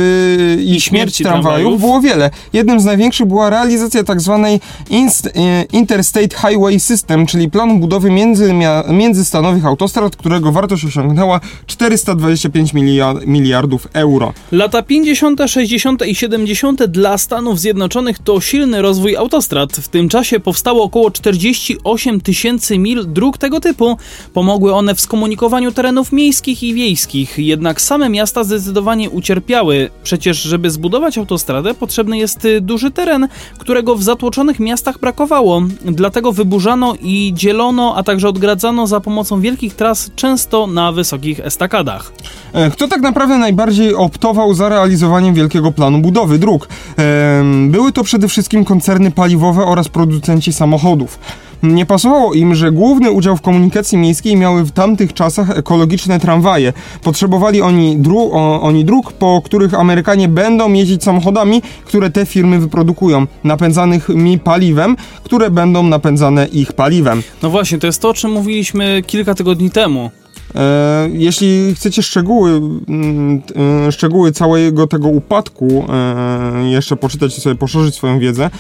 i, 0.60 0.66
śmierci 0.66 0.80
śmierci 0.80 1.24
tramwajów 1.24 1.52
tramwajów. 1.52 1.80
było 1.80 2.00
wiele. 2.00 2.30
Jednym 2.52 2.80
z 2.80 2.84
największych 2.84 3.26
była 3.26 3.50
realizacja 3.50 4.04
tzw. 4.04 4.46
Inst, 4.90 5.26
e, 5.26 5.30
Interstate 5.72 6.36
Highway 6.36 6.80
System, 6.80 7.26
czyli 7.26 7.50
planu 7.50 7.78
budowy 7.78 8.10
między, 8.10 8.54
międzystanowych 8.88 9.66
autostrad, 9.66 10.16
którego 10.16 10.52
wartość 10.52 10.84
osiągnęła 10.84 11.40
425 11.66 12.74
miliard, 12.74 13.26
miliardów 13.26 13.88
euro. 13.92 14.32
Lata 14.52 14.82
50., 14.82 15.40
60. 15.46 16.06
i 16.06 16.14
70. 16.14 16.84
dla 16.84 17.18
Stanów 17.18 17.60
Zjednoczonych 17.60 18.18
to 18.18 18.40
silny 18.40 18.82
rozwój 18.82 19.16
autostrad. 19.16 19.39
W 19.82 19.88
tym 19.88 20.08
czasie 20.08 20.40
powstało 20.40 20.82
około 20.84 21.10
48 21.10 22.20
tysięcy 22.20 22.78
mil 22.78 23.12
dróg 23.12 23.38
tego 23.38 23.60
typu. 23.60 23.96
Pomogły 24.34 24.74
one 24.74 24.94
w 24.94 25.00
skomunikowaniu 25.00 25.72
terenów 25.72 26.12
miejskich 26.12 26.62
i 26.62 26.74
wiejskich, 26.74 27.38
jednak 27.38 27.80
same 27.80 28.08
miasta 28.08 28.44
zdecydowanie 28.44 29.10
ucierpiały. 29.10 29.90
Przecież, 30.02 30.42
żeby 30.42 30.70
zbudować 30.70 31.18
autostradę, 31.18 31.74
potrzebny 31.74 32.18
jest 32.18 32.44
y, 32.44 32.60
duży 32.60 32.90
teren, 32.90 33.28
którego 33.58 33.96
w 33.96 34.02
zatłoczonych 34.02 34.60
miastach 34.60 34.98
brakowało. 34.98 35.62
Dlatego 35.84 36.32
wyburzano 36.32 36.94
i 37.02 37.32
dzielono, 37.34 37.94
a 37.96 38.02
także 38.02 38.28
odgradzano 38.28 38.86
za 38.86 39.00
pomocą 39.00 39.40
wielkich 39.40 39.74
tras, 39.74 40.10
często 40.16 40.66
na 40.66 40.92
wysokich 40.92 41.40
estakadach. 41.40 42.12
E, 42.52 42.70
Kto 42.70 42.88
tak 42.88 43.00
naprawdę 43.00 43.38
najbardziej 43.38 43.94
optował 43.94 44.54
za 44.54 44.68
realizowaniem 44.68 45.34
wielkiego 45.34 45.72
planu 45.72 45.98
budowy 45.98 46.38
dróg? 46.38 46.68
Em, 46.96 47.70
Były 47.70 47.92
to 47.92 48.04
przede 48.04 48.28
wszystkim 48.28 48.64
koncerny 48.64 49.10
paliwowe 49.10 49.29
oraz 49.66 49.88
producenci 49.88 50.52
samochodów. 50.52 51.18
Nie 51.62 51.86
pasowało 51.86 52.34
im, 52.34 52.54
że 52.54 52.72
główny 52.72 53.10
udział 53.10 53.36
w 53.36 53.40
komunikacji 53.40 53.98
miejskiej 53.98 54.36
miały 54.36 54.64
w 54.64 54.70
tamtych 54.70 55.14
czasach 55.14 55.58
ekologiczne 55.58 56.20
tramwaje. 56.20 56.72
Potrzebowali 57.02 57.62
oni, 57.62 57.98
dru- 57.98 58.30
o, 58.32 58.62
oni 58.62 58.84
dróg, 58.84 59.12
po 59.12 59.42
których 59.44 59.74
Amerykanie 59.74 60.28
będą 60.28 60.72
jeździć 60.72 61.04
samochodami, 61.04 61.62
które 61.84 62.10
te 62.10 62.26
firmy 62.26 62.58
wyprodukują, 62.58 63.26
napędzanych 63.44 64.08
mi 64.08 64.38
paliwem, 64.38 64.96
które 65.24 65.50
będą 65.50 65.82
napędzane 65.82 66.46
ich 66.46 66.72
paliwem. 66.72 67.22
No 67.42 67.50
właśnie, 67.50 67.78
to 67.78 67.86
jest 67.86 68.02
to, 68.02 68.08
o 68.08 68.14
czym 68.14 68.32
mówiliśmy 68.32 69.02
kilka 69.06 69.34
tygodni 69.34 69.70
temu. 69.70 70.10
E, 70.54 71.08
jeśli 71.12 71.74
chcecie 71.74 72.02
szczegóły, 72.02 72.50
mm, 72.50 73.42
e, 73.86 73.92
szczegóły 73.92 74.32
całego 74.32 74.86
tego 74.86 75.08
upadku, 75.08 75.86
e, 75.88 76.70
jeszcze 76.70 76.96
poczytać 76.96 77.38
i 77.38 77.40
sobie 77.40 77.54
poszerzyć 77.54 77.94
swoją 77.94 78.18
wiedzę, 78.18 78.50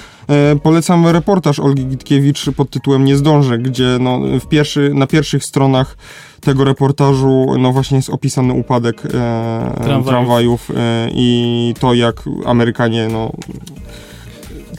polecam 0.62 1.06
reportaż 1.06 1.60
Olgi 1.60 1.86
Gitkiewicz 1.86 2.50
pod 2.56 2.70
tytułem 2.70 3.04
Nie 3.04 3.16
zdążę, 3.16 3.58
gdzie 3.58 3.98
no, 4.00 4.20
w 4.40 4.46
pierwszy, 4.46 4.94
na 4.94 5.06
pierwszych 5.06 5.44
stronach 5.44 5.96
tego 6.40 6.64
reportażu 6.64 7.46
no 7.58 7.72
właśnie 7.72 7.96
jest 7.96 8.10
opisany 8.10 8.52
upadek 8.52 9.00
Tramwajów. 9.02 10.06
tramwajów, 10.06 10.70
i 11.12 11.74
to 11.80 11.94
jak 11.94 12.22
Amerykanie 12.46 13.08
no 13.08 13.32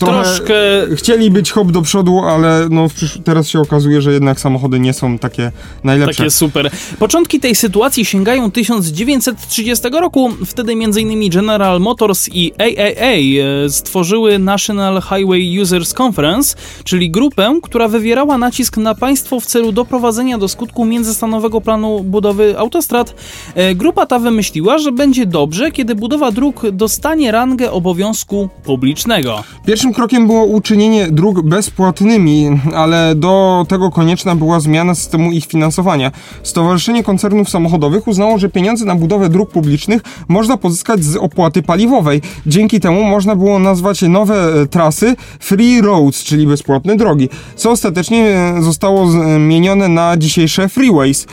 Troszkę 0.06 0.54
chcieli 0.96 1.32
być 1.32 1.52
hop 1.52 1.72
do 1.72 1.82
przodu, 1.82 2.20
ale 2.20 2.68
no 2.70 2.88
teraz 3.24 3.48
się 3.48 3.60
okazuje, 3.60 4.02
że 4.02 4.12
jednak 4.12 4.40
samochody 4.40 4.80
nie 4.80 4.94
są 4.94 5.20
takie 5.20 5.52
najlepsze. 5.84 6.18
takie 6.18 6.32
super. 6.32 6.72
Początki 7.00 7.40
tej 7.40 7.56
sytuacji 7.56 8.06
sięgają 8.06 8.52
1930 8.52 9.90
roku. 9.90 10.30
Wtedy 10.46 10.72
m.in. 10.72 11.30
General 11.30 11.80
Motors 11.80 12.30
i 12.34 12.54
AAA 12.58 13.66
e, 13.66 13.70
stworzyły 13.70 14.40
National 14.40 15.02
Highway 15.02 15.60
Users 15.60 15.94
Conference, 16.02 16.56
czyli 16.84 17.12
grupę, 17.12 17.60
która 17.64 17.88
wywierała 17.88 18.38
nacisk 18.38 18.78
na 18.78 18.96
państwo 18.96 19.40
w 19.40 19.46
celu 19.46 19.72
doprowadzenia 19.72 20.38
do 20.38 20.48
skutku 20.48 20.86
międzystanowego 20.86 21.62
planu 21.62 22.04
budowy 22.04 22.60
autostrad. 22.60 23.16
E, 23.56 23.76
Grupa 23.76 24.06
ta 24.06 24.20
wymyśliła, 24.20 24.78
że 24.78 24.92
będzie 24.92 25.26
dobrze, 25.26 25.72
kiedy 25.72 25.96
budowa 25.96 26.32
dróg 26.32 26.72
dostanie 26.72 27.32
rangę 27.32 27.72
obowiązku 27.72 28.50
publicznego. 28.64 29.44
Pierwszym 29.66 29.91
Pierwszym 29.92 30.08
krokiem 30.08 30.28
było 30.28 30.46
uczynienie 30.46 31.08
dróg 31.08 31.42
bezpłatnymi, 31.42 32.60
ale 32.76 33.16
do 33.16 33.66
tego 33.70 33.92
konieczna 33.92 34.36
była 34.36 34.60
zmiana 34.60 34.96
systemu 34.96 35.32
ich 35.32 35.46
finansowania. 35.46 36.12
Stowarzyszenie 36.44 37.04
Koncernów 37.04 37.50
Samochodowych 37.50 38.08
uznało, 38.08 38.38
że 38.38 38.50
pieniądze 38.50 38.86
na 38.86 38.96
budowę 38.96 39.30
dróg 39.30 39.50
publicznych 39.50 40.02
można 40.28 40.58
pozyskać 40.58 41.04
z 41.04 41.16
opłaty 41.16 41.64
paliwowej. 41.64 42.22
Dzięki 42.48 42.80
temu 42.80 43.04
można 43.04 43.36
było 43.36 43.60
nazwać 43.60 44.02
nowe 44.02 44.62
e, 44.62 44.66
trasy 44.66 45.16
Free 45.40 45.82
Roads, 45.82 46.24
czyli 46.24 46.48
bezpłatne 46.48 46.96
drogi, 46.96 47.30
co 47.56 47.72
ostatecznie 47.72 48.26
e, 48.26 48.62
zostało 48.62 49.12
zmienione 49.12 49.88
na 49.88 50.18
dzisiejsze 50.18 50.70
Freeways. 50.70 51.28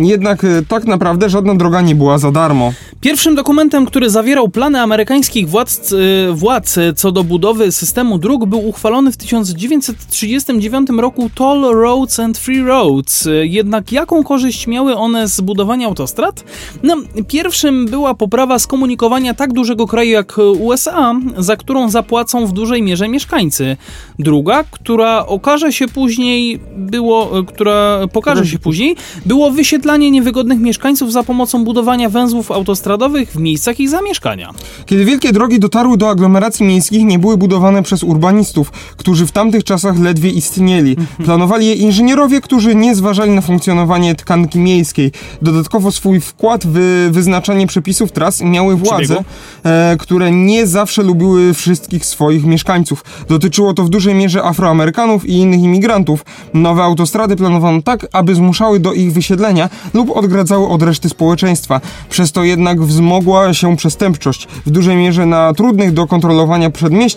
Jednak 0.00 0.44
e, 0.44 0.48
tak 0.68 0.84
naprawdę 0.84 1.30
żadna 1.30 1.54
droga 1.54 1.80
nie 1.80 1.94
była 1.94 2.18
za 2.18 2.30
darmo. 2.30 2.72
Pierwszym 3.00 3.34
dokumentem, 3.34 3.86
który 3.86 4.10
zawierał 4.10 4.48
plany 4.48 4.80
amerykańskich 4.80 5.48
władz, 5.48 5.94
władz 6.32 6.78
co 6.96 7.12
do 7.12 7.24
budowy 7.24 7.37
systemu 7.70 8.18
dróg 8.18 8.46
był 8.46 8.68
uchwalony 8.68 9.12
w 9.12 9.16
1939 9.16 10.88
roku 10.98 11.30
Toll 11.34 11.74
Roads 11.74 12.20
and 12.20 12.38
Free 12.38 12.62
Roads. 12.62 13.28
Jednak 13.42 13.92
jaką 13.92 14.24
korzyść 14.24 14.66
miały 14.66 14.96
one 14.96 15.28
z 15.28 15.40
budowania 15.40 15.86
autostrad? 15.86 16.44
No, 16.82 16.96
pierwszym 17.28 17.86
była 17.86 18.14
poprawa 18.14 18.58
skomunikowania 18.58 19.34
tak 19.34 19.52
dużego 19.52 19.86
kraju 19.86 20.10
jak 20.10 20.36
USA, 20.60 21.14
za 21.38 21.56
którą 21.56 21.90
zapłacą 21.90 22.46
w 22.46 22.52
dużej 22.52 22.82
mierze 22.82 23.08
mieszkańcy. 23.08 23.76
Druga, 24.18 24.64
która 24.70 25.26
okaże 25.26 25.72
się 25.72 25.88
później, 25.88 26.60
było, 26.76 27.30
która 27.46 28.00
pokaże 28.12 28.46
się 28.46 28.58
później, 28.58 28.96
było 29.26 29.50
wysiedlanie 29.50 30.10
niewygodnych 30.10 30.60
mieszkańców 30.60 31.12
za 31.12 31.22
pomocą 31.22 31.64
budowania 31.64 32.08
węzłów 32.08 32.50
autostradowych 32.50 33.32
w 33.32 33.38
miejscach 33.38 33.80
ich 33.80 33.88
zamieszkania. 33.88 34.50
Kiedy 34.86 35.04
wielkie 35.04 35.32
drogi 35.32 35.58
dotarły 35.58 35.96
do 35.96 36.08
aglomeracji 36.08 36.66
miejskich, 36.66 37.04
nie 37.04 37.17
były 37.18 37.36
budowane 37.36 37.82
przez 37.82 38.02
urbanistów, 38.02 38.70
którzy 38.96 39.26
w 39.26 39.32
tamtych 39.32 39.64
czasach 39.64 39.98
ledwie 39.98 40.30
istnieli. 40.30 40.96
Planowali 41.24 41.66
je 41.66 41.74
inżynierowie, 41.74 42.40
którzy 42.40 42.74
nie 42.74 42.94
zważali 42.94 43.30
na 43.30 43.40
funkcjonowanie 43.40 44.14
tkanki 44.14 44.58
miejskiej. 44.58 45.12
Dodatkowo 45.42 45.92
swój 45.92 46.20
wkład 46.20 46.66
w 46.66 47.08
wyznaczanie 47.10 47.66
przepisów 47.66 48.12
tras 48.12 48.40
miały 48.40 48.76
władze, 48.76 49.24
e, 49.64 49.96
które 49.98 50.30
nie 50.30 50.66
zawsze 50.66 51.02
lubiły 51.02 51.54
wszystkich 51.54 52.06
swoich 52.06 52.44
mieszkańców. 52.44 53.04
Dotyczyło 53.28 53.74
to 53.74 53.84
w 53.84 53.88
dużej 53.88 54.14
mierze 54.14 54.44
Afroamerykanów 54.44 55.26
i 55.26 55.32
innych 55.32 55.62
imigrantów. 55.62 56.24
Nowe 56.54 56.82
autostrady 56.82 57.36
planowano 57.36 57.82
tak, 57.82 58.06
aby 58.12 58.34
zmuszały 58.34 58.80
do 58.80 58.92
ich 58.92 59.12
wysiedlenia 59.12 59.68
lub 59.94 60.16
odgradzały 60.16 60.68
od 60.68 60.82
reszty 60.82 61.08
społeczeństwa. 61.08 61.80
Przez 62.10 62.32
to 62.32 62.44
jednak 62.44 62.82
wzmogła 62.82 63.54
się 63.54 63.76
przestępczość. 63.76 64.48
W 64.66 64.70
dużej 64.70 64.96
mierze 64.96 65.26
na 65.26 65.54
trudnych 65.54 65.92
do 65.92 66.06
kontrolowania 66.06 66.70
przedmieściach 66.70 67.07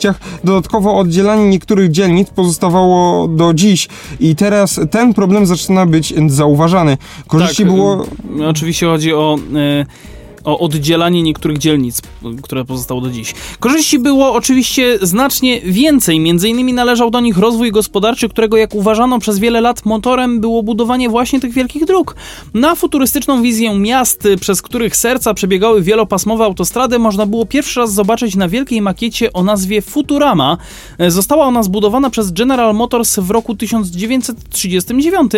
dodatkowo 0.44 0.98
oddzielanie 0.98 1.50
niektórych 1.50 1.92
dzielnic 1.92 2.30
pozostawało 2.30 3.28
do 3.28 3.54
dziś 3.54 3.88
i 4.20 4.36
teraz 4.36 4.80
ten 4.92 5.14
problem 5.14 5.46
zaczyna 5.46 5.86
być 5.86 6.14
zauważany. 6.28 6.98
Korzyści 7.28 7.64
tak, 7.64 7.72
było... 7.72 8.06
Oczywiście 8.48 8.86
chodzi 8.86 9.14
o... 9.14 9.38
O 10.44 10.60
oddzielanie 10.60 11.24
niektórych 11.24 11.58
dzielnic, 11.58 12.02
które 12.42 12.66
pozostało 12.66 13.02
do 13.02 13.10
dziś. 13.10 13.34
Korzyści 13.60 14.00
było 14.00 14.34
oczywiście 14.34 14.98
znacznie 15.02 15.62
więcej, 15.62 16.20
między 16.20 16.50
innymi 16.50 16.74
należał 16.74 17.12
do 17.12 17.20
nich 17.20 17.38
rozwój 17.38 17.72
gospodarczy, 17.72 18.30
którego 18.30 18.58
jak 18.58 18.76
uważano 18.76 19.20
przez 19.20 19.40
wiele 19.40 19.62
lat 19.62 19.86
motorem 19.86 20.40
było 20.40 20.64
budowanie 20.64 21.10
właśnie 21.10 21.40
tych 21.40 21.54
wielkich 21.54 21.86
dróg. 21.86 22.16
Na 22.54 22.76
futurystyczną 22.76 23.42
wizję 23.42 23.80
miast, 23.80 24.28
przez 24.40 24.62
których 24.62 24.96
serca 24.96 25.34
przebiegały 25.34 25.82
wielopasmowe 25.82 26.44
autostrady, 26.46 27.00
można 27.00 27.26
było 27.26 27.46
pierwszy 27.46 27.80
raz 27.80 27.94
zobaczyć 27.94 28.36
na 28.36 28.48
wielkiej 28.48 28.82
makiecie 28.82 29.34
o 29.34 29.44
nazwie 29.44 29.82
Futurama. 29.82 30.58
Została 31.08 31.46
ona 31.46 31.64
zbudowana 31.64 32.10
przez 32.10 32.32
General 32.32 32.76
Motors 32.76 33.20
w 33.20 33.30
roku 33.30 33.56
1939. 33.56 35.32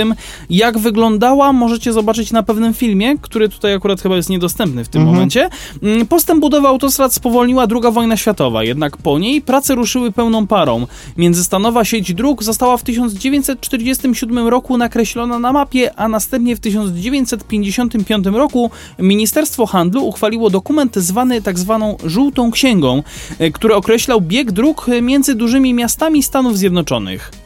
Jak 0.50 0.78
wyglądała, 0.78 1.54
możecie 1.54 1.94
zobaczyć 1.94 2.32
na 2.32 2.44
pewnym 2.44 2.74
filmie, 2.74 3.18
który 3.22 3.50
tutaj 3.50 3.74
akurat 3.74 4.02
chyba 4.02 4.16
jest 4.16 4.30
niedostępny 4.30 4.84
w 4.84 4.90
tym 4.94 5.02
mhm. 5.02 5.16
momencie. 5.16 5.50
Mm, 5.84 6.08
postęp 6.08 6.40
budowy 6.42 6.68
autostrad 6.68 7.14
spowolniła 7.14 7.68
II 7.72 7.94
wojna 7.94 8.18
światowa, 8.18 8.64
jednak 8.64 8.98
po 8.98 9.20
niej 9.20 9.42
prace 9.42 9.76
ruszyły 9.76 10.12
pełną 10.12 10.48
parą. 10.48 10.88
Międzystanowa 11.18 11.86
sieć 11.86 12.14
dróg 12.14 12.44
została 12.44 12.78
w 12.78 12.84
1947 12.84 14.48
roku 14.48 14.78
nakreślona 14.78 15.40
na 15.40 15.54
mapie, 15.54 15.92
a 15.96 16.08
następnie 16.08 16.56
w 16.56 16.60
1955 16.60 18.26
roku 18.26 18.72
Ministerstwo 19.00 19.66
Handlu 19.66 20.08
uchwaliło 20.08 20.50
dokument 20.50 20.96
zwany 20.96 21.42
tak 21.42 21.60
zwaną 21.60 21.98
żółtą 22.06 22.52
księgą, 22.52 23.04
e, 23.40 23.52
który 23.52 23.76
określał 23.76 24.22
bieg 24.22 24.52
dróg 24.52 24.88
między 25.02 25.36
dużymi 25.36 25.74
miastami 25.74 26.24
Stanów 26.24 26.58
Zjednoczonych. 26.58 27.43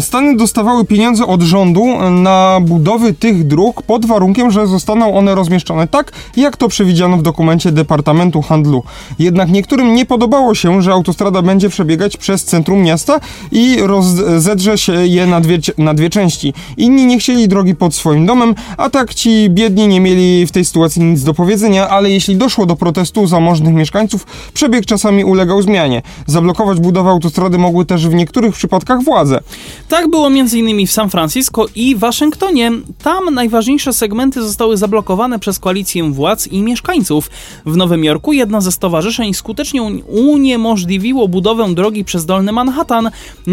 Stany 0.00 0.36
dostawały 0.36 0.84
pieniądze 0.84 1.26
od 1.26 1.42
rządu 1.42 1.84
na 2.10 2.58
budowy 2.62 3.14
tych 3.14 3.46
dróg 3.46 3.82
pod 3.82 4.06
warunkiem, 4.06 4.50
że 4.50 4.66
zostaną 4.66 5.14
one 5.14 5.34
rozmieszczone 5.34 5.88
tak, 5.88 6.12
jak 6.36 6.56
to 6.56 6.68
przewidziano 6.68 7.16
w 7.16 7.22
dokumencie 7.22 7.72
Departamentu 7.72 8.42
Handlu. 8.42 8.82
Jednak 9.18 9.50
niektórym 9.50 9.94
nie 9.94 10.06
podobało 10.06 10.54
się, 10.54 10.82
że 10.82 10.92
autostrada 10.92 11.42
będzie 11.42 11.68
przebiegać 11.68 12.16
przez 12.16 12.44
centrum 12.44 12.82
miasta 12.82 13.20
i 13.52 13.76
rozedrze 13.80 14.78
się 14.78 15.06
je 15.06 15.26
na 15.26 15.40
dwie, 15.40 15.58
na 15.78 15.94
dwie 15.94 16.10
części. 16.10 16.54
Inni 16.76 17.06
nie 17.06 17.18
chcieli 17.18 17.48
drogi 17.48 17.74
pod 17.74 17.94
swoim 17.94 18.26
domem, 18.26 18.54
a 18.76 18.90
tak 18.90 19.14
ci 19.14 19.50
biedni 19.50 19.88
nie 19.88 20.00
mieli 20.00 20.46
w 20.46 20.52
tej 20.52 20.64
sytuacji 20.64 21.02
nic 21.02 21.22
do 21.22 21.34
powiedzenia, 21.34 21.88
ale 21.88 22.10
jeśli 22.10 22.36
doszło 22.36 22.66
do 22.66 22.76
protestu 22.76 23.26
zamożnych 23.26 23.74
mieszkańców, 23.74 24.26
przebieg 24.54 24.86
czasami 24.86 25.24
ulegał 25.24 25.62
zmianie. 25.62 26.02
Zablokować 26.26 26.80
budowę 26.80 27.10
autostrady 27.10 27.58
mogły 27.58 27.84
też 27.84 28.08
w 28.08 28.14
niektórych 28.14 28.54
przypadkach 28.54 28.93
rękach 28.94 29.04
władzę. 29.04 29.40
Tak 29.88 30.10
było 30.10 30.26
m.in. 30.26 30.86
w 30.86 30.92
San 30.92 31.10
Francisco 31.10 31.66
i 31.74 31.96
Waszyngtonie. 31.96 32.70
Tam 33.02 33.34
najważniejsze 33.34 33.92
segmenty 33.92 34.42
zostały 34.42 34.76
zablokowane 34.76 35.38
przez 35.38 35.58
koalicję 35.58 36.12
władz 36.12 36.46
i 36.46 36.62
mieszkańców. 36.62 37.30
W 37.66 37.76
Nowym 37.76 38.04
Jorku 38.04 38.32
jedno 38.32 38.60
ze 38.60 38.72
stowarzyszeń 38.72 39.34
skutecznie 39.34 39.82
uniemożliwiło 40.06 41.28
budowę 41.28 41.74
drogi 41.74 42.04
przez 42.04 42.26
Dolny 42.26 42.52
Manhattan, 42.52 43.10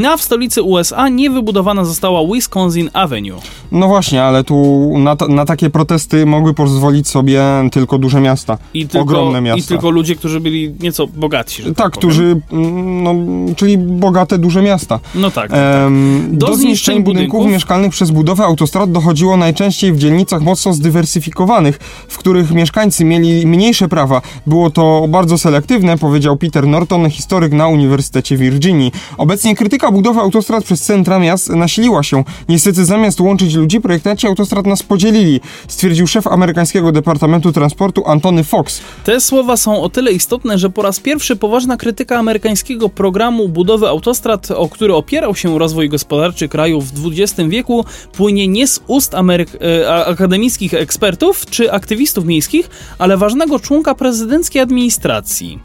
a 0.07 0.17
w 0.17 0.21
stolicy 0.21 0.63
USA 0.63 1.09
nie 1.09 1.29
wybudowana 1.29 1.85
została 1.85 2.33
Wisconsin 2.33 2.89
Avenue. 2.93 3.39
No 3.71 3.87
właśnie, 3.87 4.23
ale 4.23 4.43
tu 4.43 4.89
na, 4.97 5.17
na 5.29 5.45
takie 5.45 5.69
protesty 5.69 6.25
mogły 6.25 6.53
pozwolić 6.53 7.07
sobie 7.07 7.41
tylko 7.71 7.97
duże 7.97 8.21
miasta, 8.21 8.57
I 8.73 8.87
tylko, 8.87 8.99
ogromne 9.03 9.41
miasta. 9.41 9.59
I 9.59 9.63
tylko 9.63 9.89
ludzie, 9.89 10.15
którzy 10.15 10.39
byli 10.39 10.73
nieco 10.79 11.07
bogatsi. 11.07 11.63
Tak, 11.63 11.75
tak 11.75 11.91
którzy, 11.93 12.41
mm, 12.51 13.03
no, 13.03 13.15
czyli 13.55 13.77
bogate, 13.77 14.37
duże 14.37 14.61
miasta. 14.61 14.99
No 15.15 15.30
tak. 15.33 15.51
tak, 15.51 15.59
tak. 15.59 15.91
Do, 16.29 16.47
do 16.47 16.55
zniszczeń 16.55 17.03
budynków, 17.03 17.31
budynków 17.31 17.53
mieszkalnych 17.53 17.91
przez 17.91 18.11
budowę 18.11 18.43
autostrad 18.43 18.91
dochodziło 18.91 19.37
najczęściej 19.37 19.93
w 19.93 19.97
dzielnicach 19.97 20.41
mocno 20.41 20.73
zdywersyfikowanych, 20.73 21.77
w 22.07 22.17
których 22.17 22.51
mieszkańcy 22.51 23.05
mieli 23.05 23.47
mniejsze 23.47 23.87
prawa. 23.87 24.21
Było 24.47 24.69
to 24.69 25.05
bardzo 25.09 25.37
selektywne, 25.37 25.97
powiedział 25.97 26.37
Peter 26.37 26.67
Norton, 26.67 27.09
historyk 27.09 27.53
na 27.53 27.67
Uniwersytecie 27.67 28.37
Virginii. 28.37 28.91
Obecnie 29.17 29.55
krytyka 29.55 29.91
budowy 29.91 30.19
autostrad 30.19 30.63
przez 30.63 30.81
centra 30.81 31.19
miast 31.19 31.49
nasiliła 31.49 32.03
się. 32.03 32.23
Niestety 32.49 32.85
zamiast 32.85 33.21
łączyć 33.21 33.55
ludzi, 33.55 33.81
projektanci 33.81 34.27
autostrad 34.27 34.65
nas 34.65 34.83
podzielili, 34.83 35.41
stwierdził 35.67 36.07
szef 36.07 36.27
amerykańskiego 36.27 36.91
Departamentu 36.91 37.51
Transportu 37.51 38.07
Antony 38.07 38.43
Fox. 38.43 38.81
Te 39.03 39.21
słowa 39.21 39.57
są 39.57 39.81
o 39.81 39.89
tyle 39.89 40.11
istotne, 40.11 40.57
że 40.57 40.69
po 40.69 40.81
raz 40.81 40.99
pierwszy 40.99 41.35
poważna 41.35 41.77
krytyka 41.77 42.17
amerykańskiego 42.17 42.89
programu 42.89 43.49
budowy 43.49 43.87
autostrad, 43.87 44.51
o 44.51 44.69
który 44.69 44.95
opiera 44.95 45.20
opierał 45.21 45.35
się 45.35 45.59
rozwój 45.59 45.89
gospodarczy 45.89 46.47
kraju 46.49 46.81
w 46.81 46.91
XX 47.05 47.49
wieku, 47.49 47.85
płynie 48.13 48.47
nie 48.47 48.67
z 48.67 48.79
ust 48.87 49.15
Ameryk 49.15 49.49
e, 49.61 50.05
akademickich 50.05 50.73
ekspertów 50.73 51.45
czy 51.45 51.71
aktywistów 51.71 52.25
miejskich, 52.25 52.69
ale 52.97 53.17
ważnego 53.17 53.59
członka 53.59 53.95
prezydenckiej 53.95 54.61
administracji. 54.61 55.59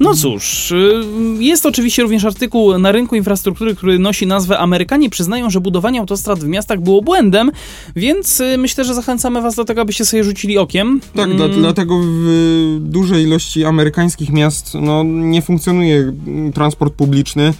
No 0.00 0.14
cóż, 0.14 0.72
y, 0.72 1.04
jest 1.38 1.66
oczywiście 1.66 2.02
również 2.02 2.24
artykuł 2.24 2.78
na 2.78 2.92
rynku 2.92 3.16
infrastruktury, 3.16 3.74
który 3.74 3.98
nosi 3.98 4.26
nazwę 4.26 4.58
Amerykanie 4.58 5.10
przyznają, 5.10 5.50
że 5.50 5.60
budowanie 5.60 6.00
autostrad 6.00 6.38
w 6.38 6.48
miastach 6.48 6.80
było 6.80 7.02
błędem, 7.02 7.52
więc 7.96 8.40
y, 8.40 8.58
myślę, 8.58 8.84
że 8.84 8.94
zachęcamy 8.94 9.42
was 9.42 9.54
do 9.54 9.64
tego, 9.64 9.80
abyście 9.80 10.04
sobie 10.04 10.24
rzucili 10.24 10.58
okiem. 10.58 11.00
Tak, 11.14 11.30
mm. 11.30 11.52
dlatego 11.52 12.00
w 12.02 12.76
dużej 12.80 13.24
ilości 13.24 13.64
amerykańskich 13.64 14.30
miast 14.30 14.74
no, 14.74 15.02
nie 15.04 15.42
funkcjonuje 15.42 16.12
transport 16.54 16.94
publiczny. 16.94 17.54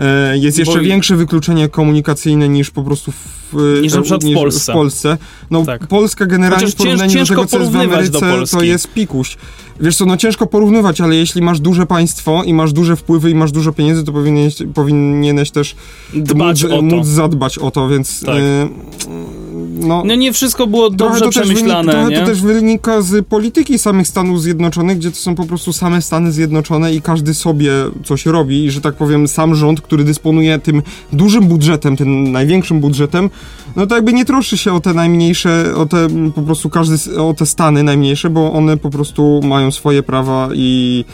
E, 0.00 0.38
jest 0.38 0.58
jeszcze 0.58 0.78
Bo... 0.78 0.84
większe 0.84 1.16
wykluczenie 1.16 1.68
komunikacyjne 1.68 2.48
niż 2.48 2.70
po 2.70 2.82
prostu 2.82 3.12
w, 3.12 3.78
niż 3.82 3.94
na 3.94 4.00
przykład 4.02 4.24
niż 4.24 4.36
w 4.36 4.40
Polsce. 4.40 4.72
W 4.72 4.74
Polsce. 4.74 5.18
No, 5.50 5.64
tak. 5.64 5.86
Polska 5.86 6.26
generalnie 6.26 6.66
w 6.66 6.74
porównaniu 6.74 7.18
do 7.18 7.26
tego, 7.26 7.46
co 7.46 7.58
jest 7.58 7.72
w 7.72 7.76
Ameryce, 7.76 8.46
to 8.50 8.62
jest 8.62 8.88
pikuś. 8.88 9.36
Wiesz 9.80 9.96
co, 9.96 10.06
no 10.06 10.16
ciężko 10.16 10.46
porównywać, 10.46 11.00
ale 11.00 11.16
jeśli 11.16 11.42
masz 11.42 11.60
duże 11.60 11.86
państwo 11.86 12.42
i 12.44 12.54
masz 12.54 12.72
duże 12.72 12.96
wpływy 12.96 13.30
i 13.30 13.34
masz 13.34 13.52
dużo 13.52 13.72
pieniędzy, 13.72 14.04
to 14.04 14.12
powinieneś, 14.12 14.56
powinieneś 14.74 15.50
też 15.50 15.76
Dbać 16.14 16.62
móc, 16.62 16.72
o 16.72 16.76
to. 16.76 16.82
móc 16.82 17.06
zadbać 17.06 17.58
o 17.58 17.70
to, 17.70 17.88
więc... 17.88 18.20
Tak. 18.20 18.36
Y 18.36 19.35
no, 19.80 20.02
No 20.04 20.14
nie 20.14 20.32
wszystko 20.32 20.66
było 20.66 20.90
dobrze 20.90 21.20
to, 21.20 21.26
też 21.26 21.34
wynika, 21.34 21.54
przemyślane, 21.54 21.92
trochę 21.92 22.20
to 22.20 22.26
też 22.26 22.42
wynika 22.42 23.02
z 23.02 23.26
polityki 23.26 23.78
samych 23.78 24.08
Stanów 24.08 24.42
Zjednoczonych, 24.42 24.98
gdzie 24.98 25.10
to 25.10 25.16
są 25.16 25.34
po 25.34 25.46
prostu 25.46 25.72
same 25.72 26.02
Stany 26.02 26.32
Zjednoczone 26.32 26.94
i 26.94 27.02
każdy 27.02 27.34
sobie 27.34 27.70
coś 28.04 28.26
robi 28.26 28.64
i 28.64 28.70
że 28.70 28.80
tak 28.80 28.94
powiem 28.94 29.28
sam 29.28 29.54
rząd, 29.54 29.80
który 29.80 30.04
dysponuje 30.04 30.58
tym 30.58 30.82
dużym 31.12 31.44
budżetem, 31.44 31.96
tym 31.96 32.32
największym 32.32 32.80
budżetem, 32.80 33.30
no 33.76 33.86
to 33.86 33.94
jakby 33.94 34.12
nie 34.12 34.24
troszczy 34.24 34.58
się 34.58 34.72
o 34.72 34.80
te 34.80 34.94
najmniejsze, 34.94 35.72
o 35.76 35.86
te 35.86 36.08
po 36.34 36.42
prostu 36.42 36.70
każdy, 36.70 37.20
o 37.20 37.34
te 37.34 37.46
Stany 37.46 37.82
najmniejsze, 37.82 38.30
bo 38.30 38.52
one 38.52 38.76
po 38.76 38.90
prostu 38.90 39.40
mają 39.44 39.70
swoje 39.70 40.02
prawa 40.02 40.48
i 40.54 41.04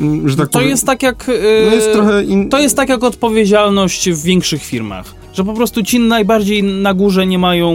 mm, 0.00 0.28
że 0.28 0.36
tak 0.36 0.46
To 0.46 0.52
powiem... 0.52 0.68
jest 0.68 0.86
tak 0.86 1.02
jak... 1.02 1.26
no 1.66 1.74
jest 1.74 1.86
yy, 1.86 1.92
trochę 1.92 2.24
in... 2.24 2.48
To 2.48 2.58
jest 2.58 2.76
tak 2.76 2.88
jak 2.88 3.04
odpowiedzialność 3.04 4.10
w 4.10 4.22
większych 4.22 4.64
firmach. 4.64 5.25
Że 5.36 5.44
po 5.44 5.54
prostu 5.54 5.82
ci 5.82 6.00
najbardziej 6.00 6.62
na 6.62 6.94
górze 6.94 7.26
nie 7.26 7.38
mają, 7.38 7.74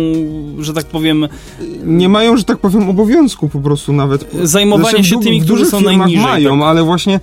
że 0.60 0.74
tak 0.74 0.86
powiem, 0.86 1.28
nie 1.86 2.10
mają, 2.10 2.38
że 2.38 2.44
tak 2.44 2.58
powiem, 2.58 2.90
obowiązku 2.90 3.50
po 3.50 3.60
prostu 3.60 3.94
nawet. 3.94 4.32
zajmowania 4.44 4.90
Znaczy, 4.90 5.04
się 5.04 5.20
tymi, 5.20 5.42
którzy 5.42 5.66
są 5.66 5.82
najniżej. 5.82 6.24
mają, 6.24 6.60
tak? 6.60 6.68
ale 6.68 6.84
właśnie, 6.84 7.20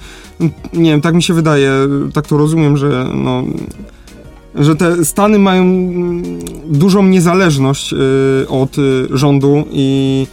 nie 0.73 0.91
wiem, 0.91 1.01
tak 1.01 1.15
mi 1.15 1.23
się 1.23 1.35
wydaje, 1.35 1.71
tak 2.15 2.27
to 2.27 2.37
rozumiem, 2.37 2.77
że 2.77 3.11
no, 3.15 3.43
że 4.55 4.77
te 4.77 5.05
Stany 5.05 5.39
mają 5.39 5.65
dużą 6.67 7.03
niezależność 7.03 7.93
y, 7.93 7.97
od 8.49 8.79
y, 8.79 9.07
rządu 9.11 9.65
i 9.73 10.27